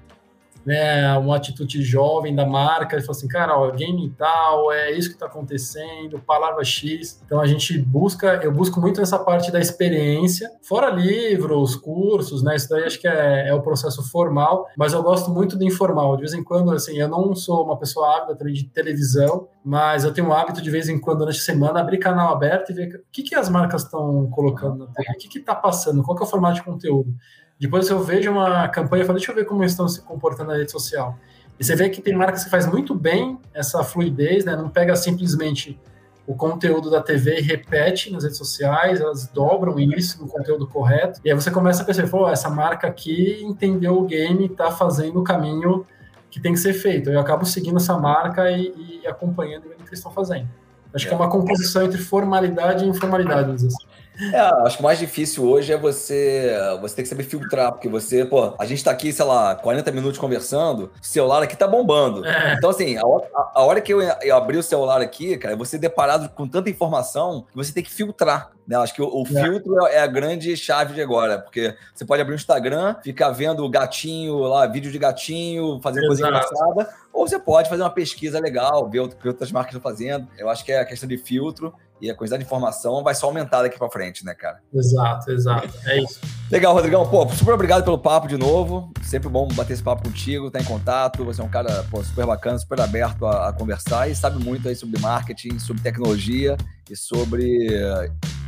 né, 0.64 1.16
uma 1.18 1.36
atitude 1.36 1.82
jovem 1.82 2.34
da 2.34 2.46
marca, 2.46 2.96
e 2.96 3.00
falou 3.00 3.12
assim, 3.12 3.28
cara, 3.28 3.58
ó, 3.58 3.70
game 3.70 4.10
tal, 4.16 4.72
é 4.72 4.90
isso 4.92 5.08
que 5.08 5.14
está 5.14 5.26
acontecendo, 5.26 6.18
palavra 6.20 6.64
X. 6.64 7.20
Então 7.24 7.40
a 7.40 7.46
gente 7.46 7.78
busca, 7.78 8.40
eu 8.42 8.52
busco 8.52 8.80
muito 8.80 9.00
essa 9.00 9.18
parte 9.18 9.50
da 9.50 9.60
experiência, 9.60 10.50
fora 10.62 10.90
livros, 10.90 11.76
cursos, 11.76 12.42
né? 12.42 12.56
Isso 12.56 12.68
daí 12.68 12.84
acho 12.84 13.00
que 13.00 13.08
é, 13.08 13.48
é 13.48 13.54
o 13.54 13.62
processo 13.62 14.02
formal, 14.10 14.66
mas 14.76 14.92
eu 14.92 15.02
gosto 15.02 15.30
muito 15.30 15.56
do 15.56 15.64
informal. 15.64 16.16
De 16.16 16.22
vez 16.22 16.34
em 16.34 16.42
quando, 16.42 16.72
assim, 16.72 16.96
eu 16.98 17.08
não 17.08 17.34
sou 17.34 17.64
uma 17.64 17.78
pessoa 17.78 18.16
ávida 18.16 18.36
também 18.36 18.54
de 18.54 18.64
televisão, 18.64 19.48
mas 19.64 20.04
eu 20.04 20.12
tenho 20.12 20.28
o 20.28 20.32
hábito 20.32 20.62
de 20.62 20.70
vez 20.70 20.88
em 20.88 20.98
quando, 20.98 21.18
durante 21.18 21.38
a 21.38 21.42
semana, 21.42 21.80
abrir 21.80 21.98
canal 21.98 22.32
aberto 22.32 22.70
e 22.70 22.74
ver 22.74 22.96
o 22.96 23.12
que, 23.12 23.22
que 23.22 23.34
as 23.34 23.48
marcas 23.48 23.82
estão 23.82 24.28
colocando 24.30 24.78
na 24.78 24.86
tela, 24.86 25.14
o 25.14 25.18
que 25.18 25.38
está 25.38 25.54
passando, 25.54 26.02
qual 26.02 26.16
que 26.16 26.22
é 26.22 26.26
o 26.26 26.28
formato 26.28 26.56
de 26.56 26.62
conteúdo. 26.62 27.14
Depois 27.58 27.88
eu 27.88 28.02
vejo 28.02 28.30
uma 28.30 28.68
campanha 28.68 29.04
e 29.04 29.06
falo, 29.06 29.18
deixa 29.18 29.32
eu 29.32 29.36
ver 29.36 29.44
como 29.44 29.62
eles 29.62 29.72
estão 29.72 29.88
se 29.88 30.02
comportando 30.02 30.50
na 30.50 30.56
rede 30.56 30.70
social. 30.70 31.16
E 31.58 31.64
você 31.64 31.76
vê 31.76 31.88
que 31.88 32.02
tem 32.02 32.14
marcas 32.14 32.44
que 32.44 32.50
faz 32.50 32.66
muito 32.66 32.94
bem 32.94 33.38
essa 33.52 33.82
fluidez, 33.84 34.44
né? 34.44 34.56
Não 34.56 34.68
pega 34.68 34.96
simplesmente 34.96 35.78
o 36.26 36.34
conteúdo 36.34 36.90
da 36.90 37.02
TV 37.02 37.38
e 37.38 37.42
repete 37.42 38.10
nas 38.10 38.24
redes 38.24 38.38
sociais, 38.38 39.00
elas 39.00 39.26
dobram 39.28 39.78
isso 39.78 40.20
no 40.20 40.26
conteúdo 40.28 40.66
correto. 40.66 41.20
E 41.24 41.30
aí 41.30 41.34
você 41.34 41.50
começa 41.50 41.82
a 41.82 41.86
perceber, 41.86 42.08
pô, 42.08 42.28
essa 42.28 42.48
marca 42.48 42.86
aqui 42.86 43.42
entendeu 43.42 43.98
o 43.98 44.06
game, 44.06 44.46
está 44.46 44.70
fazendo 44.70 45.20
o 45.20 45.24
caminho 45.24 45.86
que 46.30 46.40
tem 46.40 46.52
que 46.52 46.58
ser 46.58 46.72
feito. 46.72 47.10
Eu 47.10 47.20
acabo 47.20 47.44
seguindo 47.44 47.76
essa 47.76 47.96
marca 47.96 48.50
e, 48.50 49.00
e 49.02 49.06
acompanhando 49.06 49.66
e 49.66 49.68
vendo 49.68 49.80
o 49.80 49.84
que 49.84 49.90
eles 49.90 49.98
estão 49.98 50.10
fazendo. 50.10 50.48
Acho 50.92 51.06
que 51.06 51.12
é 51.12 51.16
uma 51.16 51.28
composição 51.28 51.82
entre 51.82 51.98
formalidade 51.98 52.84
e 52.84 52.88
informalidade, 52.88 53.42
vamos 53.42 53.62
dizer 53.62 53.68
assim. 53.68 53.93
É, 54.32 54.38
acho 54.38 54.76
que 54.76 54.82
o 54.82 54.84
mais 54.84 54.98
difícil 54.98 55.44
hoje 55.44 55.72
é 55.72 55.76
você 55.76 56.56
você 56.80 56.96
ter 56.96 57.02
que 57.02 57.08
saber 57.08 57.24
filtrar, 57.24 57.72
porque 57.72 57.88
você, 57.88 58.24
pô, 58.24 58.54
a 58.58 58.64
gente 58.64 58.82
tá 58.82 58.90
aqui, 58.90 59.12
sei 59.12 59.24
lá, 59.24 59.54
40 59.56 59.90
minutos 59.90 60.18
conversando, 60.18 60.92
o 61.00 61.06
celular 61.06 61.42
aqui 61.42 61.56
tá 61.56 61.66
bombando. 61.66 62.24
É. 62.24 62.54
Então, 62.54 62.70
assim, 62.70 62.96
a 62.96 63.06
hora, 63.06 63.28
a, 63.54 63.62
hora 63.62 63.80
que 63.80 63.92
eu, 63.92 64.00
eu, 64.00 64.36
abri 64.36 64.56
o 64.56 64.62
celular 64.62 65.00
aqui, 65.00 65.36
cara, 65.36 65.56
você 65.56 65.78
deparado 65.78 66.28
com 66.30 66.46
tanta 66.46 66.70
informação 66.70 67.46
que 67.50 67.56
você 67.56 67.72
tem 67.72 67.82
que 67.82 67.92
filtrar. 67.92 68.50
Né? 68.66 68.76
Acho 68.76 68.94
que 68.94 69.02
o, 69.02 69.06
o 69.06 69.22
é. 69.22 69.42
filtro 69.42 69.86
é 69.86 70.00
a 70.00 70.06
grande 70.06 70.56
chave 70.56 70.94
de 70.94 71.02
agora, 71.02 71.38
porque 71.38 71.74
você 71.94 72.04
pode 72.04 72.22
abrir 72.22 72.34
o 72.34 72.36
Instagram, 72.36 72.96
ficar 73.02 73.30
vendo 73.30 73.68
gatinho 73.68 74.38
lá, 74.38 74.66
vídeo 74.66 74.90
de 74.90 74.98
gatinho, 74.98 75.80
fazendo 75.82 76.06
coisa 76.06 76.26
engraçada, 76.26 76.88
ou 77.12 77.28
você 77.28 77.38
pode 77.38 77.68
fazer 77.68 77.82
uma 77.82 77.90
pesquisa 77.90 78.40
legal, 78.40 78.88
ver 78.88 79.00
o 79.00 79.08
que 79.08 79.28
outras 79.28 79.52
marcas 79.52 79.74
estão 79.74 79.90
fazendo. 79.90 80.26
Eu 80.38 80.48
acho 80.48 80.64
que 80.64 80.72
é 80.72 80.80
a 80.80 80.84
questão 80.84 81.08
de 81.08 81.18
filtro 81.18 81.74
e 82.00 82.10
a 82.10 82.14
quantidade 82.14 82.42
de 82.42 82.46
informação 82.46 83.02
vai 83.02 83.14
só 83.14 83.26
aumentar 83.26 83.62
daqui 83.62 83.78
para 83.78 83.88
frente, 83.88 84.24
né, 84.24 84.34
cara? 84.34 84.60
Exato, 84.74 85.30
exato. 85.30 85.72
É 85.86 86.02
isso. 86.02 86.20
Legal, 86.50 86.74
Rodrigão. 86.74 87.08
Pô, 87.08 87.26
super 87.30 87.54
obrigado 87.54 87.84
pelo 87.84 87.98
papo 87.98 88.26
de 88.26 88.36
novo. 88.36 88.92
Sempre 89.02 89.28
bom 89.28 89.48
bater 89.48 89.74
esse 89.74 89.82
papo 89.82 90.02
contigo, 90.02 90.48
estar 90.48 90.58
tá 90.58 90.64
em 90.64 90.68
contato. 90.68 91.24
Você 91.24 91.40
é 91.40 91.44
um 91.44 91.48
cara 91.48 91.84
pô, 91.90 92.02
super 92.02 92.26
bacana, 92.26 92.58
super 92.58 92.80
aberto 92.80 93.24
a, 93.26 93.48
a, 93.48 93.52
conversar 93.52 94.08
e 94.10 94.14
sabe 94.14 94.42
muito 94.42 94.68
aí 94.68 94.74
sobre 94.74 95.00
marketing, 95.00 95.58
sobre 95.58 95.82
tecnologia 95.82 96.56
e 96.90 96.96
sobre 96.96 97.68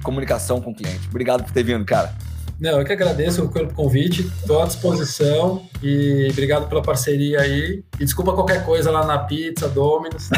comunicação 0.07 0.61
com 0.61 0.71
o 0.71 0.75
cliente. 0.75 1.09
Obrigado 1.09 1.43
por 1.43 1.53
ter 1.53 1.65
vindo, 1.65 1.85
cara. 1.85 2.15
Não, 2.59 2.79
eu 2.79 2.87
que 2.87 2.93
agradeço 2.93 3.47
pelo 3.51 3.71
convite, 3.75 4.23
estou 4.23 4.63
à 4.63 4.67
disposição 4.67 5.63
e 5.83 6.29
obrigado 6.31 6.67
pela 6.69 6.81
parceria 6.81 7.41
aí. 7.41 7.85
E 8.01 8.05
desculpa 8.05 8.33
qualquer 8.33 8.65
coisa 8.65 8.91
lá 8.91 9.05
na 9.05 9.19
pizza, 9.19 9.69
Dominus. 9.69 10.31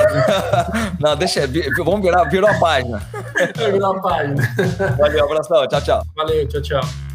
Não, 0.98 1.16
deixa, 1.16 1.42
vamos 1.76 2.02
virar, 2.02 2.24
virou 2.24 2.50
a 2.50 2.54
página. 2.54 3.00
Virou 3.54 3.92
a 3.92 4.00
página. 4.00 4.42
Valeu, 4.98 5.24
abração, 5.24 5.68
tchau, 5.68 5.80
tchau. 5.80 6.02
Valeu, 6.16 6.48
tchau, 6.48 6.60
tchau. 6.60 7.07